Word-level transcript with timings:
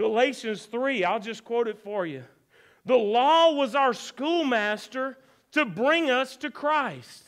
Galatians 0.00 0.64
3, 0.64 1.04
I'll 1.04 1.20
just 1.20 1.44
quote 1.44 1.68
it 1.68 1.78
for 1.78 2.06
you. 2.06 2.24
The 2.86 2.96
law 2.96 3.52
was 3.52 3.74
our 3.74 3.92
schoolmaster 3.92 5.18
to 5.52 5.66
bring 5.66 6.10
us 6.10 6.38
to 6.38 6.50
Christ. 6.50 7.24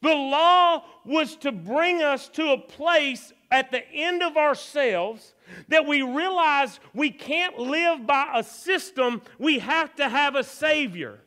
The 0.00 0.14
law 0.14 0.84
was 1.04 1.36
to 1.36 1.52
bring 1.52 2.00
us 2.00 2.30
to 2.30 2.52
a 2.52 2.58
place 2.58 3.30
at 3.50 3.70
the 3.70 3.86
end 3.92 4.22
of 4.22 4.38
ourselves 4.38 5.34
that 5.68 5.84
we 5.84 6.00
realize 6.00 6.80
we 6.94 7.10
can't 7.10 7.58
live 7.58 8.06
by 8.06 8.30
a 8.34 8.42
system, 8.42 9.20
we 9.38 9.58
have 9.58 9.94
to 9.96 10.08
have 10.08 10.34
a 10.34 10.44
Savior. 10.44 11.18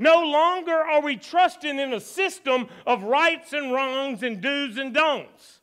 No 0.00 0.24
longer 0.24 0.74
are 0.74 1.02
we 1.02 1.16
trusting 1.16 1.78
in 1.78 1.92
a 1.92 2.00
system 2.00 2.66
of 2.84 3.04
rights 3.04 3.52
and 3.52 3.70
wrongs 3.70 4.24
and 4.24 4.40
do's 4.40 4.76
and 4.76 4.92
don'ts. 4.92 5.60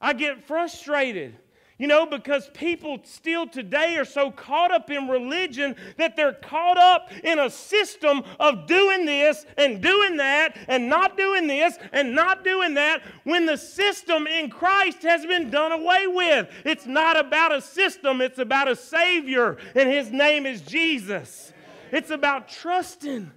I 0.00 0.14
get 0.14 0.42
frustrated 0.42 1.36
you 1.82 1.88
know, 1.88 2.06
because 2.06 2.48
people 2.54 3.00
still 3.02 3.44
today 3.44 3.96
are 3.96 4.04
so 4.04 4.30
caught 4.30 4.70
up 4.70 4.88
in 4.88 5.08
religion 5.08 5.74
that 5.96 6.14
they're 6.14 6.32
caught 6.32 6.78
up 6.78 7.10
in 7.24 7.40
a 7.40 7.50
system 7.50 8.22
of 8.38 8.68
doing 8.68 9.04
this 9.04 9.44
and 9.58 9.82
doing 9.82 10.16
that 10.18 10.56
and 10.68 10.88
not 10.88 11.16
doing 11.16 11.48
this 11.48 11.76
and 11.92 12.14
not 12.14 12.44
doing 12.44 12.74
that 12.74 13.02
when 13.24 13.46
the 13.46 13.56
system 13.56 14.28
in 14.28 14.48
Christ 14.48 15.02
has 15.02 15.26
been 15.26 15.50
done 15.50 15.72
away 15.72 16.06
with. 16.06 16.48
It's 16.64 16.86
not 16.86 17.18
about 17.18 17.52
a 17.52 17.60
system, 17.60 18.20
it's 18.20 18.38
about 18.38 18.68
a 18.68 18.76
Savior, 18.76 19.56
and 19.74 19.88
His 19.88 20.12
name 20.12 20.46
is 20.46 20.60
Jesus. 20.60 21.52
It's 21.90 22.10
about 22.10 22.48
trusting 22.48 23.28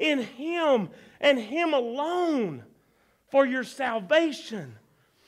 in 0.00 0.18
Him 0.18 0.88
and 1.20 1.38
Him 1.38 1.72
alone 1.72 2.64
for 3.30 3.46
your 3.46 3.62
salvation 3.62 4.74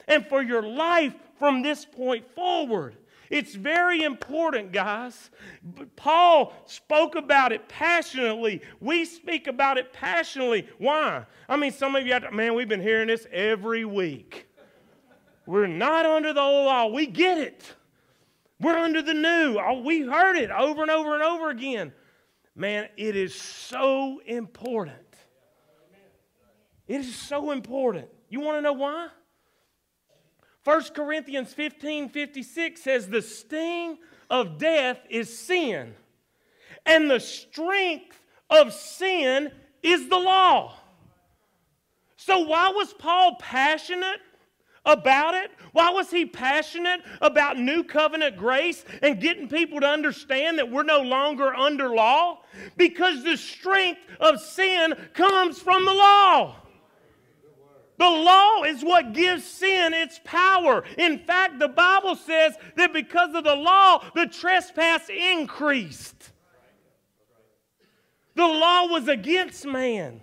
and 0.09 0.27
for 0.27 0.43
your 0.43 0.63
life 0.63 1.15
from 1.39 1.63
this 1.63 1.85
point 1.85 2.25
forward. 2.35 2.97
It's 3.31 3.55
very 3.55 4.03
important, 4.03 4.73
guys. 4.73 5.31
Paul 5.97 6.53
spoke 6.67 7.17
about 7.17 7.53
it 7.53 7.69
passionately. 7.69 8.63
We 8.81 9.05
speak 9.05 9.47
about 9.47 9.79
it 9.79 9.93
passionately. 9.93 10.69
Why? 10.79 11.27
I 11.49 11.57
mean, 11.57 11.73
some 11.73 11.97
of 11.97 12.07
you, 12.07 12.19
to, 12.21 12.31
man, 12.31 12.55
we've 12.55 12.69
been 12.69 12.81
hearing 12.81 13.09
this 13.09 13.27
every 13.33 13.85
week. 13.85 14.49
We're 15.47 15.67
not 15.67 16.07
under 16.07 16.33
the 16.33 16.41
old 16.41 16.67
law. 16.67 16.87
We 16.87 17.07
get 17.07 17.39
it. 17.39 17.75
We're 18.61 18.79
under 18.79 19.03
the 19.03 19.15
new. 19.15 19.59
Oh, 19.61 19.81
we 19.81 20.01
heard 20.01 20.37
it 20.37 20.51
over 20.51 20.83
and 20.83 20.91
over 20.91 21.15
and 21.15 21.23
over 21.23 21.51
again. 21.51 21.93
Man, 22.55 22.89
it 22.97 23.17
is 23.17 23.35
so 23.35 24.21
important. 24.27 24.97
It 26.89 27.01
is 27.01 27.15
so 27.15 27.51
important. 27.51 28.09
You 28.29 28.41
want 28.41 28.59
to 28.59 28.63
know 28.63 28.73
why? 28.73 29.09
1 30.67 30.83
Corinthians 30.97 31.55
15 31.55 32.09
56 32.09 32.83
says, 32.83 33.09
The 33.09 33.23
sting 33.23 33.99
of 34.29 34.59
death 34.59 34.99
is 35.09 35.39
sin, 35.39 35.95
and 36.85 37.09
the 37.09 37.21
strength 37.21 38.19
of 38.51 38.73
sin 38.73 39.53
is 39.85 40.09
the 40.09 40.19
law. 40.19 40.75
So, 42.17 42.41
why 42.41 42.71
was 42.71 42.93
Paul 42.95 43.37
passionate 43.39 44.19
about 44.85 45.35
it? 45.35 45.53
Why 45.71 45.91
was 45.91 46.11
he 46.11 46.27
passionate 46.27 47.03
about 47.21 47.61
new 47.61 47.85
covenant 47.85 48.37
grace 48.37 48.85
and 49.03 49.21
getting 49.21 49.49
people 49.49 49.79
to 49.79 49.87
understand 49.87 50.59
that 50.59 50.69
we're 50.69 50.83
no 50.83 51.03
longer 51.03 51.55
under 51.55 51.95
law? 51.95 52.41
Because 52.77 53.23
the 53.23 53.37
strength 53.37 54.01
of 54.19 54.41
sin 54.41 54.97
comes 55.15 55.61
from 55.61 55.85
the 55.85 55.95
law. 55.95 56.57
The 57.99 58.09
law 58.09 58.63
is 58.65 58.83
what 58.83 59.13
gives 59.13 59.45
sin 59.45 59.95
its 59.95 60.21
power. 60.25 60.85
In 60.99 61.19
fact, 61.21 61.59
the 61.59 61.69
Bible 61.69 62.15
says 62.15 62.55
that 62.77 62.93
because 62.93 63.35
of 63.35 63.45
the 63.45 63.55
law, 63.55 64.05
the 64.15 64.27
trespass 64.27 65.09
increased. 65.09 66.33
The 68.35 68.47
law 68.47 68.87
was 68.87 69.09
against 69.09 69.65
man. 69.65 70.23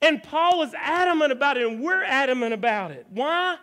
And 0.00 0.22
Paul 0.22 0.58
was 0.58 0.72
adamant 0.74 1.32
about 1.32 1.56
it, 1.56 1.66
and 1.66 1.82
we're 1.82 2.02
adamant 2.02 2.54
about 2.54 2.90
it. 2.90 3.06
Why? 3.10 3.56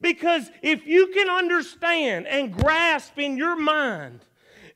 Because 0.00 0.50
if 0.62 0.86
you 0.86 1.08
can 1.08 1.30
understand 1.30 2.26
and 2.26 2.52
grasp 2.52 3.18
in 3.18 3.36
your 3.36 3.56
mind, 3.56 4.20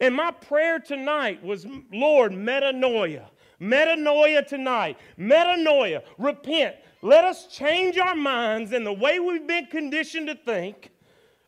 and 0.00 0.14
my 0.14 0.30
prayer 0.30 0.78
tonight 0.78 1.42
was, 1.42 1.66
Lord, 1.92 2.32
metanoia. 2.32 3.26
Metanoia 3.60 4.46
tonight. 4.46 4.96
Metanoia. 5.18 6.02
Repent. 6.16 6.76
Let 7.00 7.24
us 7.24 7.46
change 7.46 7.96
our 7.96 8.16
minds 8.16 8.72
and 8.72 8.84
the 8.84 8.92
way 8.92 9.20
we've 9.20 9.46
been 9.46 9.66
conditioned 9.66 10.26
to 10.26 10.34
think, 10.34 10.90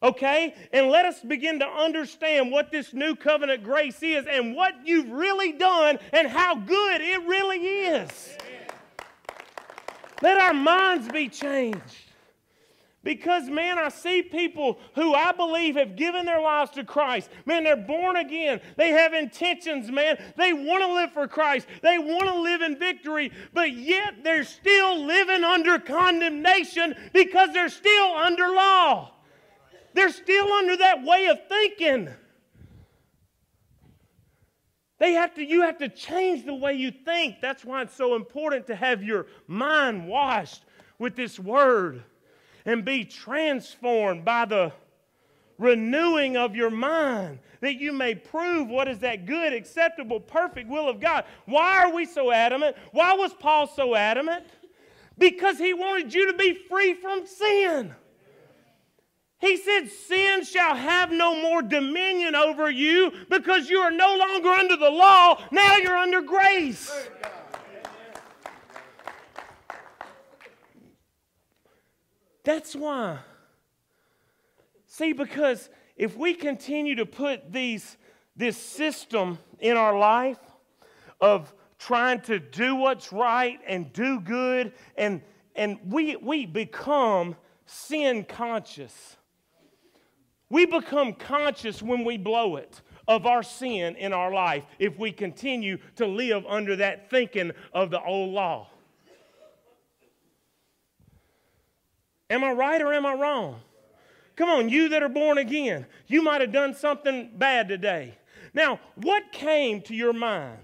okay? 0.03 0.55
And 0.73 0.89
let 0.89 1.05
us 1.05 1.21
begin 1.21 1.59
to 1.59 1.67
understand 1.67 2.53
what 2.53 2.71
this 2.71 2.95
new 2.95 3.17
covenant 3.17 3.65
grace 3.65 4.03
is 4.03 4.27
and 4.31 4.55
what 4.55 4.75
you've 4.85 5.11
really 5.11 5.53
done 5.53 5.99
and 6.13 6.29
how 6.29 6.55
good 6.55 7.01
it 7.01 7.27
really 7.27 7.59
is. 7.59 8.37
Let 10.23 10.39
our 10.39 10.55
minds 10.55 11.09
be 11.09 11.29
changed. 11.29 12.00
Because, 13.03 13.49
man, 13.49 13.79
I 13.79 13.89
see 13.89 14.21
people 14.21 14.79
who 14.95 15.15
I 15.15 15.33
believe 15.33 15.77
have 15.77 15.97
given 15.97 16.27
their 16.27 16.41
lives 16.41 16.71
to 16.73 16.85
Christ. 16.85 17.31
Man, 17.47 17.65
they're 17.65 17.75
born 17.75 18.17
again. 18.17 18.61
They 18.77 18.91
have 18.91 19.15
intentions, 19.15 19.91
man. 19.91 20.23
They 20.37 20.53
want 20.53 20.83
to 20.83 20.93
live 20.93 21.13
for 21.13 21.27
Christ. 21.27 21.67
They 21.83 21.99
want 21.99 22.25
to 22.25 22.39
live 22.39 22.61
in 22.61 22.79
victory, 22.79 23.33
but 23.55 23.73
yet 23.73 24.23
they're 24.23 24.45
still 24.45 25.03
living 25.03 25.45
under 25.45 25.79
condemnation 25.79 26.95
because 27.15 27.55
they're 27.55 27.71
still 27.71 28.13
under 28.17 28.51
law. 28.51 29.13
They're 29.95 30.13
still 30.13 30.53
under 30.53 30.77
that 30.77 31.03
way 31.03 31.27
of 31.29 31.39
thinking. 31.49 32.11
They 34.99 35.15
have 35.15 35.35
to, 35.37 35.43
you 35.43 35.63
have 35.63 35.79
to 35.79 35.89
change 35.89 36.45
the 36.45 36.55
way 36.55 36.75
you 36.75 36.91
think. 36.91 37.37
That's 37.41 37.65
why 37.65 37.81
it's 37.81 37.97
so 37.97 38.15
important 38.15 38.67
to 38.67 38.75
have 38.75 39.03
your 39.03 39.27
mind 39.47 40.07
washed 40.07 40.65
with 40.99 41.17
this 41.17 41.41
word 41.41 42.05
and 42.65 42.85
be 42.85 43.05
transformed 43.05 44.25
by 44.25 44.45
the 44.45 44.73
renewing 45.59 46.37
of 46.37 46.57
your 46.57 46.71
mind 46.71 47.39
that 47.61 47.75
you 47.81 47.93
may 47.93 48.15
prove 48.15 48.69
what 48.69 48.89
is 48.89 49.01
that 49.01 49.27
good, 49.27 49.53
acceptable, 49.53 50.19
perfect 50.19 50.69
will 50.69 50.89
of 50.89 51.01
God. 51.01 51.25
Why 51.45 51.85
are 51.85 51.95
we 51.95 52.07
so 52.07 52.33
adamant? 52.33 52.77
Why 52.93 53.15
was 53.15 53.33
Paul 53.35 53.67
so 53.67 53.95
adamant? 53.95 54.47
Because 55.19 55.59
he 55.59 55.75
wanted 55.75 56.15
you 56.15 56.33
to 56.33 56.39
be 56.39 56.55
free 56.55 56.95
from 56.95 57.27
sin. 57.27 57.95
He 59.39 59.57
said, 59.57 59.89
Sin 59.91 60.45
shall 60.45 60.75
have 60.75 61.11
no 61.11 61.41
more 61.41 61.63
dominion 61.63 62.35
over 62.35 62.71
you 62.71 63.13
because 63.29 63.69
you 63.69 63.79
are 63.79 63.91
no 63.91 64.17
longer 64.17 64.51
under 64.51 64.77
the 64.77 64.91
law, 64.91 65.43
now 65.51 65.77
you're 65.77 65.97
under 65.97 66.23
grace. 66.23 66.91
That's 72.45 72.75
why. 72.75 73.19
See, 74.87 75.13
because 75.13 75.69
if 75.97 76.17
we 76.17 76.35
continue 76.35 76.97
to 76.97 77.07
put 77.07 77.53
these, 77.53 77.97
this 78.37 78.57
system 78.57 79.39
in 79.59 79.77
our 79.77 79.99
life 79.99 80.39
of 81.21 81.55
trying 81.79 82.21
to 82.23 82.39
do 82.39 82.75
what's 82.75 83.13
right 83.13 83.59
and 83.67 83.93
do 83.93 84.21
good, 84.21 84.73
and, 84.97 85.23
and 85.55 85.79
we, 85.85 86.17
we 86.17 86.47
become 86.47 87.37
sin 87.67 88.25
conscious. 88.25 89.17
We 90.49 90.67
become 90.67 91.13
conscious 91.15 91.83
when 91.83 92.05
we 92.05 92.19
blow 92.19 92.57
it 92.57 92.83
of 93.07 93.27
our 93.27 93.43
sin 93.43 93.97
in 93.97 94.13
our 94.13 94.33
life 94.33 94.65
if 94.79 94.99
we 94.99 95.13
continue 95.13 95.79
to 95.97 96.07
live 96.07 96.45
under 96.47 96.77
that 96.77 97.11
thinking 97.11 97.53
of 97.73 97.91
the 97.91 98.03
old 98.03 98.33
law. 98.33 98.69
Am 102.31 102.45
I 102.45 102.53
right 102.53 102.81
or 102.81 102.95
am 102.95 103.05
I 103.05 103.15
wrong? 103.15 103.61
Come 104.37 104.49
on, 104.49 104.69
you 104.69 104.89
that 104.91 105.03
are 105.03 105.09
born 105.09 105.37
again, 105.37 105.85
you 106.07 106.23
might 106.23 106.41
have 106.41 106.53
done 106.53 106.73
something 106.73 107.31
bad 107.37 107.69
today. 107.69 108.17
Now, 108.55 108.81
what 108.95 109.33
came 109.33 109.83
to 109.83 109.95
your 109.95 110.13
mind? 110.13 110.59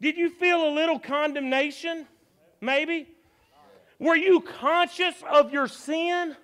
Did 0.00 0.16
you 0.16 0.30
feel 0.30 0.68
a 0.68 0.72
little 0.72 0.98
condemnation? 0.98 2.06
Maybe? 2.60 3.08
Were 3.98 4.16
you 4.16 4.40
conscious 4.40 5.14
of 5.30 5.52
your 5.52 5.68
sin? 5.68 6.36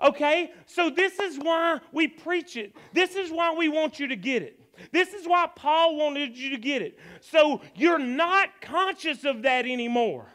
Okay, 0.00 0.50
so 0.66 0.90
this 0.90 1.18
is 1.18 1.38
why 1.38 1.80
we 1.92 2.08
preach 2.08 2.56
it. 2.56 2.74
This 2.92 3.14
is 3.16 3.30
why 3.30 3.54
we 3.54 3.68
want 3.68 4.00
you 4.00 4.08
to 4.08 4.16
get 4.16 4.42
it. 4.42 4.58
This 4.90 5.12
is 5.12 5.26
why 5.26 5.48
Paul 5.54 5.96
wanted 5.96 6.36
you 6.36 6.50
to 6.50 6.56
get 6.56 6.82
it. 6.82 6.98
So 7.20 7.60
you're 7.74 7.98
not 7.98 8.60
conscious 8.60 9.24
of 9.24 9.42
that 9.42 9.66
anymore. 9.66 10.26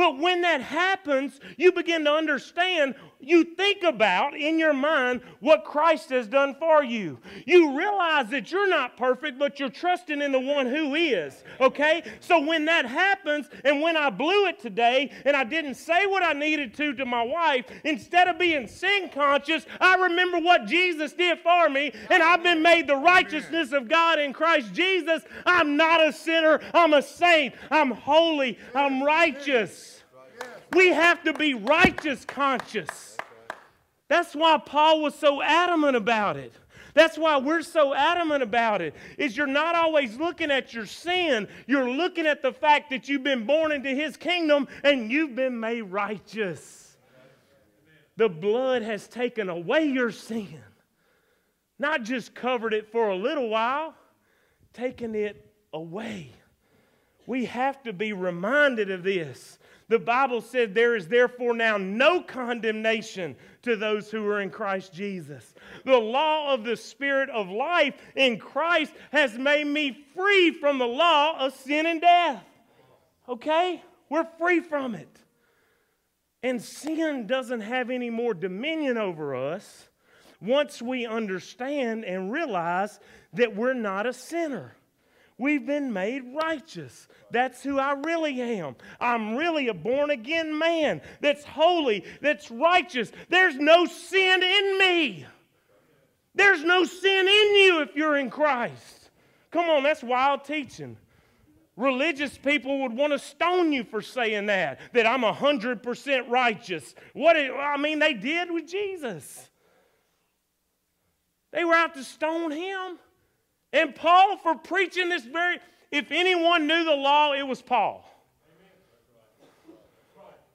But 0.00 0.16
when 0.16 0.40
that 0.40 0.62
happens, 0.62 1.38
you 1.58 1.72
begin 1.72 2.06
to 2.06 2.10
understand 2.10 2.94
you 3.20 3.44
think 3.44 3.82
about 3.82 4.34
in 4.34 4.58
your 4.58 4.72
mind 4.72 5.20
what 5.40 5.64
Christ 5.64 6.10
has 6.10 6.26
done 6.26 6.54
for 6.58 6.82
you. 6.82 7.18
You 7.46 7.76
realize 7.76 8.28
that 8.30 8.50
you're 8.50 8.68
not 8.68 8.96
perfect, 8.96 9.38
but 9.38 9.60
you're 9.60 9.68
trusting 9.68 10.20
in 10.20 10.32
the 10.32 10.40
one 10.40 10.66
who 10.66 10.94
is. 10.94 11.42
Okay? 11.60 12.02
So 12.20 12.40
when 12.40 12.64
that 12.66 12.86
happens, 12.86 13.48
and 13.64 13.82
when 13.82 13.96
I 13.96 14.10
blew 14.10 14.46
it 14.46 14.58
today 14.58 15.12
and 15.24 15.36
I 15.36 15.44
didn't 15.44 15.74
say 15.74 16.06
what 16.06 16.22
I 16.22 16.32
needed 16.32 16.74
to 16.74 16.94
to 16.94 17.04
my 17.04 17.22
wife, 17.22 17.66
instead 17.84 18.28
of 18.28 18.38
being 18.38 18.66
sin 18.66 19.10
conscious, 19.12 19.66
I 19.80 19.96
remember 19.96 20.38
what 20.38 20.66
Jesus 20.66 21.12
did 21.12 21.38
for 21.40 21.68
me, 21.68 21.92
and 22.08 22.22
I've 22.22 22.42
been 22.42 22.62
made 22.62 22.86
the 22.86 22.96
righteousness 22.96 23.72
of 23.72 23.88
God 23.88 24.18
in 24.18 24.32
Christ 24.32 24.72
Jesus. 24.72 25.22
I'm 25.44 25.76
not 25.76 26.06
a 26.06 26.12
sinner, 26.12 26.60
I'm 26.72 26.94
a 26.94 27.02
saint. 27.02 27.54
I'm 27.70 27.90
holy, 27.90 28.58
I'm 28.74 29.02
righteous. 29.02 30.02
We 30.72 30.88
have 30.88 31.22
to 31.24 31.32
be 31.32 31.54
righteous 31.54 32.24
conscious. 32.24 33.09
That's 34.10 34.34
why 34.34 34.58
Paul 34.58 35.02
was 35.02 35.14
so 35.14 35.40
adamant 35.40 35.96
about 35.96 36.36
it. 36.36 36.52
That's 36.94 37.16
why 37.16 37.38
we're 37.38 37.62
so 37.62 37.94
adamant 37.94 38.42
about 38.42 38.82
it. 38.82 38.92
Is 39.16 39.36
you're 39.36 39.46
not 39.46 39.76
always 39.76 40.16
looking 40.16 40.50
at 40.50 40.74
your 40.74 40.84
sin, 40.84 41.46
you're 41.68 41.88
looking 41.88 42.26
at 42.26 42.42
the 42.42 42.52
fact 42.52 42.90
that 42.90 43.08
you've 43.08 43.22
been 43.22 43.46
born 43.46 43.70
into 43.70 43.90
his 43.90 44.16
kingdom 44.16 44.66
and 44.82 45.12
you've 45.12 45.36
been 45.36 45.60
made 45.60 45.82
righteous. 45.82 46.96
The 48.16 48.28
blood 48.28 48.82
has 48.82 49.06
taken 49.06 49.48
away 49.48 49.86
your 49.86 50.10
sin. 50.10 50.60
Not 51.78 52.02
just 52.02 52.34
covered 52.34 52.74
it 52.74 52.90
for 52.90 53.10
a 53.10 53.16
little 53.16 53.48
while, 53.48 53.94
taken 54.72 55.14
it 55.14 55.54
away. 55.72 56.32
We 57.28 57.44
have 57.44 57.80
to 57.84 57.92
be 57.92 58.12
reminded 58.12 58.90
of 58.90 59.04
this. 59.04 59.59
The 59.90 59.98
Bible 59.98 60.40
said 60.40 60.72
there 60.72 60.94
is 60.94 61.08
therefore 61.08 61.52
now 61.52 61.76
no 61.76 62.22
condemnation 62.22 63.34
to 63.62 63.74
those 63.74 64.08
who 64.08 64.24
are 64.28 64.40
in 64.40 64.48
Christ 64.48 64.92
Jesus. 64.92 65.52
The 65.84 65.98
law 65.98 66.54
of 66.54 66.62
the 66.62 66.76
Spirit 66.76 67.28
of 67.28 67.48
life 67.48 67.94
in 68.14 68.38
Christ 68.38 68.92
has 69.10 69.36
made 69.36 69.66
me 69.66 70.06
free 70.14 70.52
from 70.52 70.78
the 70.78 70.86
law 70.86 71.44
of 71.44 71.56
sin 71.56 71.86
and 71.86 72.00
death. 72.00 72.44
Okay? 73.28 73.82
We're 74.08 74.28
free 74.38 74.60
from 74.60 74.94
it. 74.94 75.08
And 76.44 76.62
sin 76.62 77.26
doesn't 77.26 77.62
have 77.62 77.90
any 77.90 78.10
more 78.10 78.32
dominion 78.32 78.96
over 78.96 79.34
us 79.34 79.88
once 80.40 80.80
we 80.80 81.04
understand 81.04 82.04
and 82.04 82.30
realize 82.30 83.00
that 83.32 83.56
we're 83.56 83.74
not 83.74 84.06
a 84.06 84.12
sinner. 84.12 84.76
We've 85.40 85.64
been 85.64 85.90
made 85.94 86.34
righteous. 86.34 87.08
That's 87.30 87.62
who 87.62 87.78
I 87.78 87.92
really 87.92 88.42
am. 88.60 88.76
I'm 89.00 89.36
really 89.36 89.68
a 89.68 89.74
born 89.74 90.10
again 90.10 90.58
man 90.58 91.00
that's 91.22 91.44
holy, 91.44 92.04
that's 92.20 92.50
righteous. 92.50 93.10
There's 93.30 93.56
no 93.56 93.86
sin 93.86 94.42
in 94.42 94.78
me. 94.78 95.26
There's 96.34 96.62
no 96.62 96.84
sin 96.84 97.26
in 97.26 97.54
you 97.54 97.80
if 97.80 97.96
you're 97.96 98.18
in 98.18 98.28
Christ. 98.28 99.08
Come 99.50 99.70
on, 99.70 99.82
that's 99.82 100.02
wild 100.02 100.44
teaching. 100.44 100.98
Religious 101.74 102.36
people 102.36 102.82
would 102.82 102.92
want 102.92 103.14
to 103.14 103.18
stone 103.18 103.72
you 103.72 103.84
for 103.84 104.02
saying 104.02 104.44
that, 104.46 104.78
that 104.92 105.06
I'm 105.06 105.22
100% 105.22 106.28
righteous. 106.28 106.94
What, 107.14 107.38
I 107.38 107.78
mean, 107.78 107.98
they 107.98 108.12
did 108.12 108.50
with 108.50 108.68
Jesus. 108.68 109.48
They 111.50 111.64
were 111.64 111.74
out 111.74 111.94
to 111.94 112.04
stone 112.04 112.50
him. 112.50 112.98
And 113.72 113.94
Paul, 113.94 114.36
for 114.38 114.54
preaching 114.54 115.08
this 115.08 115.24
very, 115.24 115.58
if 115.90 116.10
anyone 116.10 116.66
knew 116.66 116.84
the 116.84 116.94
law, 116.94 117.32
it 117.32 117.46
was 117.46 117.62
Paul. 117.62 118.06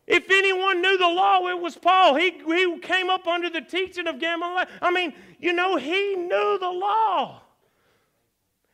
If 0.07 0.29
anyone 0.29 0.81
knew 0.81 0.97
the 0.97 1.07
law, 1.07 1.47
it 1.47 1.59
was 1.59 1.75
Paul. 1.77 2.15
He, 2.15 2.31
he 2.45 2.79
came 2.79 3.09
up 3.09 3.25
under 3.27 3.49
the 3.49 3.61
teaching 3.61 4.07
of 4.07 4.19
Gamaliel. 4.19 4.65
I 4.81 4.91
mean, 4.91 5.13
you 5.39 5.51
know, 5.51 5.77
he 5.77 6.15
knew 6.15 6.57
the 6.59 6.69
law. 6.69 7.41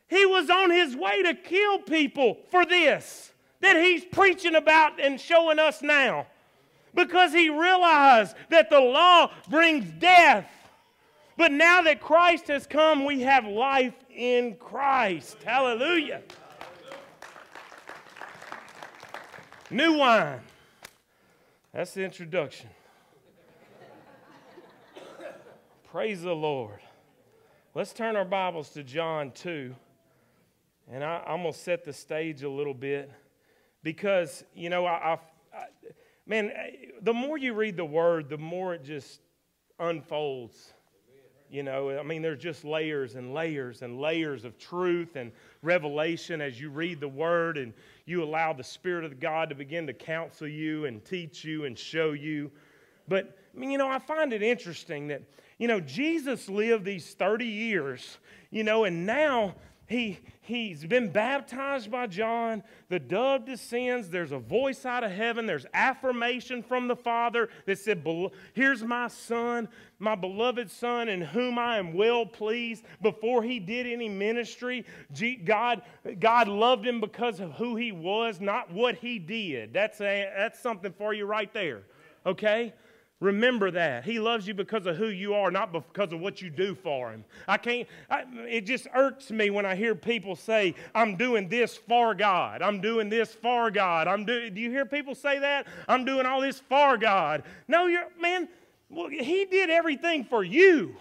He 0.08 0.26
was 0.26 0.50
on 0.50 0.70
his 0.70 0.94
way 0.94 1.22
to 1.22 1.32
kill 1.32 1.78
people 1.78 2.38
for 2.50 2.66
this 2.66 3.32
that 3.62 3.76
he's 3.76 4.04
preaching 4.04 4.56
about 4.56 5.00
and 5.00 5.18
showing 5.18 5.58
us 5.58 5.80
now. 5.80 6.26
Because 6.94 7.32
he 7.32 7.48
realized 7.48 8.36
that 8.50 8.68
the 8.68 8.80
law 8.80 9.30
brings 9.48 9.90
death. 9.92 10.50
But 11.36 11.52
now 11.52 11.82
that 11.82 12.00
Christ 12.00 12.48
has 12.48 12.66
come, 12.66 13.04
we 13.04 13.22
have 13.22 13.46
life 13.46 13.94
in 14.14 14.56
Christ. 14.56 15.42
Hallelujah. 15.42 16.22
New 19.70 19.98
wine. 19.98 20.40
That's 21.72 21.94
the 21.94 22.04
introduction. 22.04 22.68
Praise 25.90 26.22
the 26.22 26.34
Lord. 26.34 26.80
Let's 27.74 27.94
turn 27.94 28.16
our 28.16 28.24
Bibles 28.26 28.68
to 28.70 28.82
John 28.82 29.30
2. 29.30 29.74
And 30.90 31.02
I, 31.02 31.22
am 31.26 31.42
going 31.42 31.54
to 31.54 31.58
set 31.58 31.84
the 31.84 31.92
stage 31.92 32.42
a 32.42 32.50
little 32.50 32.74
bit 32.74 33.10
because, 33.82 34.44
you 34.54 34.68
know, 34.68 34.84
I, 34.84 34.92
I, 34.92 35.12
I, 35.54 35.64
man, 36.26 36.52
the 37.00 37.14
more 37.14 37.38
you 37.38 37.54
read 37.54 37.78
the 37.78 37.84
Word, 37.84 38.28
the 38.28 38.36
more 38.36 38.74
it 38.74 38.84
just 38.84 39.20
unfolds 39.78 40.71
you 41.52 41.62
know, 41.62 41.98
I 41.98 42.02
mean, 42.02 42.22
there's 42.22 42.42
just 42.42 42.64
layers 42.64 43.14
and 43.14 43.34
layers 43.34 43.82
and 43.82 44.00
layers 44.00 44.46
of 44.46 44.58
truth 44.58 45.16
and 45.16 45.30
revelation 45.60 46.40
as 46.40 46.58
you 46.58 46.70
read 46.70 46.98
the 46.98 47.08
Word 47.08 47.58
and 47.58 47.74
you 48.06 48.22
allow 48.22 48.54
the 48.54 48.64
Spirit 48.64 49.04
of 49.04 49.20
God 49.20 49.50
to 49.50 49.54
begin 49.54 49.86
to 49.86 49.92
counsel 49.92 50.48
you 50.48 50.86
and 50.86 51.04
teach 51.04 51.44
you 51.44 51.66
and 51.66 51.78
show 51.78 52.12
you. 52.12 52.50
But, 53.06 53.36
I 53.54 53.58
mean, 53.58 53.70
you 53.70 53.76
know, 53.76 53.88
I 53.88 53.98
find 53.98 54.32
it 54.32 54.42
interesting 54.42 55.08
that, 55.08 55.22
you 55.58 55.68
know, 55.68 55.78
Jesus 55.78 56.48
lived 56.48 56.86
these 56.86 57.12
30 57.12 57.44
years, 57.44 58.16
you 58.50 58.64
know, 58.64 58.84
and 58.84 59.04
now 59.04 59.54
he, 59.86 60.18
he's 60.40 60.84
been 60.84 61.10
baptized 61.10 61.90
by 61.90 62.06
John. 62.06 62.62
The 62.88 62.98
dove 62.98 63.44
descends. 63.44 64.08
There's 64.08 64.32
a 64.32 64.38
voice 64.38 64.86
out 64.86 65.04
of 65.04 65.10
heaven. 65.10 65.46
There's 65.46 65.66
affirmation 65.74 66.62
from 66.62 66.88
the 66.88 66.96
Father 66.96 67.48
that 67.66 67.78
said, 67.78 68.06
Here's 68.54 68.82
my 68.82 69.08
son, 69.08 69.68
my 69.98 70.14
beloved 70.14 70.70
son, 70.70 71.08
in 71.08 71.20
whom 71.20 71.58
I 71.58 71.78
am 71.78 71.94
well 71.94 72.24
pleased. 72.24 72.84
Before 73.02 73.42
he 73.42 73.58
did 73.58 73.86
any 73.86 74.08
ministry, 74.08 74.86
God, 75.44 75.82
God 76.18 76.48
loved 76.48 76.86
him 76.86 77.00
because 77.00 77.40
of 77.40 77.52
who 77.52 77.76
he 77.76 77.92
was, 77.92 78.40
not 78.40 78.72
what 78.72 78.94
he 78.94 79.18
did. 79.18 79.72
That's, 79.72 80.00
a, 80.00 80.30
that's 80.36 80.60
something 80.60 80.92
for 80.92 81.12
you 81.12 81.26
right 81.26 81.52
there. 81.52 81.82
Okay? 82.24 82.72
Remember 83.22 83.70
that. 83.70 84.04
He 84.04 84.18
loves 84.18 84.48
you 84.48 84.52
because 84.52 84.84
of 84.84 84.96
who 84.96 85.06
you 85.06 85.32
are, 85.34 85.52
not 85.52 85.72
because 85.72 86.12
of 86.12 86.18
what 86.18 86.42
you 86.42 86.50
do 86.50 86.74
for 86.74 87.12
him. 87.12 87.24
I 87.46 87.56
can't, 87.56 87.86
I, 88.10 88.24
it 88.48 88.62
just 88.62 88.88
irks 88.92 89.30
me 89.30 89.48
when 89.48 89.64
I 89.64 89.76
hear 89.76 89.94
people 89.94 90.34
say, 90.34 90.74
I'm 90.92 91.14
doing 91.14 91.48
this 91.48 91.76
for 91.76 92.16
God. 92.16 92.62
I'm 92.62 92.80
doing 92.80 93.08
this 93.08 93.32
for 93.32 93.70
God. 93.70 94.08
I'm 94.08 94.24
do, 94.24 94.50
do 94.50 94.60
you 94.60 94.72
hear 94.72 94.84
people 94.84 95.14
say 95.14 95.38
that? 95.38 95.68
I'm 95.86 96.04
doing 96.04 96.26
all 96.26 96.40
this 96.40 96.58
for 96.68 96.96
God. 96.96 97.44
No, 97.68 97.86
you're, 97.86 98.08
man, 98.20 98.48
well, 98.90 99.06
he 99.06 99.44
did 99.44 99.70
everything 99.70 100.24
for 100.24 100.42
you. 100.42 100.96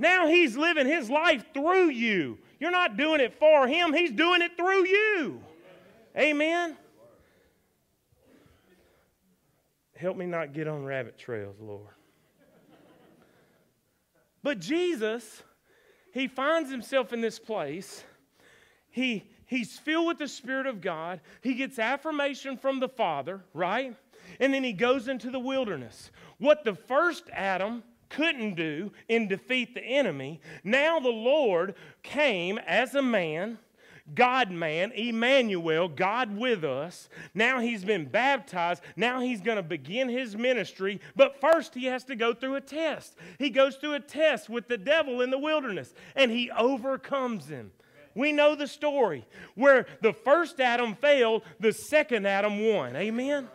Now 0.00 0.26
he's 0.26 0.56
living 0.56 0.88
his 0.88 1.08
life 1.08 1.44
through 1.54 1.90
you. 1.90 2.38
You're 2.58 2.72
not 2.72 2.96
doing 2.96 3.20
it 3.20 3.38
for 3.38 3.68
him, 3.68 3.92
he's 3.92 4.10
doing 4.10 4.42
it 4.42 4.56
through 4.56 4.84
you. 4.84 5.40
Amen. 6.18 6.76
Help 9.96 10.16
me 10.16 10.26
not 10.26 10.52
get 10.52 10.68
on 10.68 10.84
rabbit 10.84 11.18
trails, 11.18 11.56
Lord. 11.60 11.94
But 14.42 14.60
Jesus, 14.60 15.42
he 16.12 16.28
finds 16.28 16.70
himself 16.70 17.12
in 17.12 17.20
this 17.20 17.38
place. 17.38 18.04
He, 18.90 19.24
he's 19.46 19.78
filled 19.78 20.06
with 20.06 20.18
the 20.18 20.28
Spirit 20.28 20.66
of 20.66 20.80
God. 20.80 21.20
He 21.40 21.54
gets 21.54 21.78
affirmation 21.78 22.56
from 22.56 22.78
the 22.78 22.88
Father, 22.88 23.40
right? 23.54 23.96
And 24.38 24.52
then 24.52 24.62
he 24.62 24.72
goes 24.72 25.08
into 25.08 25.30
the 25.30 25.40
wilderness. 25.40 26.10
What 26.38 26.64
the 26.64 26.74
first 26.74 27.24
Adam 27.32 27.82
couldn't 28.08 28.54
do 28.54 28.92
in 29.08 29.28
defeat 29.28 29.74
the 29.74 29.82
enemy, 29.82 30.40
now 30.62 31.00
the 31.00 31.08
Lord 31.08 31.74
came 32.02 32.58
as 32.58 32.94
a 32.94 33.02
man 33.02 33.58
God 34.14 34.50
man, 34.50 34.92
Emmanuel, 34.92 35.88
God 35.88 36.36
with 36.36 36.64
us. 36.64 37.08
Now 37.34 37.58
he's 37.58 37.84
been 37.84 38.06
baptized. 38.06 38.82
Now 38.94 39.20
he's 39.20 39.40
going 39.40 39.56
to 39.56 39.62
begin 39.62 40.08
his 40.08 40.36
ministry. 40.36 41.00
But 41.16 41.40
first, 41.40 41.74
he 41.74 41.86
has 41.86 42.04
to 42.04 42.16
go 42.16 42.32
through 42.32 42.54
a 42.54 42.60
test. 42.60 43.16
He 43.38 43.50
goes 43.50 43.76
through 43.76 43.94
a 43.94 44.00
test 44.00 44.48
with 44.48 44.68
the 44.68 44.78
devil 44.78 45.20
in 45.22 45.30
the 45.30 45.38
wilderness, 45.38 45.92
and 46.14 46.30
he 46.30 46.50
overcomes 46.52 47.48
him. 47.48 47.72
We 48.14 48.32
know 48.32 48.54
the 48.54 48.66
story 48.66 49.26
where 49.56 49.86
the 50.00 50.12
first 50.12 50.60
Adam 50.60 50.94
failed, 50.94 51.42
the 51.60 51.72
second 51.72 52.26
Adam 52.26 52.72
won. 52.72 52.96
Amen? 52.96 53.48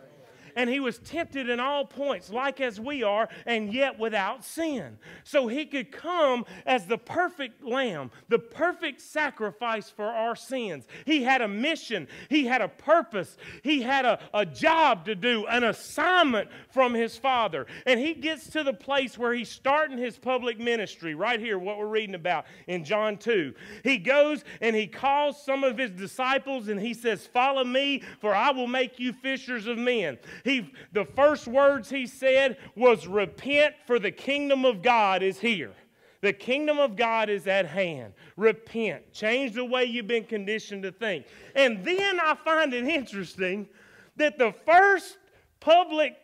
And 0.56 0.68
he 0.68 0.80
was 0.80 0.98
tempted 0.98 1.48
in 1.48 1.60
all 1.60 1.84
points, 1.84 2.30
like 2.30 2.60
as 2.60 2.80
we 2.80 3.02
are, 3.02 3.28
and 3.46 3.72
yet 3.72 3.98
without 3.98 4.44
sin. 4.44 4.98
So 5.24 5.48
he 5.48 5.66
could 5.66 5.92
come 5.92 6.44
as 6.66 6.86
the 6.86 6.98
perfect 6.98 7.62
lamb, 7.62 8.10
the 8.28 8.38
perfect 8.38 9.00
sacrifice 9.00 9.90
for 9.90 10.06
our 10.06 10.36
sins. 10.36 10.86
He 11.04 11.22
had 11.22 11.42
a 11.42 11.48
mission, 11.48 12.08
he 12.28 12.46
had 12.46 12.60
a 12.60 12.68
purpose, 12.68 13.36
he 13.62 13.82
had 13.82 14.04
a, 14.04 14.18
a 14.34 14.46
job 14.46 15.04
to 15.06 15.14
do, 15.14 15.46
an 15.46 15.64
assignment 15.64 16.48
from 16.70 16.94
his 16.94 17.16
father. 17.16 17.66
And 17.86 17.98
he 17.98 18.14
gets 18.14 18.48
to 18.50 18.62
the 18.62 18.72
place 18.72 19.18
where 19.18 19.34
he's 19.34 19.48
starting 19.48 19.98
his 19.98 20.18
public 20.18 20.58
ministry, 20.58 21.14
right 21.14 21.40
here, 21.40 21.58
what 21.58 21.78
we're 21.78 21.86
reading 21.86 22.14
about 22.14 22.46
in 22.66 22.84
John 22.84 23.16
2. 23.16 23.54
He 23.84 23.98
goes 23.98 24.44
and 24.60 24.74
he 24.74 24.86
calls 24.86 25.42
some 25.42 25.64
of 25.64 25.78
his 25.78 25.90
disciples 25.90 26.68
and 26.68 26.80
he 26.80 26.94
says, 26.94 27.26
Follow 27.26 27.64
me, 27.64 28.02
for 28.20 28.34
I 28.34 28.50
will 28.50 28.66
make 28.66 28.98
you 28.98 29.12
fishers 29.12 29.66
of 29.66 29.78
men. 29.78 30.18
He, 30.44 30.72
the 30.92 31.04
first 31.04 31.46
words 31.46 31.88
he 31.88 32.06
said 32.06 32.56
was, 32.76 33.06
Repent, 33.06 33.74
for 33.86 33.98
the 33.98 34.10
kingdom 34.10 34.64
of 34.64 34.82
God 34.82 35.22
is 35.22 35.38
here. 35.38 35.72
The 36.20 36.32
kingdom 36.32 36.78
of 36.78 36.96
God 36.96 37.28
is 37.28 37.46
at 37.48 37.66
hand. 37.66 38.14
Repent. 38.36 39.12
Change 39.12 39.54
the 39.54 39.64
way 39.64 39.84
you've 39.84 40.06
been 40.06 40.24
conditioned 40.24 40.84
to 40.84 40.92
think. 40.92 41.26
And 41.56 41.84
then 41.84 42.20
I 42.20 42.36
find 42.44 42.72
it 42.72 42.84
interesting 42.84 43.68
that 44.16 44.38
the 44.38 44.54
first 44.64 45.18
public 45.58 46.16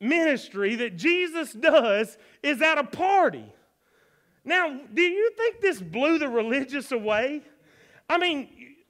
ministry 0.00 0.76
that 0.76 0.96
Jesus 0.96 1.52
does 1.52 2.16
is 2.42 2.62
at 2.62 2.78
a 2.78 2.84
party. 2.84 3.44
Now, 4.44 4.78
do 4.92 5.02
you 5.02 5.30
think 5.36 5.60
this 5.60 5.80
blew 5.80 6.18
the 6.18 6.28
religious 6.28 6.92
away? 6.92 7.42
I 8.08 8.18
mean, 8.18 8.48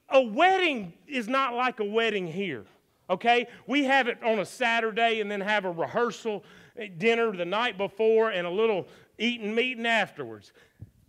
a 0.09 0.21
wedding 0.21 0.93
is 1.07 1.27
not 1.27 1.53
like 1.53 1.79
a 1.79 1.85
wedding 1.85 2.27
here, 2.27 2.65
okay? 3.09 3.47
We 3.67 3.83
have 3.85 4.07
it 4.07 4.21
on 4.23 4.39
a 4.39 4.45
Saturday 4.45 5.21
and 5.21 5.29
then 5.29 5.41
have 5.41 5.65
a 5.65 5.71
rehearsal 5.71 6.43
eh, 6.77 6.87
dinner 6.97 7.31
the 7.31 7.45
night 7.45 7.77
before 7.77 8.31
and 8.31 8.45
a 8.45 8.49
little 8.49 8.87
eating 9.17 9.53
meeting 9.53 9.85
afterwards. 9.85 10.51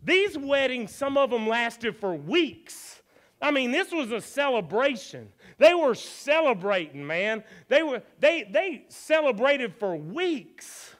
These 0.02 0.38
weddings, 0.38 0.94
some 0.94 1.16
of 1.16 1.30
them 1.30 1.48
lasted 1.48 1.96
for 1.96 2.14
weeks. 2.14 3.02
I 3.42 3.50
mean, 3.50 3.70
this 3.70 3.92
was 3.92 4.12
a 4.12 4.20
celebration. 4.20 5.32
They 5.58 5.74
were 5.74 5.94
celebrating, 5.94 7.06
man. 7.06 7.44
They 7.68 7.82
were 7.82 8.02
they 8.18 8.44
they 8.44 8.84
celebrated 8.88 9.74
for 9.74 9.96
weeks 9.96 10.94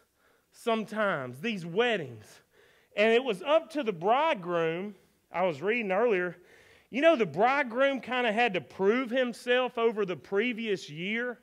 sometimes 0.67 1.41
these 1.41 1.65
weddings. 1.65 2.27
And 2.97 3.13
it 3.13 3.23
was 3.23 3.43
up 3.43 3.71
to 3.71 3.85
the 3.85 3.93
bridegroom. 3.93 4.97
I 5.33 5.45
was 5.45 5.63
reading 5.63 5.93
earlier. 5.93 6.37
You 6.91 7.01
know, 7.01 7.17
the 7.17 7.27
bridegroom 7.27 8.01
kind 8.01 8.27
of 8.27 8.35
had 8.35 8.55
to 8.55 8.61
prove 8.61 9.11
himself 9.11 9.77
over 9.77 10.05
the 10.05 10.17
previous 10.17 10.89
year, 10.89 11.41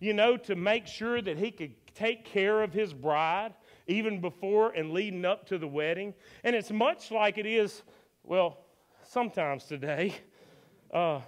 you 0.00 0.14
know, 0.14 0.36
to 0.38 0.56
make 0.56 0.86
sure 0.86 1.20
that 1.20 1.38
he 1.38 1.50
could 1.50 1.74
take 1.94 2.24
care 2.24 2.62
of 2.62 2.72
his 2.72 2.92
bride 2.92 3.54
even 3.86 4.20
before 4.20 4.70
and 4.72 4.92
leading 4.92 5.24
up 5.24 5.46
to 5.46 5.58
the 5.58 5.66
wedding. 5.66 6.14
And 6.44 6.56
it's 6.56 6.70
much 6.70 7.10
like 7.10 7.38
it 7.38 7.46
is, 7.46 7.82
well, 8.22 8.58
sometimes 9.02 9.64
today. 9.64 10.14
Uh, 10.92 11.20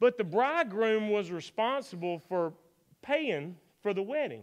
but 0.00 0.16
the 0.16 0.24
bridegroom 0.24 1.10
was 1.10 1.30
responsible 1.30 2.18
for 2.28 2.54
paying 3.02 3.56
for 3.82 3.94
the 3.94 4.02
wedding 4.02 4.42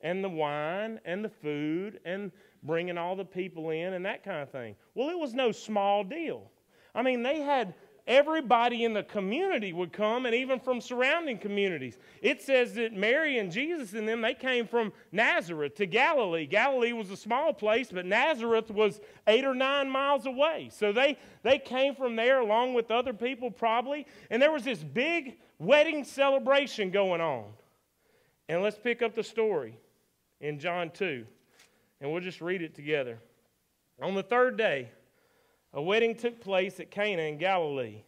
and 0.00 0.24
the 0.24 0.28
wine 0.28 1.00
and 1.04 1.24
the 1.24 1.28
food 1.28 2.00
and 2.04 2.30
bringing 2.62 2.96
all 2.96 3.16
the 3.16 3.24
people 3.24 3.70
in 3.70 3.94
and 3.94 4.06
that 4.06 4.22
kind 4.22 4.42
of 4.42 4.50
thing. 4.50 4.74
Well, 4.94 5.10
it 5.10 5.18
was 5.18 5.34
no 5.34 5.52
small 5.52 6.04
deal. 6.04 6.50
I 6.94 7.02
mean, 7.02 7.22
they 7.22 7.40
had 7.40 7.74
everybody 8.10 8.84
in 8.84 8.92
the 8.92 9.04
community 9.04 9.72
would 9.72 9.92
come 9.92 10.26
and 10.26 10.34
even 10.34 10.58
from 10.58 10.80
surrounding 10.80 11.38
communities. 11.38 11.96
It 12.20 12.42
says 12.42 12.74
that 12.74 12.92
Mary 12.92 13.38
and 13.38 13.52
Jesus 13.52 13.94
and 13.94 14.06
them, 14.06 14.20
they 14.20 14.34
came 14.34 14.66
from 14.66 14.92
Nazareth 15.12 15.76
to 15.76 15.86
Galilee. 15.86 16.44
Galilee 16.44 16.92
was 16.92 17.10
a 17.10 17.16
small 17.16 17.54
place, 17.54 17.90
but 17.92 18.04
Nazareth 18.04 18.68
was 18.68 19.00
eight 19.28 19.44
or 19.44 19.54
nine 19.54 19.88
miles 19.88 20.26
away. 20.26 20.70
So 20.72 20.92
they, 20.92 21.16
they 21.44 21.58
came 21.58 21.94
from 21.94 22.16
there 22.16 22.40
along 22.40 22.74
with 22.74 22.90
other 22.90 23.14
people 23.14 23.48
probably. 23.48 24.06
And 24.28 24.42
there 24.42 24.52
was 24.52 24.64
this 24.64 24.82
big 24.82 25.38
wedding 25.60 26.02
celebration 26.02 26.90
going 26.90 27.20
on. 27.20 27.44
And 28.48 28.60
let's 28.60 28.78
pick 28.78 29.02
up 29.02 29.14
the 29.14 29.22
story 29.22 29.78
in 30.40 30.58
John 30.58 30.90
2, 30.90 31.24
and 32.00 32.10
we'll 32.10 32.20
just 32.20 32.40
read 32.40 32.62
it 32.62 32.74
together. 32.74 33.20
On 34.02 34.16
the 34.16 34.24
third 34.24 34.56
day, 34.56 34.90
a 35.72 35.82
wedding 35.82 36.14
took 36.14 36.40
place 36.40 36.80
at 36.80 36.90
Cana 36.90 37.22
in 37.22 37.38
Galilee. 37.38 38.02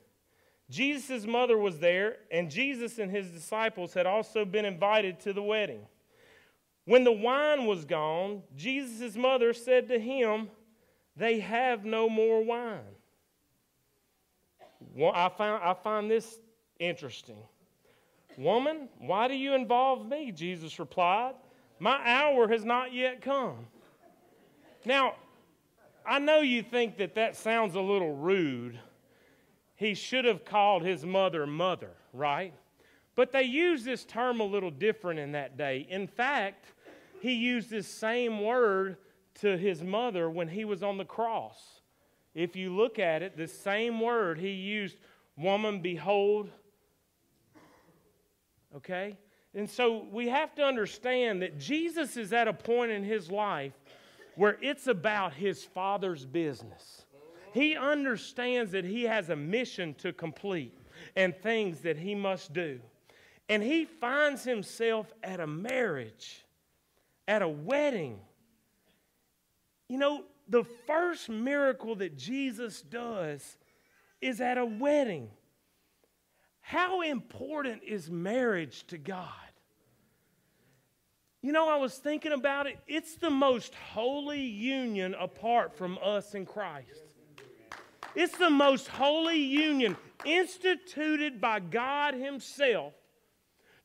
Jesus' 0.70 1.26
mother 1.26 1.58
was 1.58 1.78
there, 1.78 2.16
and 2.30 2.50
Jesus 2.50 2.98
and 2.98 3.10
his 3.10 3.28
disciples 3.28 3.92
had 3.94 4.06
also 4.06 4.44
been 4.44 4.64
invited 4.64 5.20
to 5.20 5.32
the 5.32 5.42
wedding. 5.42 5.86
When 6.84 7.04
the 7.04 7.12
wine 7.12 7.66
was 7.66 7.84
gone, 7.84 8.42
Jesus' 8.56 9.14
mother 9.14 9.52
said 9.52 9.88
to 9.88 9.98
him, 9.98 10.48
They 11.16 11.40
have 11.40 11.84
no 11.84 12.08
more 12.08 12.42
wine. 12.42 12.80
Well, 14.94 15.12
I, 15.14 15.28
found, 15.28 15.62
I 15.62 15.74
find 15.74 16.10
this 16.10 16.38
interesting. 16.80 17.38
Woman, 18.36 18.88
why 18.98 19.28
do 19.28 19.34
you 19.34 19.54
involve 19.54 20.06
me? 20.08 20.32
Jesus 20.32 20.78
replied. 20.78 21.34
My 21.78 22.00
hour 22.04 22.48
has 22.48 22.64
not 22.64 22.92
yet 22.92 23.20
come. 23.20 23.66
Now, 24.84 25.14
I 26.06 26.18
know 26.18 26.40
you 26.40 26.62
think 26.62 26.98
that 26.98 27.14
that 27.14 27.36
sounds 27.36 27.74
a 27.74 27.80
little 27.80 28.14
rude. 28.14 28.78
He 29.74 29.94
should 29.94 30.24
have 30.24 30.44
called 30.44 30.82
his 30.82 31.04
mother 31.04 31.46
mother, 31.46 31.90
right? 32.12 32.54
But 33.14 33.32
they 33.32 33.42
used 33.42 33.84
this 33.84 34.04
term 34.04 34.40
a 34.40 34.44
little 34.44 34.70
different 34.70 35.20
in 35.20 35.32
that 35.32 35.56
day. 35.56 35.86
In 35.88 36.06
fact, 36.06 36.66
he 37.20 37.34
used 37.34 37.70
this 37.70 37.86
same 37.86 38.40
word 38.42 38.96
to 39.40 39.56
his 39.56 39.82
mother 39.82 40.28
when 40.30 40.48
he 40.48 40.64
was 40.64 40.82
on 40.82 40.98
the 40.98 41.04
cross. 41.04 41.80
If 42.34 42.56
you 42.56 42.74
look 42.74 42.98
at 42.98 43.22
it, 43.22 43.36
the 43.36 43.48
same 43.48 44.00
word 44.00 44.38
he 44.38 44.50
used, 44.50 44.96
woman, 45.36 45.80
behold. 45.80 46.50
Okay? 48.74 49.16
And 49.54 49.68
so 49.68 50.06
we 50.10 50.28
have 50.28 50.54
to 50.54 50.62
understand 50.62 51.42
that 51.42 51.58
Jesus 51.58 52.16
is 52.16 52.32
at 52.32 52.48
a 52.48 52.52
point 52.52 52.90
in 52.90 53.04
his 53.04 53.30
life 53.30 53.74
where 54.36 54.58
it's 54.60 54.86
about 54.86 55.34
his 55.34 55.64
father's 55.64 56.24
business. 56.24 57.04
He 57.52 57.76
understands 57.76 58.72
that 58.72 58.84
he 58.84 59.04
has 59.04 59.28
a 59.28 59.36
mission 59.36 59.94
to 59.96 60.12
complete 60.12 60.76
and 61.16 61.36
things 61.36 61.80
that 61.80 61.98
he 61.98 62.14
must 62.14 62.52
do. 62.52 62.80
And 63.48 63.62
he 63.62 63.84
finds 63.84 64.44
himself 64.44 65.12
at 65.22 65.40
a 65.40 65.46
marriage, 65.46 66.44
at 67.28 67.42
a 67.42 67.48
wedding. 67.48 68.18
You 69.88 69.98
know, 69.98 70.24
the 70.48 70.64
first 70.86 71.28
miracle 71.28 71.94
that 71.96 72.16
Jesus 72.16 72.80
does 72.80 73.56
is 74.20 74.40
at 74.40 74.56
a 74.56 74.64
wedding. 74.64 75.28
How 76.60 77.02
important 77.02 77.82
is 77.84 78.10
marriage 78.10 78.86
to 78.86 78.96
God? 78.96 79.28
You 81.42 81.50
know, 81.50 81.68
I 81.68 81.76
was 81.76 81.96
thinking 81.96 82.32
about 82.32 82.68
it. 82.68 82.78
It's 82.86 83.16
the 83.16 83.30
most 83.30 83.74
holy 83.74 84.40
union 84.40 85.14
apart 85.18 85.76
from 85.76 85.98
us 86.02 86.34
in 86.34 86.46
Christ. 86.46 87.02
It's 88.14 88.36
the 88.38 88.50
most 88.50 88.86
holy 88.86 89.38
union 89.38 89.96
instituted 90.24 91.40
by 91.40 91.58
God 91.58 92.14
Himself 92.14 92.94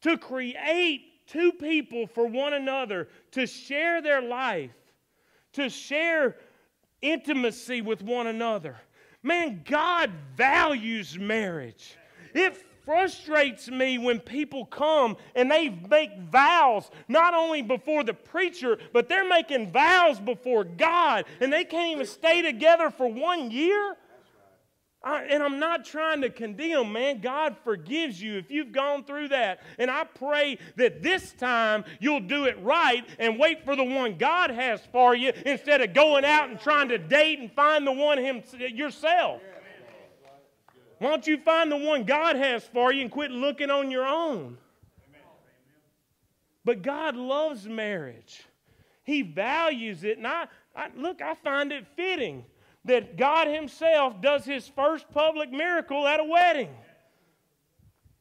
to 0.02 0.18
create 0.18 1.26
two 1.28 1.52
people 1.54 2.06
for 2.06 2.28
one 2.28 2.54
another, 2.54 3.08
to 3.32 3.48
share 3.48 4.02
their 4.02 4.22
life, 4.22 4.72
to 5.54 5.68
share 5.70 6.36
intimacy 7.02 7.82
with 7.82 8.04
one 8.04 8.28
another. 8.28 8.76
Man, 9.24 9.64
God 9.66 10.12
values 10.36 11.18
marriage. 11.18 11.98
It 12.34 12.64
frustrates 12.88 13.70
me 13.70 13.98
when 13.98 14.18
people 14.18 14.66
come 14.66 15.18
and 15.36 15.52
they 15.52 15.68
make 15.68 16.18
vows, 16.32 16.90
not 17.10 17.34
only 17.34 17.62
before 17.62 18.02
the 18.02 18.14
preacher, 18.14 18.78
but 18.94 19.10
they're 19.10 19.28
making 19.28 19.70
vows 19.70 20.22
before 20.22 20.64
God, 20.64 21.26
and 21.42 21.52
they 21.52 21.66
can't 21.66 21.92
even 21.92 22.06
stay 22.06 22.42
together 22.42 22.90
for 22.90 23.12
one 23.12 23.52
year. 23.52 23.98
I, 25.04 25.24
and 25.24 25.44
I'm 25.44 25.60
not 25.60 25.84
trying 25.84 26.22
to 26.22 26.30
condemn, 26.30 26.94
man. 26.94 27.20
God 27.20 27.58
forgives 27.66 28.22
you 28.22 28.38
if 28.38 28.50
you've 28.50 28.72
gone 28.72 29.04
through 29.04 29.30
that. 29.30 29.60
And 29.78 29.92
I 29.92 30.06
pray 30.06 30.58
that 30.78 31.04
this 31.04 31.34
time 31.34 31.84
you'll 32.00 32.22
do 32.22 32.46
it 32.46 32.58
right 32.62 33.06
and 33.20 33.38
wait 33.38 33.66
for 33.66 33.76
the 33.76 33.84
one 33.84 34.18
God 34.18 34.50
has 34.50 34.80
for 34.94 35.14
you 35.14 35.34
instead 35.46 35.82
of 35.82 35.94
going 35.94 36.24
out 36.24 36.50
and 36.50 36.60
trying 36.60 36.88
to 36.90 36.98
date 36.98 37.40
and 37.40 37.52
find 37.52 37.86
the 37.86 37.92
one 37.92 38.18
him, 38.18 38.44
yourself. 38.58 39.42
Why 41.00 41.10
don't 41.10 41.28
you 41.28 41.38
find 41.38 41.72
the 41.72 41.78
one 41.78 42.04
God 42.04 42.36
has 42.36 42.64
for 42.64 42.92
you 42.92 43.02
and 43.02 43.12
quit 43.12 43.32
looking 43.32 43.70
on 43.70 43.92
your 43.92 44.06
own? 44.06 44.58
But 46.66 46.82
God 46.82 47.16
loves 47.16 47.66
marriage. 47.66 48.44
He 49.04 49.22
values 49.22 50.04
it. 50.04 50.18
And 50.18 50.28
I, 50.28 50.48
I, 50.76 50.90
look, 50.96 51.22
I 51.22 51.34
find 51.36 51.72
it 51.72 51.88
fitting 51.96 52.44
that 52.84 53.16
God 53.16 53.48
Himself 53.48 54.22
does 54.22 54.44
His 54.44 54.68
first 54.68 55.10
public 55.14 55.52
miracle 55.52 56.06
at 56.08 56.20
a 56.20 56.24
wedding. 56.24 56.76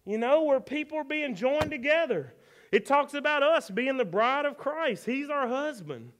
You 0.04 0.18
know, 0.18 0.44
where 0.44 0.60
people 0.60 0.98
are 0.98 1.04
being 1.04 1.34
joined 1.34 1.70
together. 1.70 2.32
It 2.70 2.86
talks 2.86 3.14
about 3.14 3.42
us 3.42 3.70
being 3.70 3.96
the 3.96 4.04
bride 4.04 4.44
of 4.44 4.58
Christ. 4.58 5.06
He's 5.06 5.30
our 5.30 5.48
husband. 5.48 6.12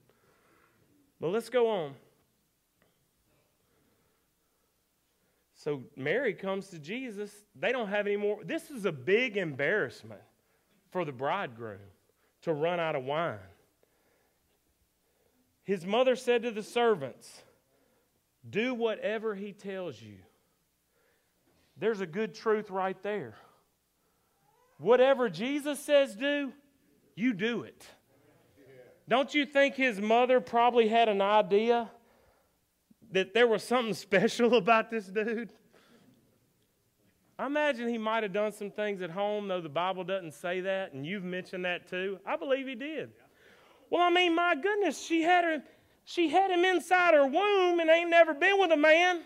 But 1.21 1.29
let's 1.29 1.49
go 1.49 1.69
on. 1.69 1.95
So 5.57 5.83
Mary 5.95 6.33
comes 6.33 6.67
to 6.69 6.79
Jesus. 6.79 7.31
They 7.59 7.71
don't 7.71 7.89
have 7.89 8.05
any 8.05 8.15
more. 8.15 8.39
This 8.43 8.69
is 8.69 8.85
a 8.85 8.91
big 8.91 9.37
embarrassment 9.37 10.21
for 10.91 11.03
the 11.03 11.11
bridegroom 11.11 11.79
to 12.43 12.53
run 12.53 12.79
out 12.79 12.95
of 12.95 13.03
wine. 13.03 13.39
His 15.63 15.85
mother 15.85 16.15
said 16.15 16.43
to 16.43 16.51
the 16.51 16.61
servants, 16.61 17.41
Do 18.47 18.75
whatever 18.75 19.33
he 19.33 19.51
tells 19.51 19.99
you. 19.99 20.17
There's 21.75 22.01
a 22.01 22.07
good 22.07 22.35
truth 22.35 22.69
right 22.69 23.01
there. 23.01 23.33
Whatever 24.77 25.27
Jesus 25.27 25.79
says 25.79 26.15
do, 26.15 26.53
you 27.15 27.33
do 27.33 27.63
it. 27.63 27.85
Don't 29.09 29.33
you 29.33 29.45
think 29.45 29.73
his 29.73 29.99
mother 29.99 30.39
probably 30.39 30.87
had 30.87 31.09
an 31.09 31.21
idea 31.21 31.89
that 33.11 33.33
there 33.33 33.47
was 33.47 33.63
something 33.63 33.93
special 34.07 34.55
about 34.55 34.91
this 34.91 35.05
dude? 35.05 35.51
I 37.39 37.45
imagine 37.45 37.87
he 37.87 37.99
might 37.99 38.23
have 38.23 38.33
done 38.33 38.51
some 38.51 38.71
things 38.71 39.01
at 39.01 39.11
home, 39.11 39.47
though 39.47 39.61
the 39.61 39.69
Bible 39.69 40.03
doesn't 40.03 40.33
say 40.33 40.61
that, 40.61 40.93
and 40.93 41.05
you've 41.05 41.23
mentioned 41.23 41.65
that 41.65 41.87
too. 41.87 42.19
I 42.25 42.35
believe 42.35 42.67
he 42.67 42.73
did. 42.73 43.11
Well, 43.91 44.01
I 44.01 44.09
mean, 44.09 44.33
my 44.33 44.55
goodness, 44.55 44.99
she 44.99 45.21
had 45.21 45.43
her, 45.43 45.63
she 46.03 46.29
had 46.29 46.49
him 46.49 46.65
inside 46.65 47.13
her 47.13 47.27
womb 47.27 47.79
and 47.79 47.89
ain't 47.89 48.09
never 48.09 48.33
been 48.33 48.59
with 48.59 48.71
a 48.71 48.77
man. 48.77 49.21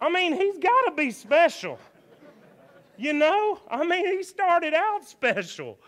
I 0.00 0.08
mean, 0.08 0.34
he's 0.34 0.58
got 0.58 0.82
to 0.86 0.92
be 0.96 1.10
special. 1.10 1.78
You 2.96 3.12
know? 3.12 3.60
I 3.68 3.84
mean, 3.84 4.06
he 4.06 4.22
started 4.22 4.72
out 4.72 5.04
special. 5.04 5.78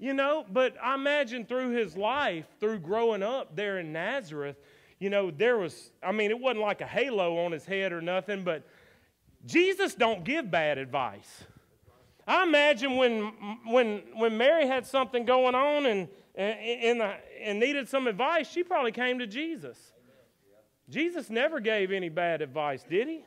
You 0.00 0.14
know, 0.14 0.46
but 0.52 0.76
I 0.82 0.94
imagine 0.94 1.44
through 1.44 1.70
his 1.70 1.96
life, 1.96 2.46
through 2.60 2.80
growing 2.80 3.22
up 3.22 3.56
there 3.56 3.78
in 3.78 3.92
Nazareth, 3.92 4.56
you 4.98 5.10
know, 5.10 5.30
there 5.30 5.58
was, 5.58 5.90
I 6.02 6.12
mean, 6.12 6.30
it 6.30 6.38
wasn't 6.38 6.60
like 6.60 6.80
a 6.80 6.86
halo 6.86 7.44
on 7.44 7.52
his 7.52 7.64
head 7.64 7.92
or 7.92 8.00
nothing, 8.00 8.42
but 8.42 8.66
Jesus 9.46 9.94
don't 9.94 10.24
give 10.24 10.50
bad 10.50 10.78
advice. 10.78 11.44
I 12.26 12.42
imagine 12.42 12.96
when, 12.96 13.32
when, 13.66 14.02
when 14.14 14.36
Mary 14.36 14.66
had 14.66 14.84
something 14.84 15.24
going 15.24 15.54
on 15.54 15.86
and, 15.86 16.08
and, 16.34 17.02
and 17.40 17.60
needed 17.60 17.88
some 17.88 18.06
advice, 18.06 18.50
she 18.50 18.62
probably 18.62 18.92
came 18.92 19.18
to 19.20 19.26
Jesus. 19.26 19.78
Jesus 20.90 21.30
never 21.30 21.60
gave 21.60 21.90
any 21.92 22.08
bad 22.08 22.42
advice, 22.42 22.84
did 22.88 23.08
he? 23.08 23.24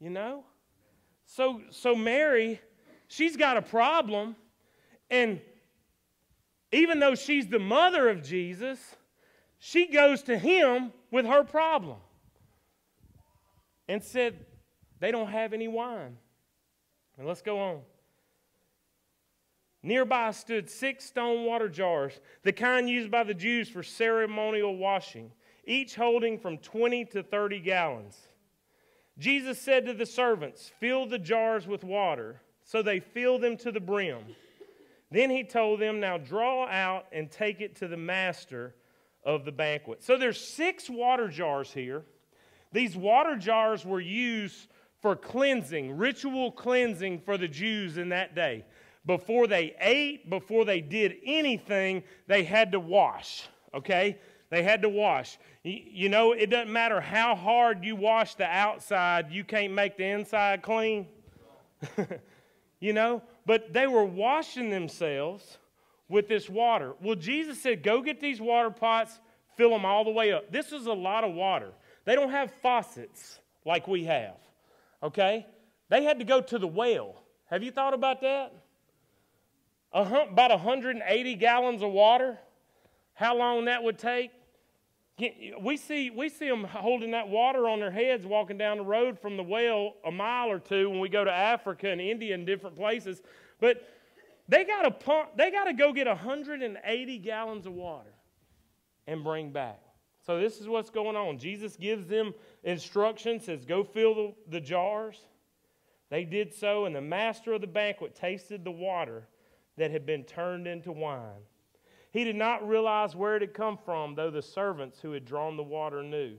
You 0.00 0.10
know? 0.10 0.44
So, 1.24 1.62
so 1.70 1.94
Mary, 1.94 2.60
she's 3.06 3.36
got 3.36 3.56
a 3.56 3.62
problem, 3.62 4.34
and 5.10 5.40
even 6.72 7.00
though 7.00 7.14
she's 7.14 7.46
the 7.46 7.58
mother 7.58 8.08
of 8.08 8.22
Jesus, 8.22 8.96
she 9.58 9.86
goes 9.88 10.22
to 10.24 10.38
him 10.38 10.92
with 11.10 11.26
her 11.26 11.44
problem 11.44 11.98
and 13.88 14.02
said, 14.02 14.46
They 15.00 15.10
don't 15.10 15.30
have 15.30 15.52
any 15.52 15.68
wine. 15.68 16.16
And 17.16 17.26
let's 17.26 17.42
go 17.42 17.58
on. 17.58 17.80
Nearby 19.82 20.32
stood 20.32 20.68
six 20.68 21.04
stone 21.04 21.44
water 21.44 21.68
jars, 21.68 22.20
the 22.42 22.52
kind 22.52 22.88
used 22.88 23.10
by 23.10 23.24
the 23.24 23.34
Jews 23.34 23.68
for 23.68 23.82
ceremonial 23.82 24.76
washing, 24.76 25.32
each 25.64 25.94
holding 25.94 26.38
from 26.38 26.58
20 26.58 27.04
to 27.06 27.22
30 27.22 27.60
gallons. 27.60 28.16
Jesus 29.18 29.60
said 29.60 29.86
to 29.86 29.94
the 29.94 30.06
servants, 30.06 30.70
Fill 30.78 31.06
the 31.06 31.18
jars 31.18 31.66
with 31.66 31.84
water. 31.84 32.40
So 32.64 32.82
they 32.82 33.00
filled 33.00 33.40
them 33.40 33.56
to 33.58 33.72
the 33.72 33.80
brim. 33.80 34.22
Then 35.10 35.30
he 35.30 35.42
told 35.42 35.80
them, 35.80 36.00
Now 36.00 36.18
draw 36.18 36.68
out 36.68 37.06
and 37.12 37.30
take 37.30 37.60
it 37.60 37.76
to 37.76 37.88
the 37.88 37.96
master 37.96 38.74
of 39.24 39.44
the 39.44 39.52
banquet. 39.52 40.02
So 40.02 40.16
there's 40.16 40.40
six 40.40 40.88
water 40.88 41.28
jars 41.28 41.72
here. 41.72 42.04
These 42.72 42.96
water 42.96 43.36
jars 43.36 43.84
were 43.84 44.00
used 44.00 44.68
for 45.00 45.16
cleansing, 45.16 45.96
ritual 45.96 46.52
cleansing 46.52 47.20
for 47.20 47.38
the 47.38 47.48
Jews 47.48 47.98
in 47.98 48.10
that 48.10 48.34
day. 48.34 48.64
Before 49.06 49.46
they 49.46 49.74
ate, 49.80 50.28
before 50.28 50.64
they 50.64 50.80
did 50.80 51.16
anything, 51.24 52.02
they 52.26 52.44
had 52.44 52.72
to 52.72 52.80
wash, 52.80 53.48
okay? 53.72 54.18
They 54.50 54.62
had 54.62 54.82
to 54.82 54.88
wash. 54.88 55.38
You 55.62 56.08
know, 56.08 56.32
it 56.32 56.50
doesn't 56.50 56.72
matter 56.72 57.00
how 57.00 57.34
hard 57.34 57.84
you 57.84 57.96
wash 57.96 58.34
the 58.34 58.44
outside, 58.44 59.30
you 59.30 59.44
can't 59.44 59.72
make 59.72 59.96
the 59.96 60.06
inside 60.06 60.62
clean. 60.62 61.06
you 62.80 62.92
know, 62.92 63.22
but 63.46 63.72
they 63.72 63.86
were 63.86 64.04
washing 64.04 64.70
themselves 64.70 65.58
with 66.08 66.28
this 66.28 66.48
water. 66.48 66.94
Well, 67.02 67.16
Jesus 67.16 67.60
said, 67.60 67.82
Go 67.82 68.02
get 68.02 68.20
these 68.20 68.40
water 68.40 68.70
pots, 68.70 69.18
fill 69.56 69.70
them 69.70 69.84
all 69.84 70.04
the 70.04 70.10
way 70.10 70.32
up. 70.32 70.50
This 70.50 70.72
is 70.72 70.86
a 70.86 70.92
lot 70.92 71.24
of 71.24 71.34
water. 71.34 71.70
They 72.04 72.14
don't 72.14 72.30
have 72.30 72.50
faucets 72.62 73.38
like 73.64 73.86
we 73.86 74.04
have, 74.04 74.36
okay? 75.02 75.46
They 75.90 76.04
had 76.04 76.18
to 76.18 76.24
go 76.24 76.40
to 76.40 76.58
the 76.58 76.66
well. 76.66 77.22
Have 77.46 77.62
you 77.62 77.70
thought 77.70 77.94
about 77.94 78.20
that? 78.22 78.52
about 79.92 80.50
180 80.50 81.34
gallons 81.36 81.82
of 81.82 81.90
water. 81.90 82.38
How 83.14 83.36
long 83.36 83.64
that 83.64 83.82
would 83.82 83.98
take? 83.98 84.30
We 85.60 85.76
see, 85.76 86.10
we 86.10 86.28
see 86.28 86.48
them 86.48 86.62
holding 86.62 87.10
that 87.10 87.28
water 87.28 87.68
on 87.68 87.80
their 87.80 87.90
heads 87.90 88.24
walking 88.24 88.56
down 88.56 88.76
the 88.76 88.84
road 88.84 89.18
from 89.18 89.36
the 89.36 89.42
well 89.42 89.94
a 90.04 90.12
mile 90.12 90.48
or 90.48 90.60
two 90.60 90.88
when 90.88 91.00
we 91.00 91.08
go 91.08 91.24
to 91.24 91.32
Africa 91.32 91.88
and 91.88 92.00
India 92.00 92.34
and 92.34 92.46
different 92.46 92.76
places. 92.76 93.20
But 93.60 93.82
they 94.48 94.64
got 94.64 94.82
to 94.82 94.90
pump, 94.90 95.30
they 95.36 95.50
got 95.50 95.64
to 95.64 95.72
go 95.72 95.92
get 95.92 96.06
180 96.06 97.18
gallons 97.18 97.66
of 97.66 97.72
water 97.72 98.12
and 99.06 99.22
bring 99.22 99.50
back. 99.50 99.80
So 100.26 100.38
this 100.38 100.60
is 100.60 100.68
what's 100.68 100.90
going 100.90 101.16
on. 101.16 101.38
Jesus 101.38 101.76
gives 101.76 102.06
them 102.06 102.34
instructions, 102.64 103.46
says, 103.46 103.64
Go 103.64 103.82
fill 103.82 104.14
the, 104.14 104.34
the 104.48 104.60
jars. 104.60 105.18
They 106.10 106.24
did 106.24 106.54
so, 106.54 106.86
and 106.86 106.94
the 106.94 107.00
master 107.00 107.52
of 107.52 107.60
the 107.60 107.66
banquet 107.66 108.14
tasted 108.14 108.64
the 108.64 108.70
water 108.70 109.28
that 109.76 109.90
had 109.90 110.06
been 110.06 110.24
turned 110.24 110.66
into 110.66 110.92
wine. 110.92 111.42
He 112.10 112.24
did 112.24 112.36
not 112.36 112.66
realize 112.66 113.14
where 113.14 113.36
it 113.36 113.42
had 113.42 113.54
come 113.54 113.76
from, 113.76 114.14
though 114.14 114.30
the 114.30 114.42
servants 114.42 115.00
who 115.00 115.12
had 115.12 115.24
drawn 115.24 115.56
the 115.56 115.62
water 115.62 116.02
knew. 116.02 116.36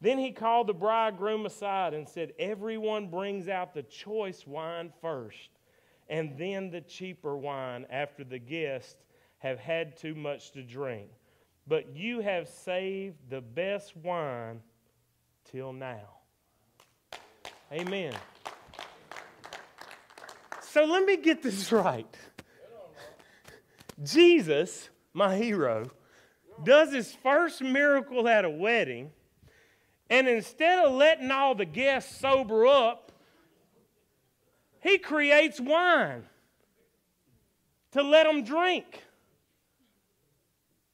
Then 0.00 0.18
he 0.18 0.32
called 0.32 0.66
the 0.66 0.74
bridegroom 0.74 1.44
aside 1.44 1.94
and 1.94 2.08
said, 2.08 2.32
Everyone 2.38 3.08
brings 3.08 3.48
out 3.48 3.74
the 3.74 3.82
choice 3.82 4.46
wine 4.46 4.92
first, 5.00 5.50
and 6.10 6.36
then 6.36 6.70
the 6.70 6.82
cheaper 6.82 7.36
wine 7.38 7.86
after 7.88 8.24
the 8.24 8.38
guests 8.38 8.96
have 9.38 9.58
had 9.58 9.96
too 9.96 10.14
much 10.14 10.50
to 10.50 10.62
drink 10.62 11.08
but 11.70 11.94
you 11.94 12.20
have 12.20 12.48
saved 12.48 13.16
the 13.28 13.40
best 13.40 13.96
wine 13.96 14.60
till 15.44 15.72
now. 15.72 16.18
Amen. 17.72 18.12
So 20.62 20.84
let 20.84 21.04
me 21.04 21.16
get 21.16 21.44
this 21.44 21.70
right. 21.72 22.12
Jesus, 24.02 24.90
my 25.12 25.36
hero, 25.36 25.90
does 26.64 26.92
his 26.92 27.14
first 27.14 27.62
miracle 27.62 28.26
at 28.26 28.44
a 28.44 28.50
wedding, 28.50 29.12
and 30.08 30.26
instead 30.26 30.84
of 30.84 30.94
letting 30.94 31.30
all 31.30 31.54
the 31.54 31.66
guests 31.66 32.18
sober 32.18 32.66
up, 32.66 33.09
he 34.80 34.98
creates 34.98 35.60
wine 35.60 36.24
to 37.92 38.02
let 38.02 38.24
them 38.24 38.42
drink. 38.42 39.02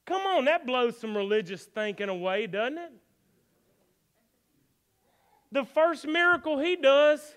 Come 0.05 0.23
on, 0.23 0.45
that 0.45 0.67
blows 0.67 0.99
some 0.99 1.17
religious 1.17 1.65
thinking 1.65 2.09
away, 2.09 2.47
doesn't 2.47 2.79
it? 2.79 2.93
The 5.53 5.65
first 5.65 6.07
miracle 6.07 6.59
he 6.59 6.77
does 6.77 7.37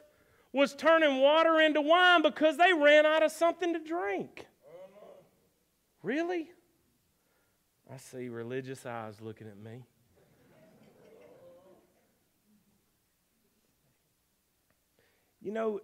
was 0.52 0.74
turning 0.74 1.20
water 1.22 1.60
into 1.60 1.82
wine 1.82 2.22
because 2.22 2.58
they 2.58 2.74
ran 2.74 3.06
out 3.06 3.24
of 3.24 3.32
something 3.32 3.74
to 3.74 3.80
drink. 3.80 4.46
Really? 6.02 6.50
I 7.92 7.98
see 7.98 8.30
religious 8.30 8.86
eyes 8.86 9.20
looking 9.22 9.48
at 9.48 9.58
me. 9.58 9.84
You 15.42 15.52
know, 15.52 15.80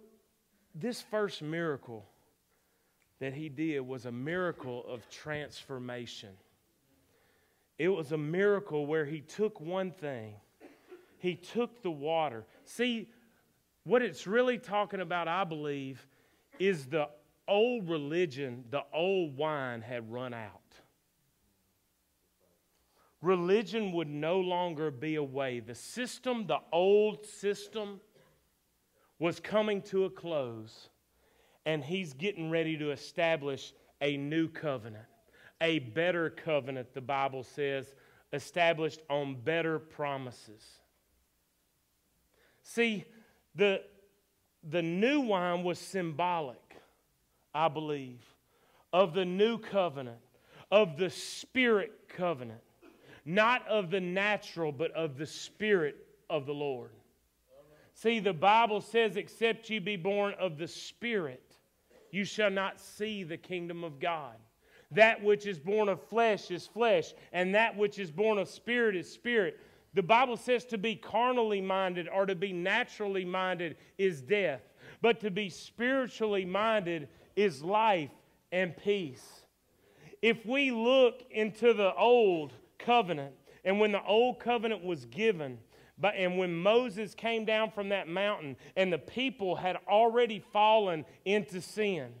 this 0.78 1.00
first 1.00 1.42
miracle 1.42 2.06
that 3.18 3.32
he 3.32 3.48
did 3.48 3.80
was 3.80 4.04
a 4.04 4.12
miracle 4.12 4.84
of 4.86 5.08
transformation. 5.08 6.30
It 7.78 7.88
was 7.88 8.12
a 8.12 8.18
miracle 8.18 8.86
where 8.86 9.04
he 9.04 9.20
took 9.20 9.60
one 9.60 9.90
thing, 9.90 10.34
he 11.18 11.34
took 11.34 11.82
the 11.82 11.90
water. 11.90 12.44
See, 12.64 13.08
what 13.84 14.02
it's 14.02 14.26
really 14.26 14.58
talking 14.58 15.00
about, 15.00 15.28
I 15.28 15.44
believe, 15.44 16.06
is 16.58 16.86
the 16.86 17.08
old 17.48 17.88
religion, 17.88 18.64
the 18.70 18.82
old 18.92 19.36
wine 19.36 19.80
had 19.80 20.10
run 20.10 20.34
out. 20.34 20.60
Religion 23.22 23.92
would 23.92 24.08
no 24.08 24.40
longer 24.40 24.90
be 24.90 25.14
a 25.14 25.22
way. 25.22 25.60
The 25.60 25.74
system, 25.74 26.46
the 26.46 26.60
old 26.72 27.24
system, 27.24 28.00
was 29.18 29.40
coming 29.40 29.82
to 29.82 30.04
a 30.04 30.10
close. 30.10 30.88
and 31.66 31.82
he's 31.84 32.12
getting 32.14 32.48
ready 32.48 32.78
to 32.78 32.92
establish 32.92 33.74
a 34.00 34.16
new 34.16 34.48
covenant, 34.48 35.04
a 35.60 35.80
better 35.80 36.30
covenant, 36.30 36.94
the 36.94 37.00
Bible 37.00 37.42
says, 37.42 37.94
established 38.32 39.00
on 39.10 39.34
better 39.34 39.80
promises. 39.80 40.62
See, 42.62 43.04
the, 43.56 43.82
the 44.62 44.82
new 44.82 45.22
wine 45.22 45.64
was 45.64 45.78
symbolic, 45.78 46.76
I 47.52 47.68
believe, 47.68 48.22
of 48.92 49.12
the 49.12 49.24
new 49.24 49.58
covenant, 49.58 50.18
of 50.70 50.96
the 50.96 51.10
spirit 51.10 52.08
covenant, 52.08 52.60
not 53.24 53.66
of 53.66 53.90
the 53.90 54.00
natural, 54.00 54.70
but 54.70 54.92
of 54.92 55.18
the 55.18 55.26
spirit 55.26 55.96
of 56.30 56.46
the 56.46 56.54
Lord. 56.54 56.90
See, 57.96 58.20
the 58.20 58.34
Bible 58.34 58.82
says, 58.82 59.16
except 59.16 59.70
you 59.70 59.80
be 59.80 59.96
born 59.96 60.34
of 60.38 60.58
the 60.58 60.68
spirit, 60.68 61.56
you 62.10 62.26
shall 62.26 62.50
not 62.50 62.78
see 62.78 63.24
the 63.24 63.38
kingdom 63.38 63.84
of 63.84 63.98
God. 63.98 64.36
That 64.90 65.24
which 65.24 65.46
is 65.46 65.58
born 65.58 65.88
of 65.88 66.02
flesh 66.02 66.50
is 66.50 66.66
flesh, 66.66 67.14
and 67.32 67.54
that 67.54 67.74
which 67.74 67.98
is 67.98 68.10
born 68.10 68.36
of 68.36 68.48
spirit 68.48 68.96
is 68.96 69.10
spirit. 69.10 69.58
The 69.94 70.02
Bible 70.02 70.36
says 70.36 70.66
to 70.66 70.78
be 70.78 70.94
carnally 70.94 71.62
minded 71.62 72.06
or 72.12 72.26
to 72.26 72.34
be 72.34 72.52
naturally 72.52 73.24
minded 73.24 73.78
is 73.96 74.20
death, 74.20 74.60
but 75.00 75.18
to 75.20 75.30
be 75.30 75.48
spiritually 75.48 76.44
minded 76.44 77.08
is 77.34 77.62
life 77.62 78.10
and 78.52 78.76
peace. 78.76 79.24
If 80.20 80.44
we 80.44 80.70
look 80.70 81.22
into 81.30 81.72
the 81.72 81.94
old 81.94 82.52
covenant, 82.78 83.32
and 83.64 83.80
when 83.80 83.92
the 83.92 84.04
old 84.04 84.38
covenant 84.38 84.84
was 84.84 85.06
given, 85.06 85.58
but, 85.98 86.14
and 86.16 86.36
when 86.38 86.54
Moses 86.54 87.14
came 87.14 87.44
down 87.44 87.70
from 87.70 87.88
that 87.88 88.08
mountain 88.08 88.56
and 88.76 88.92
the 88.92 88.98
people 88.98 89.56
had 89.56 89.76
already 89.88 90.40
fallen 90.52 91.04
into 91.24 91.60
sin, 91.60 92.12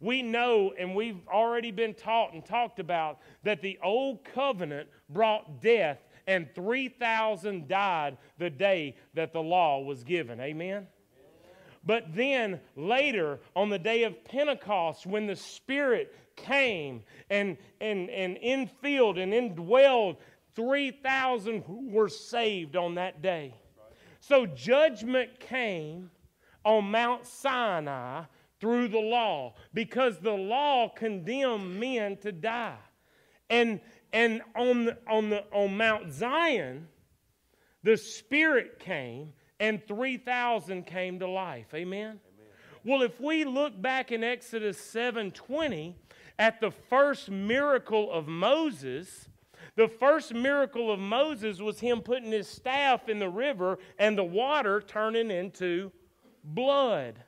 we 0.00 0.22
know 0.22 0.72
and 0.78 0.94
we've 0.94 1.20
already 1.28 1.70
been 1.70 1.94
taught 1.94 2.32
and 2.32 2.44
talked 2.44 2.80
about 2.80 3.18
that 3.44 3.60
the 3.60 3.78
old 3.82 4.24
covenant 4.24 4.88
brought 5.08 5.60
death 5.60 5.98
and 6.26 6.52
3,000 6.54 7.68
died 7.68 8.16
the 8.38 8.50
day 8.50 8.96
that 9.14 9.32
the 9.32 9.42
law 9.42 9.80
was 9.80 10.02
given. 10.02 10.40
Amen? 10.40 10.86
But 11.84 12.14
then 12.14 12.60
later, 12.76 13.40
on 13.56 13.70
the 13.70 13.78
day 13.78 14.02
of 14.02 14.22
Pentecost, 14.24 15.06
when 15.06 15.26
the 15.26 15.36
Spirit 15.36 16.14
came 16.36 17.02
and, 17.30 17.56
and, 17.80 18.10
and 18.10 18.36
infilled 18.36 19.18
and 19.18 19.32
indwelled 19.32 20.16
3,000 20.60 21.64
were 21.90 22.10
saved 22.10 22.76
on 22.76 22.96
that 22.96 23.22
day. 23.22 23.54
So 24.20 24.44
judgment 24.44 25.40
came 25.40 26.10
on 26.66 26.90
Mount 26.90 27.24
Sinai 27.24 28.24
through 28.60 28.88
the 28.88 28.98
law 28.98 29.54
because 29.72 30.18
the 30.18 30.32
law 30.32 30.90
condemned 30.90 31.80
men 31.80 32.18
to 32.18 32.30
die. 32.30 32.76
And, 33.48 33.80
and 34.12 34.42
on, 34.54 34.84
the, 34.84 34.98
on, 35.08 35.30
the, 35.30 35.44
on 35.50 35.78
Mount 35.78 36.12
Zion, 36.12 36.88
the 37.82 37.96
Spirit 37.96 38.78
came 38.78 39.32
and 39.60 39.82
3,000 39.88 40.84
came 40.84 41.18
to 41.20 41.26
life. 41.26 41.72
Amen? 41.72 42.06
Amen? 42.06 42.20
Well, 42.84 43.00
if 43.00 43.18
we 43.18 43.46
look 43.46 43.80
back 43.80 44.12
in 44.12 44.22
Exodus 44.22 44.78
7:20 44.78 45.94
at 46.38 46.60
the 46.60 46.70
first 46.70 47.30
miracle 47.30 48.12
of 48.12 48.28
Moses, 48.28 49.29
the 49.76 49.88
first 49.88 50.34
miracle 50.34 50.92
of 50.92 50.98
Moses 50.98 51.60
was 51.60 51.80
him 51.80 52.00
putting 52.00 52.32
his 52.32 52.48
staff 52.48 53.08
in 53.08 53.18
the 53.18 53.28
river 53.28 53.78
and 53.98 54.16
the 54.16 54.24
water 54.24 54.80
turning 54.80 55.30
into 55.30 55.92
blood, 56.44 57.22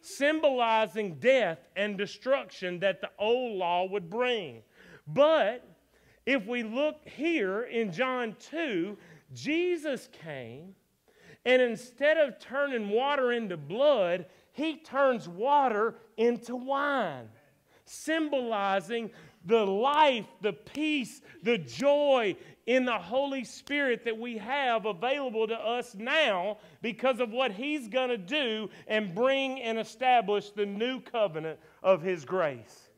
symbolizing 0.00 1.14
death 1.16 1.58
and 1.76 1.98
destruction 1.98 2.78
that 2.80 3.00
the 3.00 3.10
old 3.18 3.56
law 3.56 3.84
would 3.84 4.10
bring. 4.10 4.62
But 5.06 5.68
if 6.26 6.46
we 6.46 6.62
look 6.62 7.06
here 7.06 7.62
in 7.62 7.92
John 7.92 8.36
2, 8.50 8.96
Jesus 9.34 10.08
came 10.12 10.74
and 11.44 11.60
instead 11.60 12.18
of 12.18 12.38
turning 12.38 12.88
water 12.88 13.32
into 13.32 13.56
blood, 13.56 14.26
he 14.52 14.76
turns 14.76 15.28
water 15.28 15.96
into 16.16 16.54
wine, 16.54 17.28
symbolizing 17.84 19.10
the 19.44 19.64
life, 19.64 20.26
the 20.40 20.52
peace, 20.52 21.20
the 21.42 21.58
joy 21.58 22.36
in 22.66 22.84
the 22.84 22.98
Holy 22.98 23.44
Spirit 23.44 24.04
that 24.04 24.16
we 24.16 24.38
have 24.38 24.86
available 24.86 25.48
to 25.48 25.54
us 25.54 25.94
now 25.94 26.58
because 26.80 27.20
of 27.20 27.30
what 27.30 27.50
He's 27.50 27.88
going 27.88 28.10
to 28.10 28.18
do 28.18 28.70
and 28.86 29.14
bring 29.14 29.60
and 29.60 29.78
establish 29.78 30.50
the 30.50 30.66
new 30.66 31.00
covenant 31.00 31.58
of 31.82 32.02
His 32.02 32.24
grace. 32.24 32.88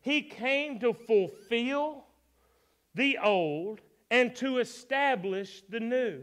He 0.00 0.22
came 0.22 0.78
to 0.80 0.92
fulfill 0.92 2.04
the 2.94 3.18
old 3.18 3.80
and 4.10 4.34
to 4.36 4.58
establish 4.58 5.62
the 5.68 5.80
new. 5.80 6.22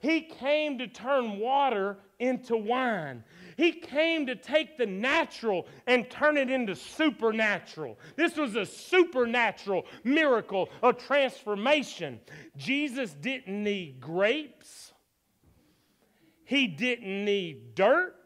He 0.00 0.22
came 0.22 0.78
to 0.78 0.88
turn 0.88 1.38
water 1.38 1.98
into 2.18 2.56
wine. 2.56 3.22
He 3.60 3.72
came 3.72 4.24
to 4.24 4.36
take 4.36 4.78
the 4.78 4.86
natural 4.86 5.66
and 5.86 6.08
turn 6.08 6.38
it 6.38 6.48
into 6.48 6.74
supernatural. 6.74 7.98
This 8.16 8.38
was 8.38 8.56
a 8.56 8.64
supernatural 8.64 9.84
miracle, 10.02 10.70
a 10.82 10.94
transformation. 10.94 12.20
Jesus 12.56 13.12
didn't 13.12 13.62
need 13.62 14.00
grapes, 14.00 14.92
he 16.46 16.68
didn't 16.68 17.22
need 17.26 17.74
dirt. 17.74 18.16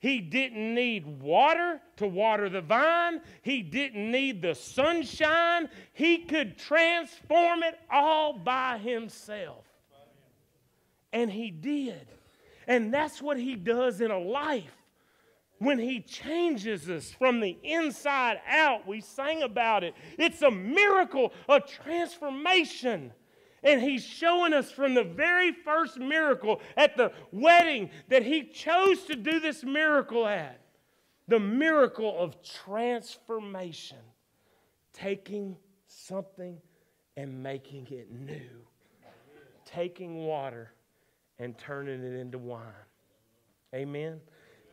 He 0.00 0.18
didn't 0.18 0.74
need 0.74 1.22
water 1.22 1.80
to 1.98 2.08
water 2.08 2.48
the 2.48 2.60
vine. 2.60 3.20
He 3.42 3.62
didn't 3.62 4.10
need 4.10 4.42
the 4.42 4.56
sunshine. 4.56 5.68
He 5.92 6.24
could 6.24 6.58
transform 6.58 7.62
it 7.62 7.78
all 7.88 8.32
by 8.32 8.78
himself. 8.78 9.64
And 11.12 11.30
he 11.30 11.52
did. 11.52 12.08
And 12.66 12.92
that's 12.92 13.20
what 13.20 13.38
He 13.38 13.54
does 13.54 14.00
in 14.00 14.10
a 14.10 14.18
life. 14.18 14.76
When 15.58 15.78
He 15.78 16.00
changes 16.00 16.90
us 16.90 17.10
from 17.10 17.40
the 17.40 17.56
inside 17.62 18.40
out, 18.48 18.86
we 18.86 19.00
sang 19.00 19.42
about 19.42 19.84
it. 19.84 19.94
It's 20.18 20.42
a 20.42 20.50
miracle, 20.50 21.32
a 21.48 21.60
transformation. 21.60 23.12
And 23.64 23.80
he's 23.80 24.04
showing 24.04 24.52
us 24.52 24.72
from 24.72 24.94
the 24.94 25.04
very 25.04 25.52
first 25.52 25.96
miracle 25.96 26.60
at 26.76 26.96
the 26.96 27.12
wedding 27.30 27.90
that 28.08 28.24
he 28.24 28.42
chose 28.42 29.04
to 29.04 29.14
do 29.14 29.38
this 29.38 29.62
miracle 29.62 30.26
at 30.26 30.58
the 31.28 31.38
miracle 31.38 32.18
of 32.18 32.42
transformation, 32.42 33.98
taking 34.92 35.56
something 35.86 36.58
and 37.16 37.42
making 37.42 37.86
it 37.90 38.10
new, 38.10 38.66
taking 39.64 40.24
water 40.24 40.72
and 41.42 41.58
turning 41.58 42.04
it 42.04 42.14
into 42.14 42.38
wine. 42.38 42.62
Amen. 43.74 44.20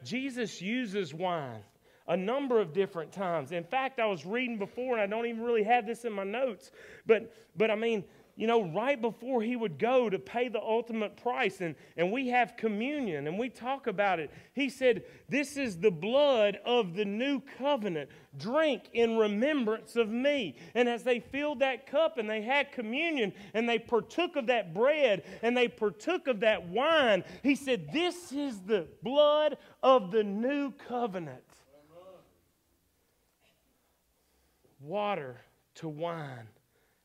Jesus 0.03 0.62
uses 0.62 1.13
wine 1.13 1.63
a 2.08 2.15
number 2.15 2.60
of 2.60 2.73
different 2.73 3.12
times. 3.12 3.51
In 3.51 3.63
fact, 3.63 3.99
I 3.99 4.05
was 4.05 4.23
reading 4.25 4.60
before, 4.60 4.93
and 4.97 5.01
I 5.01 5.08
don't 5.08 5.25
even 5.25 5.41
really 5.41 5.63
have 5.63 5.88
this 5.88 6.05
in 6.05 6.13
my 6.13 6.23
notes, 6.23 6.71
but, 7.08 7.34
but 7.58 7.71
I 7.71 7.75
mean, 7.75 8.03
you 8.39 8.47
know, 8.47 8.71
right 8.71 8.99
before 8.99 9.41
he 9.41 9.58
would 9.58 9.78
go 9.78 10.10
to 10.10 10.17
pay 10.17 10.47
the 10.47 10.62
ultimate 10.62 11.17
price, 11.17 11.60
and, 11.60 11.75
and 11.97 12.10
we 12.10 12.30
have 12.30 12.56
communion 12.56 13.28
and 13.28 13.38
we 13.38 13.49
talk 13.49 13.88
about 13.88 14.17
it, 14.17 14.32
he 14.54 14.69
said, 14.69 15.04
This 15.28 15.58
is 15.58 15.78
the 15.78 15.91
blood 15.91 16.58
of 16.63 16.95
the 16.95 17.04
new 17.04 17.41
covenant. 17.58 18.10
Drink 18.38 18.84
in 18.93 19.17
remembrance 19.17 19.97
of 19.97 20.08
me. 20.08 20.56
And 20.73 20.88
as 20.88 21.04
they 21.04 21.19
filled 21.19 21.60
that 21.60 21.86
cup 21.86 22.17
and 22.17 22.30
they 22.30 22.41
had 22.41 22.71
communion 22.71 23.34
and 23.54 23.67
they 23.67 23.78
partook 23.78 24.38
of 24.38 24.47
that 24.47 24.73
bread 24.73 25.23
and 25.43 25.58
they 25.58 25.67
partook 25.67 26.28
of 26.28 26.39
that 26.39 26.65
wine, 26.65 27.25
he 27.43 27.56
said, 27.56 27.91
This 27.91 28.32
is 28.32 28.62
the 28.62 28.88
blood 29.04 29.58
of 29.84 30.12
the 30.12 30.23
new 30.23 30.71
covenant. 30.71 31.43
Water 34.80 35.41
to 35.75 35.89
wine 35.89 36.47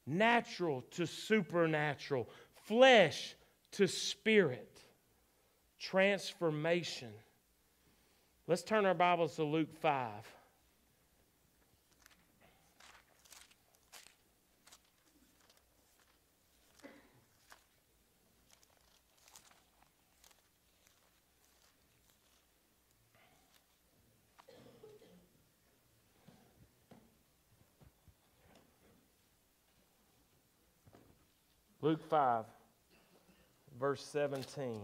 natural 0.07 0.83
to 0.93 1.07
supernatural, 1.07 2.29
flesh 2.67 3.35
to 3.73 3.87
spirit, 3.87 4.81
transformation. 5.79 7.11
Let's 8.47 8.63
turn 8.63 8.85
our 8.87 8.95
Bibles 8.95 9.37
to 9.37 9.45
Luke 9.45 9.73
5. 9.81 10.11
Luke 31.85 32.03
5, 32.09 32.47
verse 33.79 34.03
17. 34.07 34.81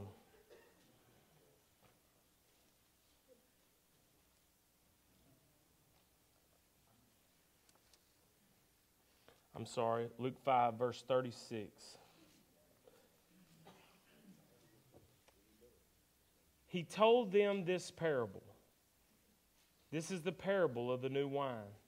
I'm 9.56 9.64
sorry, 9.64 10.08
Luke 10.18 10.38
5, 10.44 10.74
verse 10.74 11.02
36. 11.08 11.70
He 16.66 16.82
told 16.82 17.32
them 17.32 17.64
this 17.64 17.90
parable. 17.90 18.42
This 19.90 20.10
is 20.10 20.20
the 20.20 20.32
parable 20.32 20.92
of 20.92 21.00
the 21.00 21.08
new 21.08 21.26
wine. 21.26 21.79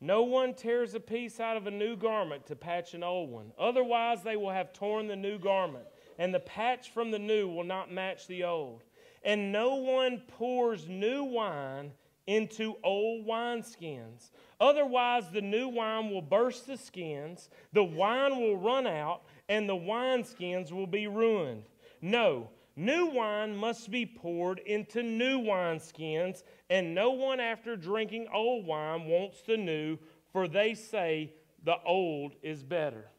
No 0.00 0.22
one 0.22 0.54
tears 0.54 0.94
a 0.94 1.00
piece 1.00 1.40
out 1.40 1.56
of 1.56 1.66
a 1.66 1.72
new 1.72 1.96
garment 1.96 2.46
to 2.46 2.56
patch 2.56 2.94
an 2.94 3.02
old 3.02 3.30
one. 3.30 3.52
Otherwise, 3.58 4.22
they 4.22 4.36
will 4.36 4.50
have 4.50 4.72
torn 4.72 5.08
the 5.08 5.16
new 5.16 5.38
garment, 5.38 5.86
and 6.18 6.32
the 6.32 6.40
patch 6.40 6.90
from 6.90 7.10
the 7.10 7.18
new 7.18 7.48
will 7.48 7.64
not 7.64 7.92
match 7.92 8.26
the 8.28 8.44
old. 8.44 8.84
And 9.24 9.50
no 9.50 9.74
one 9.74 10.22
pours 10.28 10.88
new 10.88 11.24
wine 11.24 11.92
into 12.28 12.76
old 12.84 13.26
wineskins. 13.26 14.30
Otherwise, 14.60 15.30
the 15.32 15.40
new 15.40 15.66
wine 15.68 16.10
will 16.10 16.22
burst 16.22 16.66
the 16.66 16.76
skins, 16.76 17.48
the 17.72 17.82
wine 17.82 18.38
will 18.38 18.56
run 18.56 18.86
out, 18.86 19.22
and 19.48 19.68
the 19.68 19.74
wineskins 19.74 20.70
will 20.70 20.86
be 20.86 21.06
ruined. 21.08 21.64
No, 22.00 22.50
new 22.78 23.06
wine 23.06 23.56
must 23.56 23.90
be 23.90 24.06
poured 24.06 24.60
into 24.60 25.02
new 25.02 25.40
wineskins, 25.40 26.42
and 26.70 26.94
no 26.94 27.10
one 27.10 27.40
after 27.40 27.76
drinking 27.76 28.28
old 28.32 28.64
wine 28.64 29.04
wants 29.06 29.42
the 29.42 29.56
new, 29.56 29.98
for 30.32 30.48
they 30.48 30.74
say 30.74 31.32
the 31.64 31.76
old 31.84 32.34
is 32.42 32.62
better. 32.62 33.10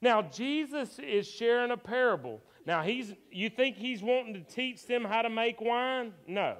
Now, 0.00 0.22
Jesus 0.22 0.98
is 0.98 1.26
sharing 1.26 1.72
a 1.72 1.76
parable. 1.76 2.40
Now, 2.64 2.82
he's, 2.82 3.12
you 3.32 3.50
think 3.50 3.76
he's 3.76 4.02
wanting 4.02 4.34
to 4.34 4.40
teach 4.40 4.86
them 4.86 5.04
how 5.04 5.22
to 5.22 5.30
make 5.30 5.60
wine? 5.60 6.12
No. 6.26 6.56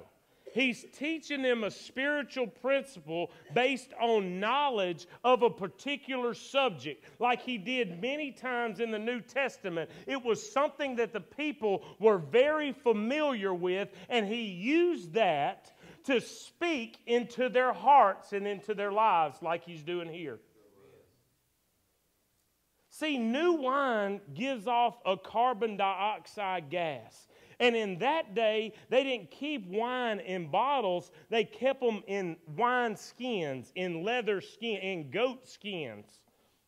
He's 0.53 0.85
teaching 0.93 1.41
them 1.41 1.63
a 1.63 1.71
spiritual 1.71 2.47
principle 2.47 3.31
based 3.53 3.93
on 4.01 4.39
knowledge 4.39 5.07
of 5.23 5.43
a 5.43 5.49
particular 5.49 6.33
subject, 6.33 7.05
like 7.19 7.41
he 7.41 7.57
did 7.57 8.01
many 8.01 8.31
times 8.31 8.79
in 8.79 8.91
the 8.91 8.99
New 8.99 9.21
Testament. 9.21 9.89
It 10.07 10.23
was 10.23 10.51
something 10.51 10.95
that 10.97 11.13
the 11.13 11.21
people 11.21 11.83
were 11.99 12.17
very 12.17 12.71
familiar 12.71 13.53
with, 13.53 13.89
and 14.09 14.27
he 14.27 14.43
used 14.43 15.13
that 15.13 15.71
to 16.05 16.21
speak 16.21 16.97
into 17.05 17.49
their 17.49 17.73
hearts 17.73 18.33
and 18.33 18.47
into 18.47 18.73
their 18.73 18.91
lives, 18.91 19.41
like 19.41 19.63
he's 19.63 19.83
doing 19.83 20.09
here. 20.09 20.39
See, 22.89 23.17
new 23.17 23.53
wine 23.53 24.19
gives 24.33 24.67
off 24.67 24.97
a 25.05 25.15
carbon 25.15 25.77
dioxide 25.77 26.69
gas. 26.69 27.28
And 27.59 27.75
in 27.75 27.99
that 27.99 28.35
day, 28.35 28.73
they 28.89 29.03
didn't 29.03 29.31
keep 29.31 29.67
wine 29.67 30.19
in 30.21 30.47
bottles, 30.49 31.11
they 31.29 31.43
kept 31.43 31.81
them 31.81 32.03
in 32.07 32.37
wine 32.55 32.95
skins, 32.95 33.71
in 33.75 34.03
leather 34.03 34.39
skin, 34.39 34.77
in 34.77 35.11
goat 35.11 35.47
skins. 35.47 36.21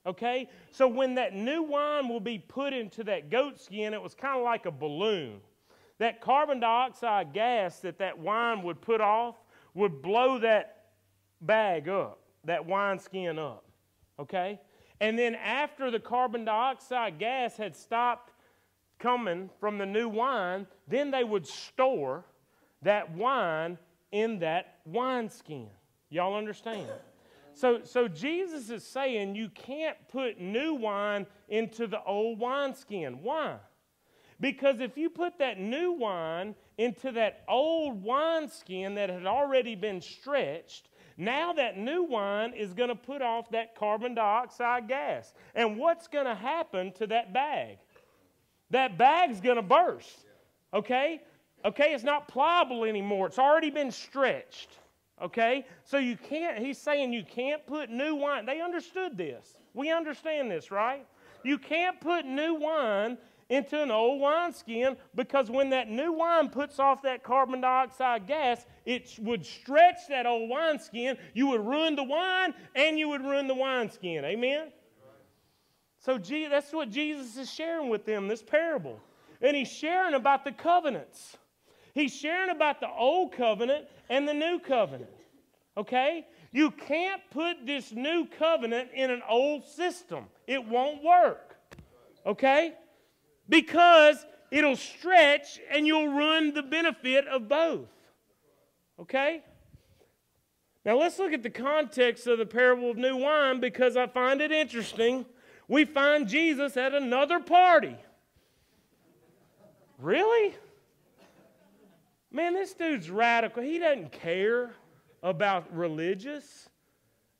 Okay? 0.06 0.50
So 0.72 0.88
when 0.88 1.16
that 1.16 1.34
new 1.34 1.64
wine 1.64 2.10
will 2.10 2.20
be 2.20 2.40
put 2.40 2.74
into 2.74 3.04
that 3.06 3.30
goat 3.30 3.60
skin, 3.60 3.94
it 3.94 4.02
was 4.02 4.14
kind 4.14 4.38
of 4.38 4.44
like 4.44 4.66
a 4.66 4.72
balloon. 4.72 5.40
That 6.00 6.20
carbon 6.20 6.60
dioxide 6.60 7.32
gas 7.32 7.80
that 7.82 8.00
that 8.00 8.18
wine 8.18 8.64
would 8.64 8.82
put 8.82 9.02
off 9.02 9.36
would 9.74 10.02
blow 10.02 10.40
that 10.40 10.88
bag 11.42 11.88
up, 11.88 12.20
that 12.44 12.66
wine 12.66 13.00
skin 13.00 13.40
up. 13.40 13.64
Okay? 14.20 14.60
And 15.00 15.18
then 15.18 15.36
after 15.36 15.90
the 15.90 16.00
carbon 16.00 16.46
dioxide 16.46 17.18
gas 17.18 17.56
had 17.56 17.76
stopped 17.76 18.31
coming 19.02 19.50
from 19.60 19.78
the 19.78 19.86
new 19.86 20.08
wine, 20.08 20.68
then 20.88 21.12
they 21.12 21.24
would 21.24 21.48
store 21.48 22.26
that 22.82 23.12
wine 23.16 23.78
in 24.12 24.40
that 24.40 24.80
wineskin. 24.86 25.68
Y'all 26.10 26.36
understand? 26.36 26.88
So, 27.54 27.82
so 27.84 28.08
Jesus 28.08 28.70
is 28.70 28.84
saying 28.84 29.36
you 29.36 29.50
can't 29.50 29.98
put 30.10 30.40
new 30.40 30.74
wine 30.74 31.26
into 31.50 31.88
the 31.88 32.02
old 32.04 32.40
wineskin. 32.40 33.20
Why? 33.22 33.58
Because 34.40 34.80
if 34.80 34.98
you 34.98 35.10
put 35.10 35.38
that 35.40 35.60
new 35.60 35.92
wine 35.92 36.56
into 36.78 37.12
that 37.12 37.44
old 37.48 38.04
wineskin 38.04 38.96
that 38.96 39.10
had 39.10 39.26
already 39.26 39.76
been 39.76 40.02
stretched, 40.02 40.90
now 41.18 41.54
that 41.54 41.78
new 41.78 42.04
wine 42.04 42.54
is 42.54 42.74
going 42.74 42.90
to 42.90 42.96
put 42.96 43.22
off 43.22 43.52
that 43.52 43.76
carbon 43.76 44.16
dioxide 44.16 44.88
gas. 44.88 45.34
And 45.54 45.78
what's 45.78 46.08
going 46.08 46.26
to 46.26 46.36
happen 46.36 46.92
to 46.94 47.08
that 47.08 47.32
bag? 47.34 47.78
That 48.72 48.98
bag's 48.98 49.40
going 49.40 49.58
to 49.58 49.62
burst. 49.62 50.26
Okay? 50.74 51.22
Okay, 51.64 51.94
it's 51.94 52.04
not 52.04 52.28
pliable 52.28 52.86
anymore. 52.86 53.28
It's 53.28 53.40
already 53.40 53.70
been 53.70 53.92
stretched. 53.92 54.70
Okay? 55.22 55.66
So 55.84 55.98
you 55.98 56.18
can't, 56.18 56.58
he's 56.58 56.78
saying 56.78 57.14
you 57.14 57.24
can't 57.24 57.66
put 57.68 57.90
new 57.90 58.16
wine. 58.16 58.46
They 58.46 58.62
understood 58.62 59.18
this. 59.18 59.58
We 59.74 59.92
understand 59.92 60.50
this, 60.50 60.72
right? 60.72 61.06
You 61.44 61.58
can't 61.58 62.00
put 62.02 62.26
new 62.26 62.56
wine 62.56 63.18
into 63.50 63.82
an 63.82 63.92
old 63.92 64.22
wineskin 64.22 64.96
because 65.14 65.52
when 65.52 65.70
that 65.70 65.90
new 65.90 66.14
wine 66.14 66.50
puts 66.50 66.80
off 66.80 67.02
that 67.02 67.22
carbon 67.22 67.62
dioxide 67.62 68.26
gas, 68.26 68.66
it 68.86 69.14
would 69.20 69.46
stretch 69.46 70.08
that 70.08 70.26
old 70.26 70.50
wineskin. 70.50 71.18
You 71.34 71.48
would 71.48 71.66
ruin 71.66 71.96
the 71.96 72.04
wine 72.04 72.54
and 72.76 72.98
you 72.98 73.10
would 73.10 73.22
ruin 73.22 73.48
the 73.48 73.56
wineskin. 73.56 74.24
Amen? 74.24 74.72
So 76.02 76.18
that's 76.18 76.74
what 76.74 76.90
Jesus 76.90 77.38
is 77.38 77.52
sharing 77.52 77.90
with 77.90 78.06
them, 78.06 78.28
this 78.28 78.42
parable. 78.42 79.00
And 79.40 79.56
he's 79.56 79.72
sharing 79.72 80.16
about 80.16 80.44
the 80.44 80.52
covenants. 80.52 81.38
He's 81.94 82.14
sharing 82.14 82.50
about 82.50 82.80
the 82.80 82.90
old 82.90 83.34
covenant 83.34 83.86
and 84.10 84.28
the 84.28 84.34
new 84.34 84.60
covenant. 84.60 85.12
Okay? 85.78 86.26
You 86.52 86.72
can't 86.72 87.22
put 87.30 87.66
this 87.68 87.92
new 87.92 88.28
covenant 88.40 88.90
in 88.96 89.12
an 89.12 89.22
old 89.30 89.64
system, 89.66 90.26
it 90.48 90.68
won't 90.68 91.04
work. 91.04 91.56
Okay? 92.26 92.74
Because 93.48 94.26
it'll 94.50 94.76
stretch 94.76 95.60
and 95.72 95.86
you'll 95.86 96.10
ruin 96.10 96.54
the 96.54 96.64
benefit 96.64 97.28
of 97.28 97.48
both. 97.48 97.90
Okay? 99.00 99.44
Now 100.84 100.98
let's 100.98 101.20
look 101.20 101.32
at 101.32 101.44
the 101.44 101.52
context 101.52 102.26
of 102.26 102.40
the 102.40 102.46
parable 102.46 102.90
of 102.90 102.98
new 102.98 103.18
wine 103.18 103.60
because 103.60 103.96
I 103.96 104.08
find 104.08 104.42
it 104.42 104.52
interesting 104.52 105.26
we 105.72 105.86
find 105.86 106.28
Jesus 106.28 106.76
at 106.76 106.94
another 106.94 107.40
party. 107.40 107.96
Really? 109.98 110.54
Man, 112.30 112.54
this 112.54 112.74
dude's 112.74 113.10
radical. 113.10 113.64
He 113.64 113.80
doesn't 113.80 114.12
care 114.12 114.74
about 115.24 115.74
religious 115.74 116.68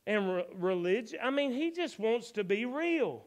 and 0.06 0.36
re- 0.36 0.46
religion. 0.54 1.18
I 1.22 1.28
mean, 1.28 1.52
he 1.52 1.72
just 1.72 1.98
wants 1.98 2.30
to 2.32 2.42
be 2.42 2.64
real. 2.64 3.22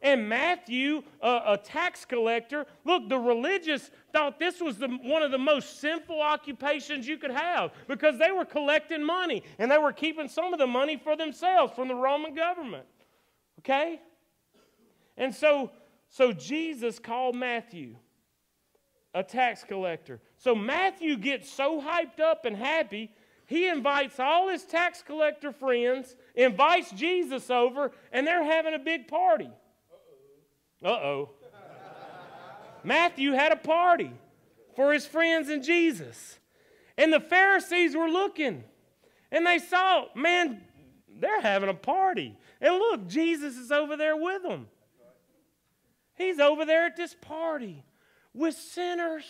And 0.00 0.26
Matthew, 0.30 1.02
a 1.20 1.58
tax 1.62 2.06
collector, 2.06 2.64
look, 2.86 3.06
the 3.10 3.18
religious 3.18 3.90
thought 4.14 4.38
this 4.38 4.62
was 4.62 4.78
the, 4.78 4.88
one 4.88 5.22
of 5.22 5.30
the 5.30 5.38
most 5.38 5.80
sinful 5.80 6.22
occupations 6.22 7.06
you 7.06 7.18
could 7.18 7.32
have 7.32 7.72
because 7.86 8.18
they 8.18 8.30
were 8.30 8.46
collecting 8.46 9.04
money 9.04 9.42
and 9.58 9.70
they 9.70 9.78
were 9.78 9.92
keeping 9.92 10.26
some 10.26 10.54
of 10.54 10.58
the 10.58 10.66
money 10.66 10.96
for 10.96 11.16
themselves 11.16 11.74
from 11.74 11.88
the 11.88 11.94
Roman 11.94 12.34
government. 12.34 12.86
Okay? 13.58 14.00
And 15.18 15.34
so, 15.34 15.72
so 16.08 16.32
Jesus 16.32 16.98
called 16.98 17.36
Matthew 17.36 17.96
a 19.12 19.22
tax 19.22 19.64
collector. 19.64 20.20
So 20.36 20.54
Matthew 20.54 21.16
gets 21.16 21.50
so 21.50 21.80
hyped 21.82 22.20
up 22.20 22.44
and 22.44 22.56
happy, 22.56 23.10
he 23.46 23.68
invites 23.68 24.20
all 24.20 24.48
his 24.48 24.64
tax 24.64 25.02
collector 25.02 25.52
friends, 25.52 26.14
invites 26.34 26.90
Jesus 26.92 27.50
over, 27.50 27.92
and 28.12 28.26
they're 28.26 28.44
having 28.44 28.74
a 28.74 28.78
big 28.78 29.08
party. 29.08 29.50
Uh 30.84 30.88
oh. 30.88 31.30
Matthew 32.84 33.32
had 33.32 33.50
a 33.50 33.56
party 33.56 34.12
for 34.76 34.92
his 34.92 35.06
friends 35.06 35.48
and 35.48 35.64
Jesus. 35.64 36.38
And 36.96 37.12
the 37.12 37.20
Pharisees 37.20 37.96
were 37.96 38.08
looking, 38.08 38.64
and 39.32 39.46
they 39.46 39.58
saw, 39.58 40.06
man, 40.14 40.60
they're 41.08 41.40
having 41.40 41.68
a 41.68 41.74
party. 41.74 42.36
And 42.60 42.74
look, 42.74 43.08
Jesus 43.08 43.56
is 43.56 43.72
over 43.72 43.96
there 43.96 44.16
with 44.16 44.42
them. 44.42 44.68
He's 46.18 46.40
over 46.40 46.64
there 46.64 46.86
at 46.86 46.96
this 46.96 47.14
party 47.14 47.84
with 48.34 48.54
sinners. 48.54 49.24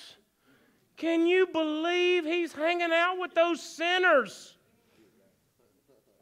Can 0.97 1.27
you 1.27 1.47
believe 1.47 2.25
he's 2.25 2.53
hanging 2.53 2.91
out 2.93 3.19
with 3.21 3.35
those 3.35 3.63
sinners? 3.63 4.57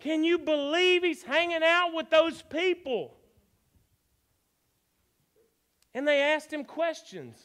Can 0.00 0.24
you 0.24 0.38
believe 0.38 1.02
he's 1.02 1.22
hanging 1.22 1.62
out 1.62 1.94
with 1.94 2.10
those 2.10 2.42
people? 2.42 3.16
And 5.94 6.06
they 6.06 6.20
asked 6.20 6.52
him 6.52 6.64
questions, 6.64 7.38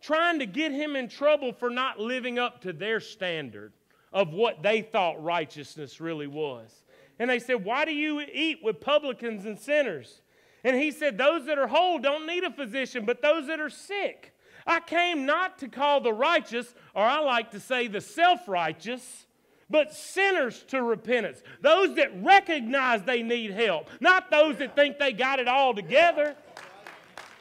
trying 0.00 0.40
to 0.40 0.46
get 0.46 0.72
him 0.72 0.96
in 0.96 1.08
trouble 1.08 1.52
for 1.52 1.70
not 1.70 2.00
living 2.00 2.38
up 2.38 2.62
to 2.62 2.72
their 2.72 2.98
standard 2.98 3.72
of 4.12 4.32
what 4.32 4.62
they 4.62 4.82
thought 4.82 5.22
righteousness 5.22 6.00
really 6.00 6.26
was. 6.26 6.82
And 7.18 7.30
they 7.30 7.38
said, 7.38 7.64
Why 7.64 7.84
do 7.84 7.92
you 7.92 8.20
eat 8.32 8.58
with 8.64 8.80
publicans 8.80 9.44
and 9.44 9.58
sinners? 9.58 10.21
And 10.64 10.76
he 10.76 10.90
said, 10.90 11.18
Those 11.18 11.46
that 11.46 11.58
are 11.58 11.66
whole 11.66 11.98
don't 11.98 12.26
need 12.26 12.44
a 12.44 12.50
physician, 12.50 13.04
but 13.04 13.22
those 13.22 13.46
that 13.48 13.60
are 13.60 13.70
sick. 13.70 14.34
I 14.66 14.80
came 14.80 15.26
not 15.26 15.58
to 15.58 15.68
call 15.68 16.00
the 16.00 16.12
righteous, 16.12 16.72
or 16.94 17.02
I 17.02 17.18
like 17.18 17.50
to 17.50 17.60
say 17.60 17.88
the 17.88 18.00
self 18.00 18.46
righteous, 18.46 19.26
but 19.68 19.92
sinners 19.92 20.62
to 20.68 20.82
repentance. 20.82 21.42
Those 21.60 21.96
that 21.96 22.22
recognize 22.22 23.02
they 23.02 23.22
need 23.22 23.50
help, 23.50 23.88
not 24.00 24.30
those 24.30 24.56
that 24.58 24.76
think 24.76 24.98
they 24.98 25.12
got 25.12 25.40
it 25.40 25.48
all 25.48 25.74
together. 25.74 26.36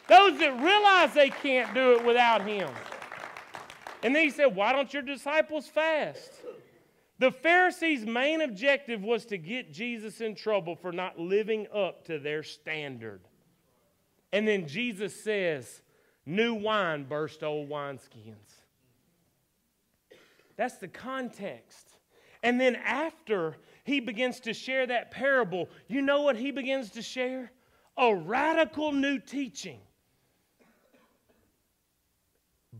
Those 0.08 0.40
that 0.40 0.60
realize 0.62 1.14
they 1.14 1.30
can't 1.30 1.74
do 1.74 1.94
it 1.94 2.04
without 2.04 2.42
Him. 2.42 2.70
And 4.04 4.16
then 4.16 4.24
he 4.24 4.32
said, 4.32 4.56
Why 4.56 4.74
don't 4.74 4.92
your 4.94 5.04
disciples 5.04 5.68
fast? 5.68 6.41
The 7.22 7.32
Pharisees' 7.32 8.04
main 8.04 8.42
objective 8.42 9.04
was 9.04 9.26
to 9.26 9.38
get 9.38 9.72
Jesus 9.72 10.22
in 10.22 10.34
trouble 10.34 10.76
for 10.76 10.92
not 10.92 11.20
living 11.20 11.68
up 11.72 12.04
to 12.06 12.18
their 12.18 12.42
standard. 12.42 13.22
And 14.34 14.48
then 14.48 14.68
Jesus 14.68 15.24
says, 15.24 15.84
New 16.26 16.56
wine 16.56 17.04
burst 17.04 17.44
old 17.44 17.70
wineskins. 17.70 18.64
That's 20.58 20.78
the 20.78 20.88
context. 20.88 22.00
And 22.42 22.60
then 22.60 22.76
after 22.76 23.56
he 23.84 24.00
begins 24.00 24.40
to 24.40 24.52
share 24.52 24.88
that 24.88 25.12
parable, 25.12 25.70
you 25.88 26.02
know 26.02 26.24
what 26.24 26.38
he 26.38 26.50
begins 26.50 26.90
to 26.94 27.04
share? 27.04 27.52
A 27.98 28.16
radical 28.16 28.92
new 28.92 29.20
teaching. 29.20 29.82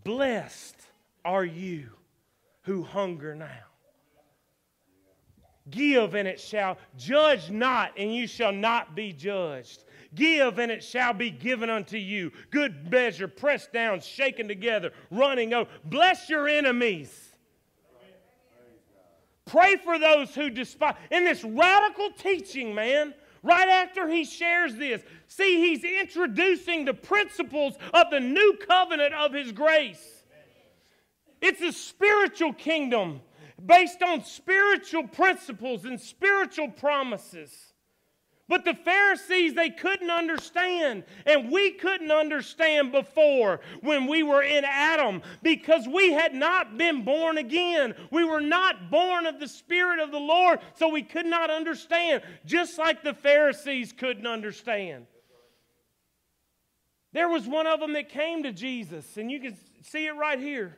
Blessed 0.04 0.78
are 1.24 1.46
you 1.46 1.90
who 2.64 2.82
hunger 2.82 3.36
now. 3.36 3.71
Give 5.70 6.16
and 6.16 6.28
it 6.28 6.40
shall, 6.40 6.78
judge 6.98 7.52
not 7.52 7.92
and 7.98 8.14
you 8.14 8.26
shall 8.26 8.52
not 8.52 8.96
be 8.96 9.14
judged. 9.14 9.84
Give 10.16 10.58
and 10.60 10.72
it 10.72 10.84
shall 10.84 11.14
be 11.14 11.30
given 11.30 11.70
unto 11.70 11.98
you. 11.98 12.32
Good 12.50 12.92
measure, 12.92 13.28
pressed 13.28 13.72
down, 13.72 14.02
shaken 14.02 14.48
together, 14.48 14.92
running 15.12 15.54
over. 15.54 15.70
Bless 15.86 16.30
your 16.30 16.48
enemies. 16.48 17.30
Pray 19.46 19.76
for 19.78 20.00
those 20.00 20.34
who 20.34 20.50
despise. 20.50 20.96
In 21.12 21.26
this 21.26 21.44
radical 21.44 22.10
teaching, 22.12 22.74
man, 22.74 23.14
right 23.44 23.68
after 23.68 24.08
he 24.08 24.24
shares 24.24 24.76
this, 24.76 25.02
see, 25.28 25.60
he's 25.60 25.84
introducing 25.84 26.86
the 26.86 26.94
principles 26.94 27.76
of 27.94 28.10
the 28.12 28.20
new 28.20 28.58
covenant 28.68 29.14
of 29.14 29.34
his 29.34 29.52
grace. 29.52 30.24
It's 31.42 31.62
a 31.62 31.74
spiritual 31.74 32.54
kingdom 32.54 33.22
based 33.66 34.02
on 34.02 34.24
spiritual 34.24 35.08
principles 35.08 35.86
and 35.86 36.00
spiritual 36.00 36.70
promises. 36.70 37.72
But 38.52 38.66
the 38.66 38.74
Pharisees, 38.74 39.54
they 39.54 39.70
couldn't 39.70 40.10
understand. 40.10 41.06
And 41.26 41.50
we 41.50 41.72
couldn't 41.72 42.12
understand 42.12 42.92
before 42.92 43.62
when 43.80 44.08
we 44.08 44.24
were 44.24 44.44
in 44.44 44.66
Adam 44.66 45.22
because 45.42 45.88
we 45.88 46.12
had 46.12 46.34
not 46.34 46.78
been 46.78 47.06
born 47.06 47.38
again. 47.38 47.96
We 48.12 48.26
were 48.26 48.42
not 48.42 48.92
born 48.92 49.26
of 49.26 49.40
the 49.40 49.48
Spirit 49.48 50.00
of 50.00 50.12
the 50.12 50.20
Lord, 50.20 50.60
so 50.76 50.90
we 50.90 51.02
could 51.02 51.26
not 51.26 51.50
understand, 51.50 52.24
just 52.46 52.78
like 52.78 53.04
the 53.04 53.14
Pharisees 53.14 53.94
couldn't 53.94 54.28
understand. 54.28 55.06
There 57.14 57.30
was 57.30 57.48
one 57.48 57.68
of 57.68 57.80
them 57.80 57.94
that 57.94 58.10
came 58.10 58.44
to 58.44 58.52
Jesus, 58.52 59.16
and 59.16 59.32
you 59.32 59.40
can 59.40 59.58
see 59.82 60.08
it 60.08 60.16
right 60.16 60.40
here. 60.40 60.78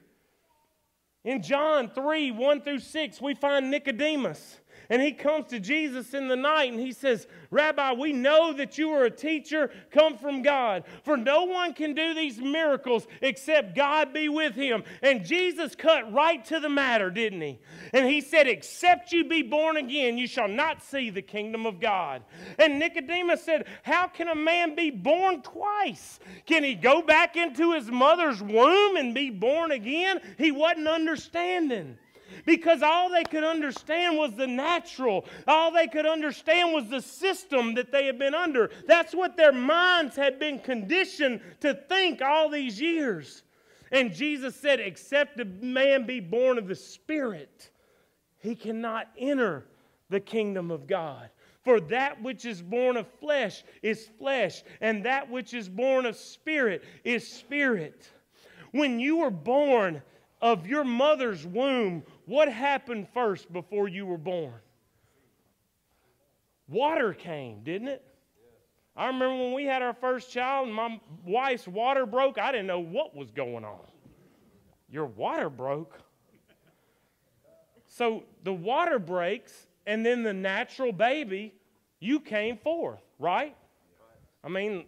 In 1.24 1.42
John 1.42 1.90
3 1.90 2.32
1 2.32 2.62
through 2.62 2.80
6, 2.80 3.22
we 3.22 3.34
find 3.34 3.72
Nicodemus. 3.72 4.60
And 4.94 5.02
he 5.02 5.12
comes 5.12 5.48
to 5.48 5.60
Jesus 5.60 6.14
in 6.14 6.28
the 6.28 6.36
night 6.36 6.72
and 6.72 6.80
he 6.80 6.92
says, 6.92 7.26
Rabbi, 7.50 7.94
we 7.94 8.14
know 8.14 8.54
that 8.54 8.78
you 8.78 8.92
are 8.92 9.06
a 9.06 9.10
teacher 9.10 9.72
come 9.90 10.20
from 10.20 10.44
God, 10.44 10.84
for 11.04 11.18
no 11.18 11.46
one 11.46 11.74
can 11.74 11.96
do 11.96 12.14
these 12.14 12.38
miracles 12.38 13.08
except 13.20 13.76
God 13.76 14.14
be 14.14 14.30
with 14.30 14.54
him. 14.54 14.84
And 15.02 15.26
Jesus 15.26 15.74
cut 15.74 16.14
right 16.14 16.46
to 16.46 16.60
the 16.60 16.70
matter, 16.70 17.10
didn't 17.10 17.42
he? 17.42 17.60
And 17.92 18.08
he 18.08 18.22
said, 18.22 18.46
Except 18.46 19.12
you 19.12 19.28
be 19.28 19.42
born 19.42 19.78
again, 19.78 20.16
you 20.16 20.28
shall 20.28 20.48
not 20.48 20.84
see 20.84 21.10
the 21.10 21.24
kingdom 21.24 21.66
of 21.66 21.80
God. 21.80 22.22
And 22.60 22.78
Nicodemus 22.78 23.42
said, 23.42 23.66
How 23.82 24.06
can 24.06 24.28
a 24.28 24.36
man 24.36 24.76
be 24.76 24.92
born 24.92 25.42
twice? 25.42 26.20
Can 26.46 26.64
he 26.64 26.76
go 26.76 27.02
back 27.02 27.36
into 27.36 27.74
his 27.74 27.90
mother's 27.90 28.44
womb 28.44 28.98
and 28.98 29.16
be 29.16 29.32
born 29.32 29.72
again? 29.72 30.20
He 30.38 30.52
wasn't 30.52 30.88
understanding 30.88 31.98
because 32.46 32.82
all 32.82 33.10
they 33.10 33.24
could 33.24 33.44
understand 33.44 34.18
was 34.18 34.34
the 34.34 34.48
natural. 34.48 35.26
All 35.48 35.72
they 35.72 35.88
could 35.88 36.06
understand 36.06 36.74
was 36.74 36.90
the 36.90 37.02
system 37.02 37.76
that 37.76 37.92
they 37.92 38.06
had 38.06 38.20
been 38.20 38.36
under. 38.36 38.70
That's 38.88 39.14
what 39.14 39.38
their 39.38 39.52
minds 39.52 40.16
had 40.16 40.40
been 40.40 40.60
conditioned 40.60 41.42
to 41.62 41.74
think 41.74 42.22
all 42.22 42.50
these 42.50 42.80
years. 42.80 43.44
And 43.92 44.14
Jesus 44.14 44.56
said, 44.56 44.80
Except 44.80 45.40
a 45.40 45.46
man 45.46 46.06
be 46.06 46.20
born 46.20 46.58
of 46.58 46.68
the 46.68 46.76
Spirit, 46.76 47.70
he 48.40 48.56
cannot 48.56 49.08
enter 49.18 49.66
the 50.10 50.20
kingdom 50.20 50.72
of 50.72 50.88
God. 50.88 51.30
For 51.64 51.80
that 51.80 52.22
which 52.22 52.46
is 52.46 52.62
born 52.62 52.98
of 52.98 53.08
flesh 53.20 53.64
is 53.82 54.10
flesh, 54.20 54.64
and 54.82 55.06
that 55.06 55.30
which 55.30 55.54
is 55.54 55.70
born 55.70 56.06
of 56.06 56.18
spirit 56.18 56.84
is 57.06 57.26
spirit. 57.26 58.10
When 58.72 59.00
you 59.00 59.18
were 59.18 59.32
born 59.32 60.02
of 60.42 60.68
your 60.68 60.84
mother's 60.84 61.48
womb, 61.48 62.04
what 62.26 62.52
happened 62.52 63.08
first 63.14 63.52
before 63.52 63.88
you 63.88 64.06
were 64.06 64.18
born? 64.18 64.54
Water 66.68 67.14
came, 67.14 67.64
didn't 67.64 67.90
it? 67.90 68.04
I 68.96 69.08
remember 69.08 69.36
when 69.36 69.54
we 69.54 69.66
had 69.66 69.82
our 69.82 69.94
first 69.94 70.32
child 70.32 70.68
and 70.68 70.76
my 70.76 71.00
wife's 71.26 71.68
water 71.68 72.06
broke, 72.06 72.38
I 72.38 72.52
didn't 72.52 72.68
know 72.68 72.80
what 72.80 73.16
was 73.16 73.32
going 73.32 73.66
on. 73.66 73.80
Your 74.90 75.08
water 75.08 75.50
broke. 75.50 76.00
So 77.88 78.24
the 78.44 78.54
water 78.54 79.00
breaks, 79.00 79.68
and 79.86 80.06
then 80.06 80.24
the 80.24 80.34
natural 80.34 80.92
baby, 80.92 81.54
you 82.00 82.20
came 82.20 82.58
forth, 82.58 83.02
right? 83.20 83.56
I 84.44 84.50
mean, 84.50 84.86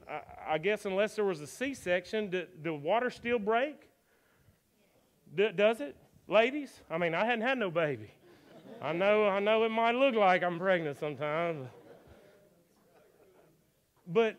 I, 0.48 0.58
guess 0.58 0.86
unless 0.86 1.15
there 1.15 1.26
was 1.26 1.39
a 1.39 1.48
C 1.48 1.74
section, 1.74 2.30
did 2.30 2.63
the 2.63 2.74
water 2.74 3.10
still 3.10 3.39
break? 3.39 3.89
Does 5.36 5.82
it? 5.82 5.95
Ladies, 6.28 6.82
I 6.90 6.98
mean, 6.98 7.14
I 7.14 7.24
hadn't 7.24 7.42
had 7.42 7.58
no 7.58 7.70
baby. 7.70 8.12
I 8.82 8.94
know, 8.94 9.28
I 9.28 9.40
know 9.40 9.64
it 9.64 9.70
might 9.70 9.94
look 9.94 10.16
like 10.16 10.44
I'm 10.44 10.58
pregnant 10.58 11.00
sometimes. 11.00 11.68
But, 14.08 14.36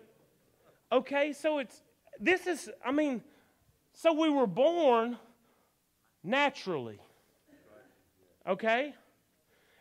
okay, 0.90 1.32
so 1.32 1.58
it's, 1.58 1.82
this 2.20 2.46
is, 2.46 2.68
I 2.84 2.90
mean, 2.90 3.22
so 3.92 4.12
we 4.12 4.28
were 4.28 4.46
born 4.46 5.16
naturally. 6.24 6.98
Okay? 8.48 8.94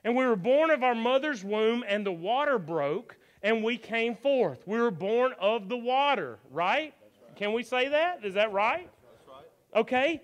And 0.03 0.15
we 0.15 0.25
were 0.25 0.35
born 0.35 0.69
of 0.69 0.83
our 0.83 0.95
mother's 0.95 1.43
womb, 1.43 1.83
and 1.87 2.05
the 2.05 2.11
water 2.11 2.59
broke, 2.59 3.17
and 3.41 3.63
we 3.63 3.77
came 3.77 4.15
forth. 4.15 4.59
We 4.67 4.79
were 4.79 4.91
born 4.91 5.33
of 5.39 5.69
the 5.69 5.77
water, 5.77 6.37
right? 6.51 6.93
right. 6.93 7.35
Can 7.35 7.53
we 7.53 7.63
say 7.63 7.89
that? 7.89 8.23
Is 8.23 8.35
that 8.35 8.51
right? 8.51 8.89
That's 9.03 9.27
right. 9.27 9.81
Okay? 9.81 10.21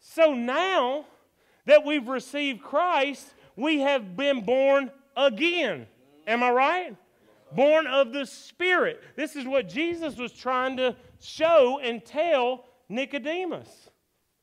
So 0.00 0.34
now 0.34 1.06
that 1.66 1.84
we've 1.84 2.08
received 2.08 2.62
Christ, 2.62 3.34
we 3.56 3.80
have 3.80 4.16
been 4.16 4.44
born 4.44 4.90
again. 5.16 5.86
Am 6.26 6.42
I 6.42 6.50
right? 6.50 6.96
Born 7.52 7.86
of 7.86 8.12
the 8.12 8.26
Spirit. 8.26 9.02
This 9.16 9.36
is 9.36 9.46
what 9.46 9.68
Jesus 9.68 10.16
was 10.16 10.32
trying 10.32 10.76
to 10.78 10.96
show 11.20 11.78
and 11.82 12.04
tell 12.04 12.64
Nicodemus. 12.88 13.90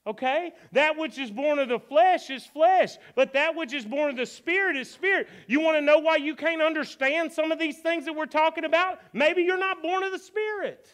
Okay? 0.08 0.53
That 0.71 0.97
which 0.97 1.17
is 1.17 1.29
born 1.29 1.60
of 1.60 1.69
the 1.69 1.79
flesh 1.79 2.29
is 2.29 2.45
flesh, 2.45 2.97
but 3.15 3.34
that 3.34 3.55
which 3.55 3.73
is 3.73 3.86
born 3.86 4.12
of 4.12 4.17
the 4.17 4.25
Spirit 4.25 4.77
is 4.77 4.89
spirit. 4.89 5.27
You 5.47 5.60
want 5.60 5.77
to 5.77 5.82
know 5.82 5.99
why 5.99 6.17
you 6.17 6.36
can't 6.36 6.62
understand 6.62 7.32
some 7.32 7.51
of 7.51 7.60
these 7.60 7.79
things 7.79 8.05
that 8.05 8.13
we're 8.13 8.25
talking 8.25 8.65
about? 8.65 8.99
Maybe 9.13 9.41
you're 9.41 9.58
not 9.58 9.82
born 9.82 10.03
of 10.03 10.12
the 10.12 10.19
Spirit. 10.19 10.88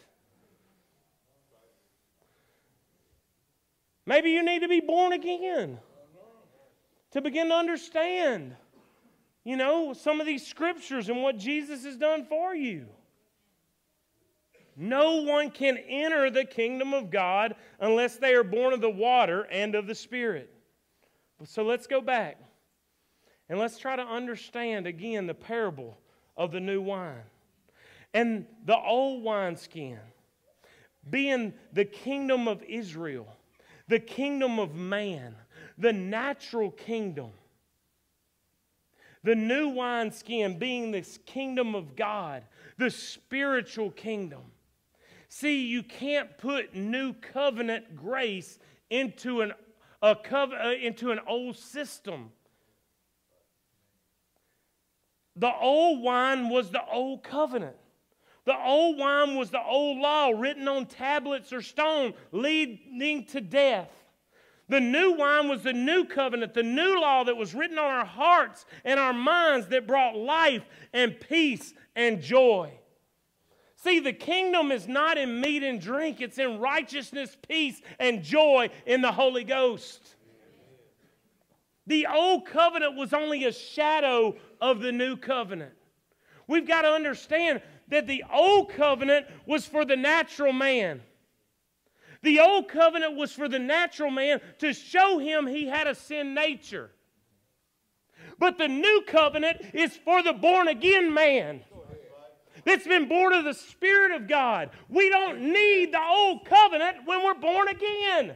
Maybe 4.06 4.30
you 4.30 4.44
need 4.44 4.60
to 4.60 4.68
be 4.68 4.80
born 4.80 5.12
again 5.12 5.78
to 7.12 7.20
begin 7.20 7.48
to 7.48 7.54
understand, 7.54 8.54
you 9.44 9.56
know, 9.56 9.92
some 9.92 10.20
of 10.20 10.26
these 10.26 10.46
scriptures 10.46 11.08
and 11.08 11.22
what 11.22 11.38
Jesus 11.38 11.84
has 11.84 11.96
done 11.96 12.26
for 12.28 12.54
you. 12.54 12.86
No 14.76 15.22
one 15.22 15.50
can 15.50 15.78
enter 15.78 16.30
the 16.30 16.44
kingdom 16.44 16.92
of 16.92 17.10
God 17.10 17.54
unless 17.80 18.16
they 18.16 18.34
are 18.34 18.44
born 18.44 18.74
of 18.74 18.82
the 18.82 18.90
water 18.90 19.46
and 19.50 19.74
of 19.74 19.86
the 19.86 19.94
Spirit. 19.94 20.52
So 21.44 21.62
let's 21.62 21.86
go 21.86 22.00
back 22.00 22.38
and 23.48 23.58
let's 23.58 23.78
try 23.78 23.96
to 23.96 24.02
understand 24.02 24.86
again 24.86 25.26
the 25.26 25.34
parable 25.34 25.96
of 26.36 26.52
the 26.52 26.60
new 26.60 26.82
wine 26.82 27.22
and 28.12 28.46
the 28.64 28.76
old 28.76 29.22
wineskin 29.22 29.98
being 31.08 31.54
the 31.72 31.84
kingdom 31.84 32.48
of 32.48 32.62
Israel, 32.64 33.28
the 33.88 34.00
kingdom 34.00 34.58
of 34.58 34.74
man 34.74 35.36
the 35.78 35.92
natural 35.92 36.70
kingdom. 36.70 37.30
The 39.22 39.34
new 39.34 39.68
wineskin 39.68 40.58
being 40.58 40.92
this 40.92 41.18
kingdom 41.26 41.74
of 41.74 41.96
God, 41.96 42.44
the 42.78 42.90
spiritual 42.90 43.90
kingdom. 43.90 44.42
See, 45.28 45.66
you 45.66 45.82
can't 45.82 46.38
put 46.38 46.74
new 46.74 47.12
covenant 47.12 47.96
grace 47.96 48.58
into 48.88 49.40
an, 49.40 49.52
a 50.00 50.14
cov- 50.14 50.52
uh, 50.52 50.72
into 50.80 51.10
an 51.10 51.20
old 51.26 51.56
system. 51.56 52.30
the 55.36 55.52
old 55.54 56.02
wine 56.02 56.48
was 56.48 56.70
the 56.70 56.84
old 56.90 57.22
covenant. 57.22 57.76
The 58.46 58.56
old 58.56 58.98
wine 58.98 59.36
was 59.36 59.50
the 59.50 59.62
old 59.62 59.98
law 59.98 60.30
written 60.30 60.66
on 60.66 60.86
tablets 60.86 61.52
or 61.52 61.60
stone, 61.60 62.14
leading 62.32 63.26
to 63.26 63.40
death. 63.40 63.90
The 64.68 64.80
new 64.80 65.12
wine 65.12 65.48
was 65.48 65.62
the 65.62 65.72
new 65.72 66.04
covenant, 66.04 66.54
the 66.54 66.62
new 66.62 67.00
law 67.00 67.22
that 67.24 67.36
was 67.36 67.54
written 67.54 67.78
on 67.78 67.90
our 67.90 68.04
hearts 68.04 68.66
and 68.84 68.98
our 68.98 69.12
minds 69.12 69.68
that 69.68 69.86
brought 69.86 70.16
life 70.16 70.64
and 70.92 71.18
peace 71.20 71.72
and 71.94 72.20
joy. 72.20 72.72
See, 73.76 74.00
the 74.00 74.12
kingdom 74.12 74.72
is 74.72 74.88
not 74.88 75.18
in 75.18 75.40
meat 75.40 75.62
and 75.62 75.80
drink, 75.80 76.20
it's 76.20 76.38
in 76.38 76.58
righteousness, 76.58 77.36
peace, 77.46 77.80
and 78.00 78.24
joy 78.24 78.70
in 78.86 79.02
the 79.02 79.12
Holy 79.12 79.44
Ghost. 79.44 80.16
The 81.86 82.06
old 82.06 82.46
covenant 82.46 82.96
was 82.96 83.12
only 83.12 83.44
a 83.44 83.52
shadow 83.52 84.34
of 84.60 84.80
the 84.80 84.90
new 84.90 85.16
covenant. 85.16 85.74
We've 86.48 86.66
got 86.66 86.82
to 86.82 86.88
understand 86.88 87.62
that 87.88 88.08
the 88.08 88.24
old 88.32 88.70
covenant 88.70 89.26
was 89.46 89.66
for 89.66 89.84
the 89.84 89.96
natural 89.96 90.52
man. 90.52 91.00
The 92.26 92.40
old 92.40 92.66
covenant 92.68 93.14
was 93.14 93.32
for 93.32 93.48
the 93.48 93.60
natural 93.60 94.10
man 94.10 94.40
to 94.58 94.72
show 94.72 95.18
him 95.18 95.46
he 95.46 95.68
had 95.68 95.86
a 95.86 95.94
sin 95.94 96.34
nature. 96.34 96.90
But 98.40 98.58
the 98.58 98.66
new 98.66 99.04
covenant 99.06 99.58
is 99.72 99.96
for 99.96 100.24
the 100.24 100.32
born 100.32 100.66
again 100.66 101.14
man 101.14 101.60
that's 102.64 102.84
been 102.84 103.08
born 103.08 103.32
of 103.32 103.44
the 103.44 103.54
Spirit 103.54 104.10
of 104.10 104.26
God. 104.26 104.70
We 104.88 105.08
don't 105.08 105.40
need 105.40 105.92
the 105.92 106.02
old 106.02 106.44
covenant 106.46 106.96
when 107.04 107.24
we're 107.24 107.34
born 107.34 107.68
again. 107.68 108.34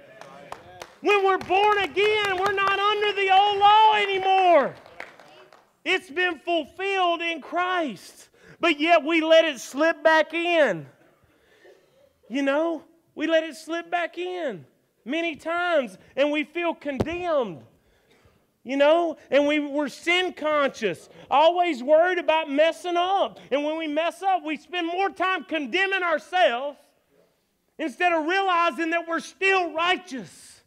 When 1.00 1.24
we're 1.24 1.38
born 1.38 1.78
again, 1.78 2.38
we're 2.38 2.52
not 2.52 2.78
under 2.78 3.12
the 3.20 3.36
old 3.36 3.58
law 3.58 3.94
anymore. 3.96 4.76
It's 5.84 6.10
been 6.10 6.38
fulfilled 6.38 7.22
in 7.22 7.40
Christ. 7.40 8.28
But 8.60 8.78
yet 8.78 9.02
we 9.02 9.20
let 9.20 9.46
it 9.46 9.58
slip 9.58 10.04
back 10.04 10.32
in. 10.32 10.86
You 12.28 12.42
know, 12.42 12.84
we 13.14 13.26
let 13.26 13.44
it 13.44 13.56
slip 13.56 13.90
back 13.90 14.18
in 14.18 14.64
many 15.04 15.36
times 15.36 15.98
and 16.16 16.30
we 16.30 16.44
feel 16.44 16.74
condemned. 16.74 17.62
You 18.62 18.76
know, 18.76 19.16
and 19.30 19.46
we 19.46 19.58
were 19.58 19.88
sin 19.88 20.34
conscious, 20.34 21.08
always 21.30 21.82
worried 21.82 22.18
about 22.18 22.50
messing 22.50 22.96
up. 22.96 23.40
And 23.50 23.64
when 23.64 23.78
we 23.78 23.86
mess 23.86 24.22
up, 24.22 24.44
we 24.44 24.58
spend 24.58 24.86
more 24.86 25.08
time 25.08 25.44
condemning 25.44 26.02
ourselves 26.02 26.78
instead 27.78 28.12
of 28.12 28.26
realizing 28.26 28.90
that 28.90 29.08
we're 29.08 29.20
still 29.20 29.72
righteous. 29.72 30.60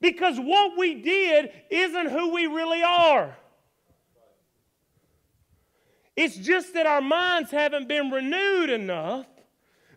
Because 0.00 0.38
what 0.38 0.76
we 0.76 0.96
did 0.96 1.50
isn't 1.70 2.10
who 2.10 2.32
we 2.34 2.46
really 2.46 2.82
are. 2.82 3.34
It's 6.14 6.36
just 6.36 6.74
that 6.74 6.84
our 6.84 7.00
minds 7.00 7.50
haven't 7.50 7.88
been 7.88 8.10
renewed 8.10 8.70
enough 8.70 9.26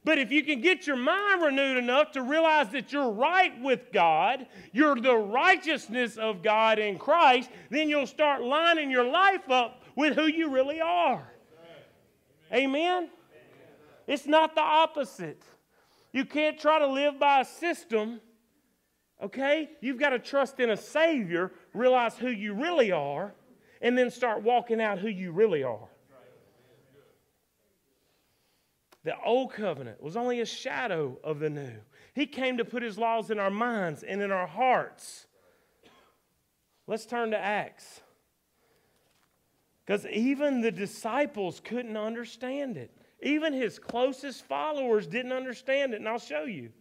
but 0.04 0.18
if 0.18 0.32
you 0.32 0.44
can 0.44 0.62
get 0.62 0.88
your 0.88 0.96
mind 0.96 1.44
renewed 1.44 1.78
enough 1.78 2.12
to 2.14 2.24
realize 2.24 2.70
that 2.70 2.92
you're 2.92 3.12
right 3.12 3.54
with 3.62 3.92
God, 3.92 4.48
you're 4.72 4.96
the 4.96 5.16
righteousness 5.16 6.18
of 6.18 6.42
God 6.42 6.80
in 6.80 6.98
Christ, 6.98 7.52
then 7.70 7.88
you'll 7.88 8.08
start 8.08 8.42
lining 8.42 8.90
your 8.90 9.04
life 9.04 9.50
up 9.50 9.84
with 9.96 10.16
who 10.16 10.26
you 10.26 10.50
really 10.50 10.82
are. 10.82 11.32
Amen? 12.52 13.10
It's 14.08 14.26
not 14.26 14.56
the 14.56 14.62
opposite. 14.62 15.44
You 16.12 16.26
can't 16.26 16.60
try 16.60 16.80
to 16.80 16.88
live 16.88 17.20
by 17.20 17.42
a 17.42 17.46
system, 17.46 18.20
okay? 19.24 19.70
You've 19.82 20.00
got 20.00 20.10
to 20.10 20.20
trust 20.20 20.60
in 20.60 20.72
a 20.72 20.78
Savior, 20.78 21.52
realize 21.74 22.18
who 22.18 22.30
you 22.30 22.54
really 22.54 22.92
are, 22.92 23.36
and 23.82 23.96
then 23.96 24.10
start 24.10 24.42
walking 24.42 24.82
out 24.82 24.98
who 24.98 25.10
you 25.10 25.32
really 25.32 25.64
are. 25.64 25.91
The 29.04 29.20
old 29.24 29.54
covenant 29.54 30.02
was 30.02 30.16
only 30.16 30.42
a 30.42 30.46
shadow 30.46 31.18
of 31.24 31.40
the 31.40 31.50
new. 31.50 31.74
He 32.14 32.28
came 32.28 32.58
to 32.58 32.66
put 32.66 32.84
his 32.84 32.98
laws 32.98 33.32
in 33.32 33.40
our 33.40 33.50
minds 33.50 34.04
and 34.04 34.22
in 34.22 34.32
our 34.32 34.48
hearts. 34.48 35.26
Let's 36.86 37.06
turn 37.06 37.32
to 37.32 37.38
Acts. 37.38 38.02
Because 39.86 40.06
even 40.06 40.62
the 40.62 40.72
disciples 40.72 41.60
couldn't 41.64 41.98
understand 41.98 42.78
it. 42.78 42.92
Even 43.24 43.54
his 43.54 43.80
closest 43.80 44.46
followers 44.46 45.08
didn't 45.08 45.32
understand 45.32 45.94
it, 45.94 45.98
and 45.98 46.08
I'll 46.08 46.20
show 46.20 46.44
you. 46.44 46.72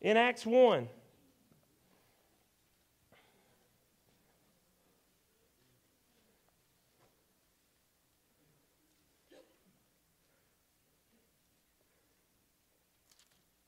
In 0.00 0.16
Acts 0.16 0.46
1, 0.46 0.88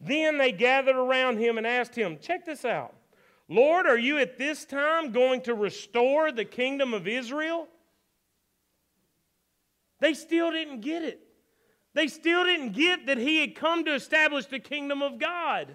Then 0.00 0.38
they 0.38 0.52
gathered 0.52 0.96
around 0.96 1.38
him 1.38 1.58
and 1.58 1.66
asked 1.66 1.94
him, 1.94 2.18
Check 2.20 2.44
this 2.44 2.64
out. 2.64 2.94
Lord, 3.48 3.86
are 3.86 3.98
you 3.98 4.18
at 4.18 4.38
this 4.38 4.64
time 4.64 5.12
going 5.12 5.42
to 5.42 5.54
restore 5.54 6.32
the 6.32 6.44
kingdom 6.44 6.92
of 6.92 7.06
Israel? 7.06 7.68
They 10.00 10.14
still 10.14 10.50
didn't 10.50 10.80
get 10.80 11.02
it. 11.02 11.20
They 11.94 12.08
still 12.08 12.44
didn't 12.44 12.72
get 12.72 13.06
that 13.06 13.16
he 13.16 13.40
had 13.40 13.54
come 13.54 13.84
to 13.84 13.94
establish 13.94 14.46
the 14.46 14.58
kingdom 14.58 15.00
of 15.00 15.18
God. 15.18 15.74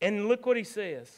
And 0.00 0.28
look 0.28 0.46
what 0.46 0.56
he 0.56 0.62
says. 0.62 1.10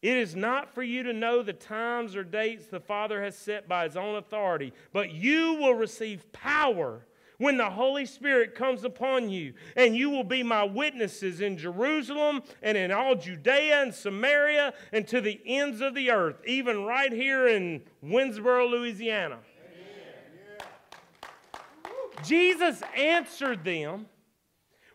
It 0.00 0.16
is 0.16 0.36
not 0.36 0.72
for 0.72 0.82
you 0.82 1.02
to 1.02 1.12
know 1.12 1.42
the 1.42 1.52
times 1.52 2.14
or 2.14 2.22
dates 2.22 2.66
the 2.66 2.80
Father 2.80 3.22
has 3.22 3.36
set 3.36 3.68
by 3.68 3.84
his 3.84 3.96
own 3.96 4.14
authority, 4.16 4.72
but 4.92 5.10
you 5.10 5.54
will 5.54 5.74
receive 5.74 6.32
power 6.32 7.04
when 7.38 7.56
the 7.56 7.70
Holy 7.70 8.04
Spirit 8.04 8.54
comes 8.54 8.84
upon 8.84 9.30
you, 9.30 9.54
and 9.76 9.96
you 9.96 10.10
will 10.10 10.24
be 10.24 10.42
my 10.42 10.64
witnesses 10.64 11.40
in 11.40 11.56
Jerusalem 11.56 12.42
and 12.62 12.76
in 12.76 12.90
all 12.90 13.14
Judea 13.14 13.82
and 13.82 13.94
Samaria 13.94 14.74
and 14.92 15.06
to 15.08 15.20
the 15.20 15.40
ends 15.46 15.80
of 15.80 15.94
the 15.94 16.10
earth, 16.10 16.36
even 16.46 16.84
right 16.84 17.12
here 17.12 17.48
in 17.48 17.82
Winnsboro, 18.04 18.68
Louisiana. 18.68 19.38
Jesus 22.24 22.82
answered 22.96 23.64
them 23.64 24.06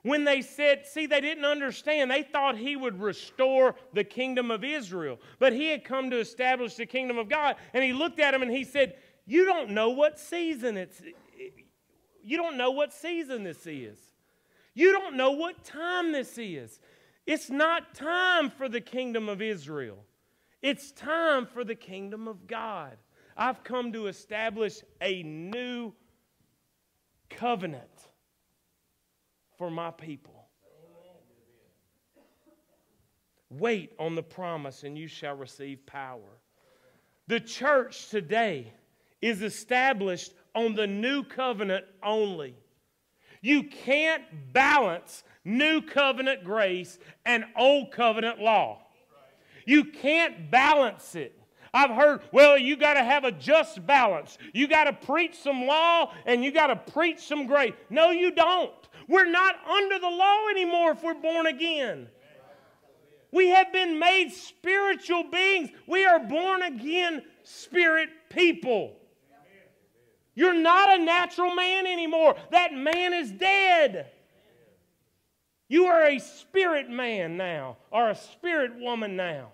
when 0.01 0.25
they 0.25 0.41
said, 0.41 0.85
see, 0.85 1.05
they 1.05 1.21
didn't 1.21 1.45
understand. 1.45 2.11
They 2.11 2.23
thought 2.23 2.57
he 2.57 2.75
would 2.75 3.01
restore 3.01 3.75
the 3.93 4.03
kingdom 4.03 4.51
of 4.51 4.65
Israel, 4.65 5.17
but 5.39 5.53
he 5.53 5.69
had 5.69 5.85
come 5.85 6.09
to 6.09 6.19
establish 6.19 6.75
the 6.75 6.85
kingdom 6.85 7.17
of 7.17 7.29
God. 7.29 7.55
And 7.73 7.83
he 7.83 7.93
looked 7.93 8.19
at 8.19 8.31
them 8.31 8.41
and 8.41 8.51
he 8.51 8.65
said, 8.65 8.95
You 9.25 9.45
don't 9.45 9.69
know 9.69 9.91
what 9.91 10.19
season 10.19 10.75
it's, 10.75 11.01
you 12.23 12.37
don't 12.37 12.57
know 12.57 12.71
what 12.71 12.93
season 12.93 13.43
this 13.43 13.67
is. 13.67 13.97
You 14.73 14.91
don't 14.91 15.15
know 15.15 15.31
what 15.31 15.63
time 15.63 16.11
this 16.11 16.37
is. 16.37 16.79
It's 17.25 17.49
not 17.49 17.93
time 17.93 18.49
for 18.49 18.67
the 18.67 18.81
kingdom 18.81 19.29
of 19.29 19.41
Israel, 19.41 20.03
it's 20.61 20.91
time 20.91 21.45
for 21.45 21.63
the 21.63 21.75
kingdom 21.75 22.27
of 22.27 22.47
God. 22.47 22.97
I've 23.35 23.63
come 23.63 23.91
to 23.93 24.07
establish 24.07 24.81
a 25.01 25.23
new 25.23 25.93
covenant 27.29 27.89
for 29.57 29.71
my 29.71 29.89
people. 29.89 30.45
Wait 33.49 33.93
on 33.99 34.15
the 34.15 34.23
promise, 34.23 34.83
and 34.83 34.97
you 34.97 35.07
shall 35.07 35.35
receive 35.35 35.85
power. 35.85 36.39
The 37.27 37.39
church 37.39 38.09
today 38.09 38.73
is 39.21 39.41
established 39.41 40.33
on 40.55 40.75
the 40.75 40.87
new 40.87 41.23
covenant 41.23 41.85
only. 42.01 42.55
You 43.41 43.63
can't 43.63 44.23
balance 44.53 45.23
new 45.43 45.81
covenant 45.81 46.43
grace 46.43 46.97
and 47.25 47.45
old 47.57 47.91
covenant 47.91 48.39
law. 48.39 48.79
You 49.65 49.85
can't 49.85 50.49
balance 50.51 51.15
it. 51.15 51.39
I've 51.73 51.89
heard, 51.89 52.21
well, 52.31 52.57
you 52.57 52.77
got 52.77 52.93
to 52.93 53.03
have 53.03 53.23
a 53.23 53.31
just 53.31 53.85
balance. 53.85 54.37
You 54.53 54.67
got 54.67 54.83
to 54.83 54.93
preach 54.93 55.35
some 55.35 55.65
law 55.65 56.13
and 56.25 56.43
you 56.43 56.51
got 56.51 56.67
to 56.67 56.75
preach 56.91 57.19
some 57.19 57.47
grace. 57.47 57.73
No, 57.89 58.11
you 58.11 58.31
don't. 58.31 58.71
We're 59.07 59.29
not 59.29 59.55
under 59.67 59.97
the 59.97 60.09
law 60.09 60.47
anymore 60.49 60.91
if 60.91 61.03
we're 61.03 61.15
born 61.15 61.47
again. 61.47 62.07
We 63.31 63.49
have 63.49 63.73
been 63.73 63.97
made 63.97 64.31
spiritual 64.31 65.23
beings. 65.31 65.71
We 65.87 66.05
are 66.05 66.19
born 66.19 66.61
again 66.61 67.23
spirit 67.41 68.09
people. 68.29 68.95
You're 70.35 70.53
not 70.53 70.99
a 70.99 71.03
natural 71.03 71.53
man 71.53 71.85
anymore. 71.85 72.35
That 72.51 72.73
man 72.73 73.13
is 73.13 73.31
dead. 73.31 74.11
You 75.67 75.85
are 75.85 76.05
a 76.05 76.19
spirit 76.19 76.89
man 76.89 77.37
now, 77.37 77.77
or 77.91 78.09
a 78.09 78.15
spirit 78.15 78.73
woman 78.75 79.15
now 79.15 79.51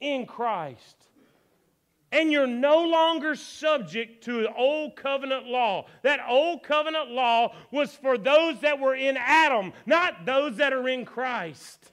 in 0.00 0.26
Christ. 0.26 0.96
And 2.12 2.30
you're 2.30 2.46
no 2.46 2.84
longer 2.84 3.34
subject 3.34 4.24
to 4.24 4.42
the 4.42 4.54
old 4.54 4.94
covenant 4.94 5.46
law. 5.46 5.86
That 6.02 6.20
old 6.28 6.62
covenant 6.62 7.10
law 7.10 7.54
was 7.72 7.92
for 7.94 8.16
those 8.16 8.60
that 8.60 8.78
were 8.78 8.94
in 8.94 9.16
Adam, 9.18 9.72
not 9.84 10.24
those 10.24 10.58
that 10.58 10.72
are 10.72 10.88
in 10.88 11.04
Christ. 11.04 11.90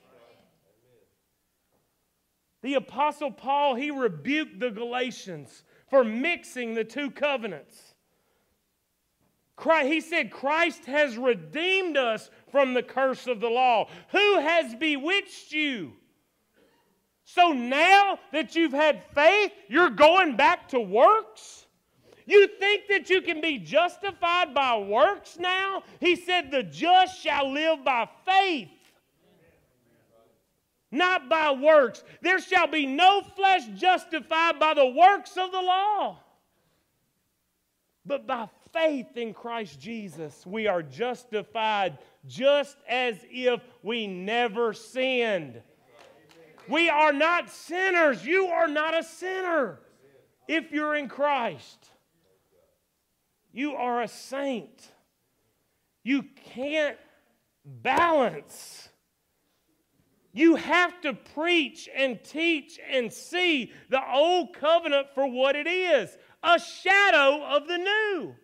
The 2.62 2.74
Apostle 2.74 3.32
Paul, 3.32 3.74
he 3.74 3.90
rebuked 3.90 4.60
the 4.60 4.70
Galatians 4.70 5.64
for 5.92 6.02
mixing 6.02 6.72
the 6.72 6.84
two 6.84 7.10
covenants. 7.10 7.92
Christ, 9.56 9.92
he 9.92 10.00
said, 10.00 10.30
Christ 10.30 10.86
has 10.86 11.18
redeemed 11.18 11.98
us 11.98 12.30
from 12.50 12.72
the 12.72 12.82
curse 12.82 13.26
of 13.26 13.40
the 13.40 13.50
law. 13.50 13.90
Who 14.08 14.38
has 14.40 14.74
bewitched 14.74 15.52
you? 15.52 15.92
So 17.24 17.52
now 17.52 18.18
that 18.32 18.56
you've 18.56 18.72
had 18.72 19.04
faith, 19.14 19.52
you're 19.68 19.90
going 19.90 20.34
back 20.34 20.66
to 20.70 20.80
works? 20.80 21.66
You 22.24 22.48
think 22.58 22.84
that 22.88 23.10
you 23.10 23.20
can 23.20 23.42
be 23.42 23.58
justified 23.58 24.54
by 24.54 24.78
works 24.78 25.36
now? 25.38 25.82
He 26.00 26.16
said, 26.16 26.50
The 26.50 26.62
just 26.62 27.20
shall 27.20 27.52
live 27.52 27.84
by 27.84 28.08
faith, 28.24 28.70
not 30.92 31.28
by 31.28 31.50
works. 31.50 32.04
There 32.20 32.40
shall 32.40 32.68
be 32.68 32.86
no 32.86 33.22
flesh 33.22 33.66
justified 33.74 34.60
by 34.60 34.74
the 34.74 34.86
works 34.86 35.36
of 35.36 35.50
the 35.50 35.60
law, 35.60 36.18
but 38.06 38.26
by 38.26 38.48
faith 38.72 39.16
in 39.16 39.34
Christ 39.34 39.80
Jesus, 39.80 40.46
we 40.46 40.66
are 40.66 40.82
justified 40.82 41.98
just 42.26 42.76
as 42.88 43.16
if 43.30 43.60
we 43.82 44.06
never 44.06 44.72
sinned. 44.72 45.60
We 46.68 46.88
are 46.88 47.12
not 47.12 47.50
sinners. 47.50 48.24
You 48.24 48.46
are 48.46 48.68
not 48.68 48.96
a 48.96 49.02
sinner 49.02 49.80
if 50.46 50.70
you're 50.70 50.94
in 50.94 51.08
Christ. 51.08 51.90
You 53.52 53.74
are 53.74 54.02
a 54.02 54.08
saint. 54.08 54.92
You 56.02 56.24
can't 56.54 56.96
balance. 57.64 58.88
You 60.32 60.56
have 60.56 61.00
to 61.02 61.12
preach 61.12 61.88
and 61.94 62.22
teach 62.24 62.80
and 62.90 63.12
see 63.12 63.72
the 63.90 64.00
old 64.12 64.54
covenant 64.54 65.08
for 65.14 65.26
what 65.26 65.56
it 65.56 65.66
is 65.66 66.16
a 66.42 66.58
shadow 66.58 67.44
of 67.44 67.68
the 67.68 67.78
new. 67.78 68.34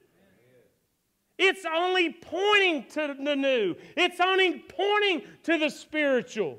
It's 1.39 1.65
only 1.65 2.11
pointing 2.11 2.85
to 2.91 3.17
the 3.21 3.37
new, 3.37 3.77
it's 3.97 4.21
only 4.21 4.59
pointing 4.59 5.23
to 5.45 5.59
the 5.59 5.71
spiritual. 5.71 6.59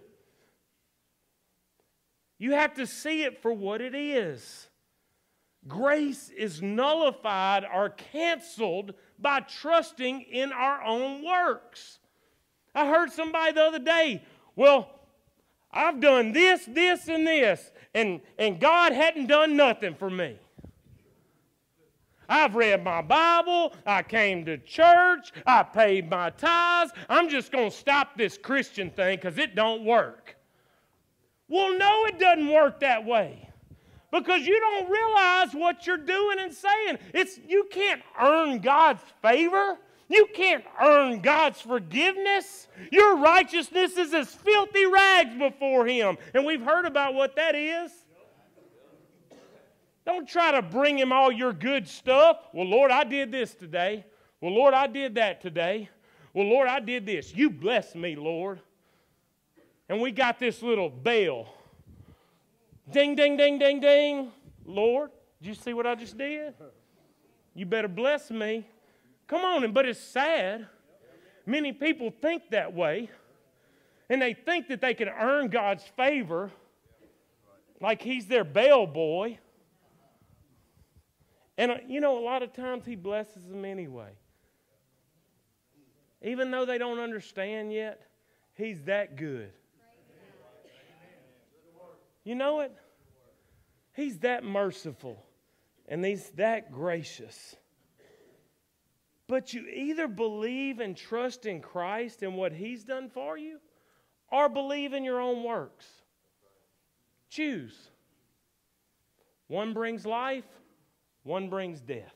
You 2.38 2.54
have 2.54 2.74
to 2.76 2.88
see 2.88 3.24
it 3.24 3.42
for 3.42 3.54
what 3.54 3.82
it 3.82 3.94
is. 3.94 4.70
Grace 5.68 6.30
is 6.30 6.62
nullified 6.62 7.66
or 7.72 7.90
canceled 7.90 8.94
by 9.20 9.42
trusting 9.42 10.22
in 10.22 10.54
our 10.54 10.82
own 10.82 11.24
works. 11.26 12.00
I 12.74 12.88
heard 12.88 13.12
somebody 13.12 13.52
the 13.52 13.64
other 13.64 13.80
day, 13.80 14.24
well, 14.56 14.99
I've 15.72 16.00
done 16.00 16.32
this, 16.32 16.66
this, 16.66 17.08
and 17.08 17.26
this, 17.28 17.72
and, 17.94 18.22
and 18.38 18.60
God 18.60 18.92
hadn't 18.92 19.28
done 19.28 19.56
nothing 19.56 19.96
for 19.96 20.10
me. 20.10 20.38
I've 22.28 22.56
read 22.56 22.84
my 22.84 23.02
Bible. 23.02 23.74
I 23.86 24.04
came 24.04 24.46
to 24.46 24.58
church. 24.60 25.32
I 25.48 25.64
paid 25.64 26.10
my 26.10 26.30
tithes. 26.30 26.92
I'm 27.10 27.28
just 27.28 27.52
going 27.52 27.72
to 27.72 27.76
stop 27.76 28.16
this 28.16 28.38
Christian 28.38 28.92
thing 28.92 29.18
because 29.18 29.40
it 29.40 29.56
don't 29.56 29.84
work. 29.84 30.36
Well, 31.48 31.76
no, 31.78 32.06
it 32.06 32.20
doesn't 32.20 32.48
work 32.48 32.80
that 32.82 33.04
way. 33.04 33.50
Because 34.12 34.46
you 34.46 34.60
don't 34.60 34.90
realize 34.90 35.54
what 35.54 35.86
you're 35.86 35.98
doing 35.98 36.40
and 36.40 36.54
saying. 36.54 37.00
It's 37.14 37.40
you 37.48 37.68
can't 37.72 38.02
earn 38.20 38.60
God's 38.60 39.02
favor. 39.22 39.78
You 40.10 40.28
can't 40.34 40.64
earn 40.82 41.22
God's 41.22 41.62
forgiveness. 41.62 42.68
Your 42.92 43.18
righteousness 43.18 43.96
is 43.98 44.14
as 44.14 44.34
filthy 44.34 44.86
rags 44.86 45.36
before 45.38 45.86
Him. 45.86 46.18
And 46.34 46.46
we've 46.46 46.62
heard 46.62 46.86
about 46.86 47.14
what 47.14 47.36
that 47.36 47.56
is. 47.56 47.92
Don't 50.06 50.28
try 50.28 50.52
to 50.52 50.62
bring 50.62 50.98
Him 50.98 51.12
all 51.12 51.32
your 51.32 51.54
good 51.54 51.88
stuff. 51.88 52.38
Well, 52.54 52.68
Lord, 52.68 52.90
I 52.90 53.04
did 53.04 53.32
this 53.32 53.54
today. 53.54 54.06
Well, 54.42 54.54
Lord, 54.54 54.74
I 54.74 54.88
did 54.88 55.16
that 55.16 55.42
today. 55.42 55.90
Well, 56.34 56.48
Lord, 56.48 56.68
I 56.68 56.80
did 56.80 57.06
this. 57.06 57.36
You 57.36 57.50
bless 57.50 57.94
me, 57.94 58.16
Lord 58.16 58.60
and 59.90 60.00
we 60.00 60.12
got 60.12 60.40
this 60.40 60.62
little 60.62 60.90
bell. 60.90 61.52
Ding, 62.92 63.16
ding, 63.16 63.36
ding, 63.36 63.58
ding, 63.58 63.80
ding. 63.80 64.32
Lord, 64.66 65.10
did 65.42 65.50
you 65.50 65.56
see 65.56 65.74
what 65.74 65.88
I 65.88 65.96
just 65.96 66.18
did? 66.18 66.54
You 67.56 67.66
better 67.66 67.88
bless 67.88 68.30
me. 68.30 68.68
Come 69.30 69.46
on, 69.46 69.72
but 69.72 69.88
it's 69.88 70.00
sad. 70.00 70.68
Many 71.46 71.72
people 71.72 72.12
think 72.22 72.50
that 72.50 72.74
way, 72.74 73.10
and 74.10 74.22
they 74.22 74.34
think 74.34 74.68
that 74.68 74.82
they 74.82 74.94
can 74.94 75.08
earn 75.08 75.48
God's 75.48 75.84
favor 75.96 76.52
like 77.80 78.02
He's 78.02 78.28
their 78.28 78.44
bell 78.44 78.86
boy. 78.86 79.40
And 81.58 81.72
uh, 81.72 81.76
you 81.88 82.02
know, 82.02 82.18
a 82.18 82.24
lot 82.24 82.44
of 82.44 82.52
times 82.52 82.86
He 82.86 82.96
blesses 82.96 83.46
them 83.46 83.64
anyway. 83.64 84.12
Even 86.22 86.52
though 86.52 86.66
they 86.66 86.78
don't 86.78 87.00
understand 87.00 87.72
yet, 87.72 88.02
He's 88.56 88.84
that 88.84 89.16
good. 89.16 89.52
You 92.26 92.36
know 92.36 92.60
it? 92.60 92.76
He's 93.96 94.20
that 94.20 94.44
merciful 94.44 95.24
and 95.88 96.06
he's 96.06 96.30
that 96.32 96.72
gracious. 96.72 97.56
But 99.30 99.54
you 99.54 99.68
either 99.68 100.08
believe 100.08 100.80
and 100.80 100.98
trust 100.98 101.46
in 101.46 101.62
Christ 101.62 102.24
and 102.24 102.36
what 102.36 102.52
he's 102.52 102.84
done 102.84 103.12
for 103.12 103.38
you 103.38 103.60
or 104.32 104.50
believe 104.50 104.92
in 104.92 105.04
your 105.04 105.22
own 105.22 105.44
works. 105.44 105.86
Choose. 107.30 107.92
One 109.46 109.72
brings 109.72 110.04
life, 110.04 110.48
one 111.22 111.48
brings 111.48 111.80
death. 111.80 112.16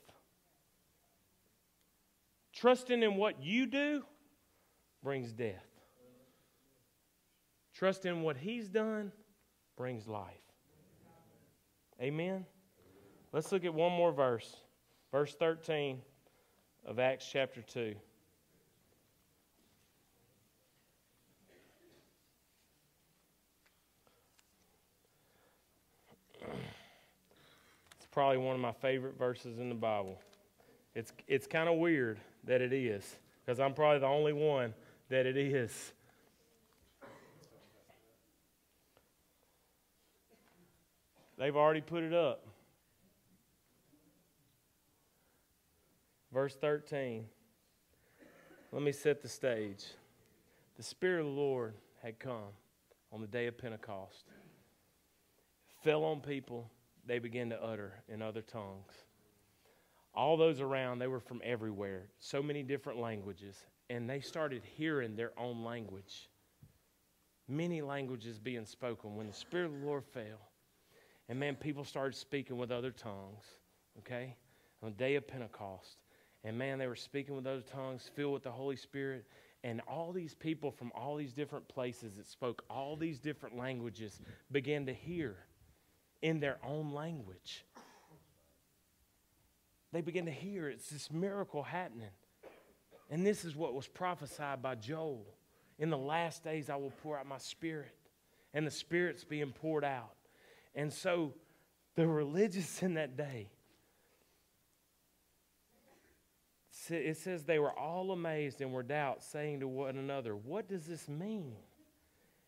Trusting 2.51 3.03
in 3.03 3.15
what 3.15 3.43
you 3.43 3.67
do 3.67 4.03
brings 5.03 5.31
death. 5.33 5.67
Trust 7.75 8.07
in 8.07 8.23
what 8.23 8.37
he's 8.37 8.69
done 8.69 9.11
brings 9.77 10.07
life. 10.07 10.33
Amen? 12.01 12.47
Let's 13.31 13.51
look 13.51 13.65
at 13.65 13.73
one 13.73 13.91
more 13.91 14.11
verse. 14.11 14.55
Verse 15.11 15.35
13 15.35 16.01
of 16.85 16.99
Acts 16.99 17.27
chapter 17.31 17.61
2. 17.61 17.95
It's 27.95 28.07
probably 28.11 28.37
one 28.37 28.55
of 28.55 28.61
my 28.61 28.73
favorite 28.73 29.17
verses 29.17 29.59
in 29.59 29.69
the 29.69 29.75
Bible. 29.75 30.19
It's, 30.93 31.13
it's 31.27 31.47
kind 31.47 31.69
of 31.69 31.77
weird 31.77 32.19
that 32.43 32.61
it 32.61 32.73
is, 32.73 33.15
because 33.43 33.59
I'm 33.59 33.73
probably 33.73 33.99
the 33.99 34.07
only 34.07 34.33
one 34.33 34.73
that 35.09 35.25
it 35.25 35.37
is. 35.37 35.93
They've 41.37 41.55
already 41.55 41.81
put 41.81 42.03
it 42.03 42.13
up. 42.13 42.45
Verse 46.33 46.55
13. 46.55 47.25
Let 48.71 48.81
me 48.81 48.91
set 48.91 49.21
the 49.21 49.29
stage. 49.29 49.85
The 50.77 50.83
Spirit 50.83 51.19
of 51.19 51.27
the 51.27 51.31
Lord 51.31 51.75
had 52.01 52.17
come 52.17 52.49
on 53.11 53.21
the 53.21 53.27
day 53.27 53.45
of 53.45 53.55
Pentecost, 53.55 54.23
fell 55.83 56.03
on 56.03 56.21
people, 56.21 56.71
they 57.05 57.19
began 57.19 57.51
to 57.51 57.63
utter 57.63 58.01
in 58.09 58.23
other 58.23 58.41
tongues. 58.41 58.91
All 60.15 60.35
those 60.35 60.59
around, 60.59 60.97
they 60.97 61.07
were 61.07 61.19
from 61.19 61.39
everywhere, 61.43 62.07
so 62.17 62.41
many 62.41 62.63
different 62.63 62.99
languages, 62.99 63.55
and 63.91 64.09
they 64.09 64.19
started 64.19 64.63
hearing 64.75 65.15
their 65.15 65.31
own 65.37 65.63
language. 65.63 66.29
Many 67.47 67.83
languages 67.83 68.39
being 68.39 68.65
spoken 68.65 69.15
when 69.15 69.27
the 69.27 69.33
Spirit 69.33 69.67
of 69.67 69.79
the 69.79 69.85
Lord 69.85 70.05
fell. 70.05 70.49
And 71.29 71.39
man, 71.39 71.55
people 71.55 71.83
started 71.83 72.15
speaking 72.15 72.57
with 72.57 72.71
other 72.71 72.91
tongues, 72.91 73.43
okay, 73.99 74.35
on 74.81 74.89
the 74.89 74.95
day 74.95 75.15
of 75.15 75.27
Pentecost. 75.27 75.97
And 76.43 76.57
man, 76.57 76.77
they 76.77 76.87
were 76.87 76.95
speaking 76.95 77.35
with 77.35 77.47
other 77.47 77.61
tongues, 77.61 78.09
filled 78.15 78.33
with 78.33 78.43
the 78.43 78.51
Holy 78.51 78.75
Spirit. 78.75 79.25
And 79.63 79.81
all 79.87 80.11
these 80.11 80.35
people 80.35 80.71
from 80.71 80.91
all 80.93 81.15
these 81.15 81.31
different 81.31 81.67
places 81.69 82.15
that 82.17 82.27
spoke 82.27 82.63
all 82.69 82.97
these 82.97 83.19
different 83.19 83.57
languages 83.57 84.19
began 84.51 84.85
to 84.87 84.93
hear 84.93 85.37
in 86.21 86.39
their 86.39 86.57
own 86.65 86.93
language. 86.93 87.65
they 89.91 90.01
began 90.01 90.25
to 90.25 90.31
hear 90.31 90.69
it's 90.69 90.89
this 90.89 91.11
miracle 91.11 91.63
happening. 91.63 92.09
And 93.09 93.25
this 93.25 93.45
is 93.45 93.55
what 93.55 93.73
was 93.73 93.87
prophesied 93.87 94.61
by 94.61 94.75
Joel. 94.75 95.25
In 95.79 95.89
the 95.89 95.97
last 95.97 96.43
days, 96.43 96.69
I 96.69 96.75
will 96.75 96.93
pour 97.03 97.17
out 97.17 97.27
my 97.27 97.37
spirit, 97.37 97.93
and 98.53 98.65
the 98.65 98.71
spirit's 98.71 99.23
being 99.23 99.51
poured 99.51 99.83
out. 99.83 100.13
And 100.75 100.91
so 100.91 101.33
the 101.95 102.07
religious 102.07 102.81
in 102.81 102.95
that 102.95 103.15
day, 103.15 103.49
it 106.89 107.17
says 107.17 107.43
they 107.43 107.59
were 107.59 107.77
all 107.77 108.11
amazed 108.11 108.61
and 108.61 108.73
were 108.73 108.83
doubt, 108.83 109.23
saying 109.23 109.59
to 109.59 109.67
one 109.67 109.97
another, 109.97 110.35
What 110.35 110.67
does 110.67 110.85
this 110.85 111.07
mean? 111.07 111.55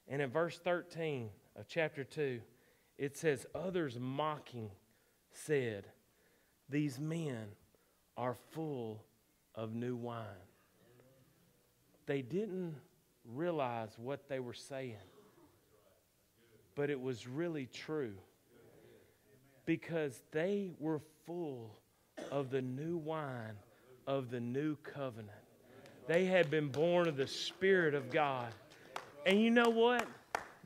And 0.08 0.22
in 0.22 0.30
verse 0.30 0.60
13 0.60 1.30
of 1.56 1.68
chapter 1.68 2.04
2, 2.04 2.42
it 2.98 3.18
says, 3.18 3.46
Others 3.54 3.98
mocking 4.00 4.72
said, 5.32 5.86
These 6.70 7.00
men 7.00 7.48
are 8.18 8.36
full 8.52 9.04
of 9.54 9.74
new 9.74 9.96
wine. 9.96 10.26
They 12.06 12.22
didn't 12.22 12.76
realize 13.26 13.98
what 13.98 14.30
they 14.30 14.40
were 14.40 14.54
saying, 14.54 14.96
but 16.76 16.90
it 16.90 17.00
was 17.00 17.28
really 17.28 17.66
true 17.66 18.14
because 19.66 20.22
they 20.32 20.70
were 20.80 21.02
full 21.26 21.80
of 22.32 22.52
the 22.52 22.62
new 22.62 22.98
wine 22.98 23.56
of 24.08 24.30
the 24.30 24.40
new 24.40 24.76
covenant. 24.78 25.32
They 26.08 26.26
had 26.26 26.52
been 26.52 26.70
born 26.70 27.08
of 27.08 27.18
the 27.18 27.28
Spirit 27.28 27.96
of 27.96 28.12
God. 28.12 28.54
And 29.26 29.42
you 29.42 29.50
know 29.50 29.70
what? 29.70 30.08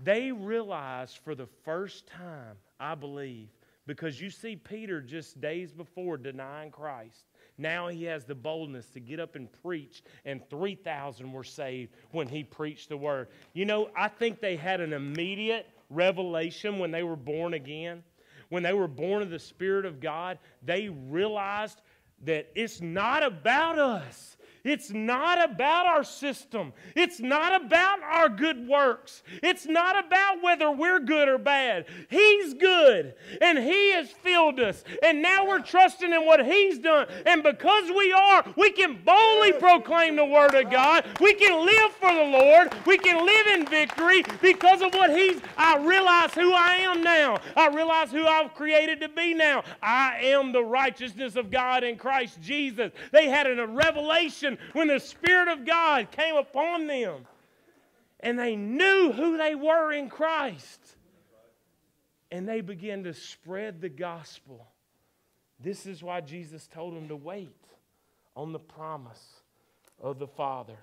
They 0.03 0.31
realized 0.31 1.19
for 1.23 1.35
the 1.35 1.47
first 1.63 2.07
time, 2.07 2.55
I 2.79 2.95
believe, 2.95 3.47
because 3.85 4.19
you 4.19 4.29
see 4.29 4.55
Peter 4.55 5.01
just 5.01 5.39
days 5.41 5.71
before 5.71 6.17
denying 6.17 6.71
Christ. 6.71 7.25
Now 7.57 7.89
he 7.89 8.05
has 8.05 8.23
the 8.23 8.35
boldness 8.35 8.87
to 8.89 9.01
get 9.01 9.19
up 9.19 9.35
and 9.35 9.49
preach, 9.61 10.01
and 10.25 10.47
3,000 10.49 11.31
were 11.31 11.43
saved 11.43 11.91
when 12.11 12.27
he 12.27 12.43
preached 12.43 12.89
the 12.89 12.97
word. 12.97 13.27
You 13.53 13.65
know, 13.65 13.89
I 13.97 14.07
think 14.07 14.39
they 14.39 14.55
had 14.55 14.79
an 14.79 14.93
immediate 14.93 15.67
revelation 15.89 16.79
when 16.79 16.91
they 16.91 17.03
were 17.03 17.17
born 17.17 17.53
again. 17.53 18.03
When 18.47 18.63
they 18.63 18.73
were 18.73 18.87
born 18.87 19.21
of 19.21 19.29
the 19.29 19.39
Spirit 19.39 19.85
of 19.85 19.99
God, 19.99 20.39
they 20.63 20.89
realized 20.89 21.81
that 22.23 22.49
it's 22.55 22.81
not 22.81 23.23
about 23.23 23.79
us. 23.79 24.37
It's 24.63 24.91
not 24.91 25.49
about 25.49 25.85
our 25.85 26.03
system. 26.03 26.73
It's 26.95 27.19
not 27.19 27.63
about 27.63 28.01
our 28.03 28.29
good 28.29 28.67
works. 28.67 29.23
It's 29.41 29.65
not 29.65 30.05
about 30.05 30.41
whether 30.41 30.69
we're 30.71 30.99
good 30.99 31.29
or 31.29 31.37
bad. 31.37 31.85
He's 32.09 32.53
good, 32.53 33.13
and 33.41 33.57
He 33.57 33.91
has 33.93 34.09
filled 34.09 34.59
us. 34.59 34.83
And 35.03 35.21
now 35.21 35.47
we're 35.47 35.61
trusting 35.61 36.11
in 36.11 36.25
what 36.25 36.45
He's 36.45 36.79
done. 36.79 37.07
And 37.25 37.41
because 37.43 37.89
we 37.89 38.11
are, 38.11 38.45
we 38.57 38.71
can 38.71 38.99
boldly 39.03 39.53
proclaim 39.53 40.15
the 40.15 40.25
Word 40.25 40.53
of 40.55 40.69
God. 40.69 41.05
We 41.21 41.33
can 41.35 41.65
live 41.65 41.91
for 41.93 42.13
the 42.13 42.23
Lord. 42.23 42.73
We 42.85 42.97
can 42.97 43.25
live 43.25 43.47
in 43.47 43.65
victory 43.65 44.23
because 44.41 44.81
of 44.81 44.93
what 44.93 45.15
He's. 45.15 45.39
I 45.57 45.77
realize 45.77 46.33
who 46.33 46.53
I 46.53 46.75
am 46.75 47.01
now. 47.01 47.37
I 47.55 47.67
realize 47.67 48.11
who 48.11 48.25
I've 48.25 48.53
created 48.53 48.99
to 49.01 49.09
be 49.09 49.33
now. 49.33 49.63
I 49.81 50.19
am 50.23 50.51
the 50.51 50.63
righteousness 50.63 51.35
of 51.35 51.49
God 51.49 51.83
in 51.83 51.97
Christ 51.97 52.41
Jesus. 52.41 52.91
They 53.11 53.29
had 53.29 53.47
a 53.47 53.67
revelation 53.67 54.48
when 54.73 54.87
the 54.87 54.99
Spirit 54.99 55.47
of 55.47 55.65
God 55.65 56.11
came 56.11 56.35
upon 56.35 56.87
them 56.87 57.27
and 58.19 58.37
they 58.37 58.55
knew 58.55 59.11
who 59.11 59.37
they 59.37 59.55
were 59.55 59.91
in 59.91 60.09
Christ. 60.09 60.79
And 62.31 62.47
they 62.47 62.61
began 62.61 63.03
to 63.05 63.13
spread 63.13 63.81
the 63.81 63.89
gospel. 63.89 64.67
This 65.59 65.85
is 65.85 66.03
why 66.03 66.21
Jesus 66.21 66.67
told 66.67 66.95
them 66.95 67.07
to 67.07 67.15
wait 67.15 67.55
on 68.35 68.51
the 68.53 68.59
promise 68.59 69.41
of 70.01 70.19
the 70.19 70.27
Father. 70.27 70.77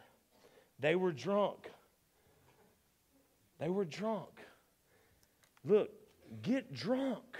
They 0.80 0.96
were 0.96 1.12
drunk. 1.12 1.70
They 3.58 3.68
were 3.68 3.84
drunk. 3.84 4.40
Look, 5.64 5.90
get 6.42 6.72
drunk. 6.72 7.38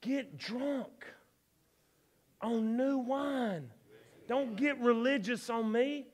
Get 0.00 0.36
drunk 0.36 1.06
on 2.42 2.76
new 2.76 2.98
wine. 2.98 3.70
Don't 4.28 4.56
get 4.56 4.78
religious 4.80 5.48
on 5.50 5.70
me. 5.70 6.06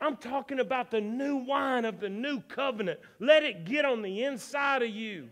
I'm 0.00 0.16
talking 0.16 0.60
about 0.60 0.90
the 0.90 1.00
new 1.00 1.36
wine 1.36 1.84
of 1.84 2.00
the 2.00 2.08
new 2.08 2.40
covenant. 2.40 3.00
Let 3.18 3.42
it 3.42 3.64
get 3.64 3.84
on 3.84 4.02
the 4.02 4.24
inside 4.24 4.82
of 4.82 4.90
you. 4.90 5.28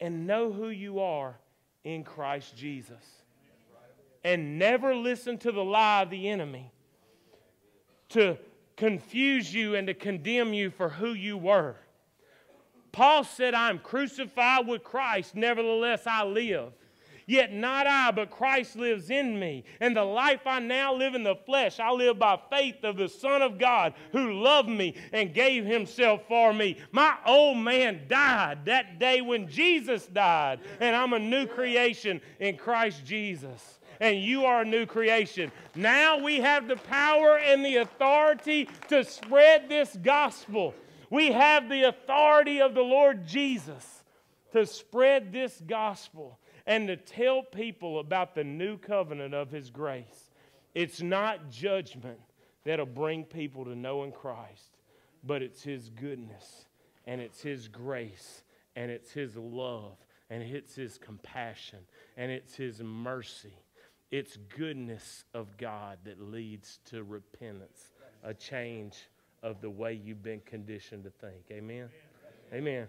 And 0.00 0.26
know 0.26 0.52
who 0.52 0.68
you 0.68 1.00
are 1.00 1.36
in 1.82 2.04
Christ 2.04 2.56
Jesus. 2.56 3.04
And 4.22 4.58
never 4.58 4.94
listen 4.94 5.38
to 5.38 5.52
the 5.52 5.64
lie 5.64 6.02
of 6.02 6.10
the 6.10 6.28
enemy 6.28 6.70
to 8.10 8.38
confuse 8.76 9.52
you 9.52 9.74
and 9.74 9.86
to 9.86 9.94
condemn 9.94 10.54
you 10.54 10.70
for 10.70 10.88
who 10.88 11.12
you 11.12 11.36
were. 11.36 11.76
Paul 12.92 13.24
said, 13.24 13.54
I'm 13.54 13.80
crucified 13.80 14.66
with 14.68 14.84
Christ, 14.84 15.34
nevertheless 15.34 16.06
I 16.06 16.24
live. 16.24 16.72
Yet 17.26 17.52
not 17.52 17.86
I, 17.86 18.10
but 18.10 18.30
Christ 18.30 18.76
lives 18.76 19.10
in 19.10 19.38
me. 19.38 19.64
And 19.80 19.96
the 19.96 20.04
life 20.04 20.46
I 20.46 20.60
now 20.60 20.94
live 20.94 21.14
in 21.14 21.22
the 21.22 21.36
flesh, 21.36 21.80
I 21.80 21.90
live 21.90 22.18
by 22.18 22.38
faith 22.50 22.84
of 22.84 22.96
the 22.96 23.08
Son 23.08 23.42
of 23.42 23.58
God 23.58 23.94
who 24.12 24.42
loved 24.42 24.68
me 24.68 24.94
and 25.12 25.34
gave 25.34 25.64
himself 25.64 26.22
for 26.28 26.52
me. 26.52 26.76
My 26.92 27.16
old 27.26 27.58
man 27.58 28.02
died 28.08 28.66
that 28.66 28.98
day 28.98 29.20
when 29.20 29.48
Jesus 29.48 30.06
died, 30.06 30.60
and 30.80 30.94
I'm 30.94 31.12
a 31.12 31.18
new 31.18 31.46
creation 31.46 32.20
in 32.40 32.56
Christ 32.56 33.04
Jesus 33.04 33.78
and 34.00 34.18
you 34.20 34.44
are 34.44 34.62
a 34.62 34.66
new 34.66 34.86
creation. 34.86 35.52
Now 35.76 36.18
we 36.18 36.40
have 36.40 36.66
the 36.66 36.76
power 36.76 37.38
and 37.38 37.64
the 37.64 37.76
authority 37.76 38.68
to 38.88 39.04
spread 39.04 39.68
this 39.68 39.96
gospel. 40.02 40.74
We 41.10 41.32
have 41.32 41.68
the 41.68 41.84
authority 41.84 42.60
of 42.60 42.74
the 42.74 42.82
Lord 42.82 43.26
Jesus 43.26 44.02
to 44.52 44.66
spread 44.66 45.32
this 45.32 45.62
gospel 45.66 46.38
and 46.66 46.88
to 46.88 46.96
tell 46.96 47.42
people 47.42 47.98
about 47.98 48.34
the 48.34 48.44
new 48.44 48.78
covenant 48.78 49.34
of 49.34 49.50
His 49.50 49.70
grace. 49.70 50.30
It's 50.74 51.02
not 51.02 51.50
judgment 51.50 52.20
that'll 52.64 52.86
bring 52.86 53.24
people 53.24 53.64
to 53.64 53.74
knowing 53.74 54.12
Christ, 54.12 54.78
but 55.22 55.42
it's 55.42 55.62
His 55.62 55.90
goodness 55.90 56.66
and 57.06 57.20
it's 57.20 57.40
His 57.40 57.68
grace 57.68 58.42
and 58.76 58.90
it's 58.90 59.12
His 59.12 59.36
love 59.36 59.96
and 60.30 60.42
it's 60.42 60.74
His 60.74 60.98
compassion 60.98 61.80
and 62.16 62.30
it's 62.30 62.54
His 62.54 62.80
mercy. 62.82 63.54
It's 64.10 64.36
goodness 64.56 65.24
of 65.34 65.56
God 65.56 65.98
that 66.04 66.20
leads 66.20 66.78
to 66.86 67.02
repentance, 67.02 67.90
a 68.22 68.32
change 68.32 68.96
of 69.42 69.60
the 69.60 69.70
way 69.70 69.92
you've 69.92 70.22
been 70.22 70.40
conditioned 70.46 71.04
to 71.04 71.10
think. 71.10 71.44
Amen. 71.50 71.88
Amen. 72.52 72.86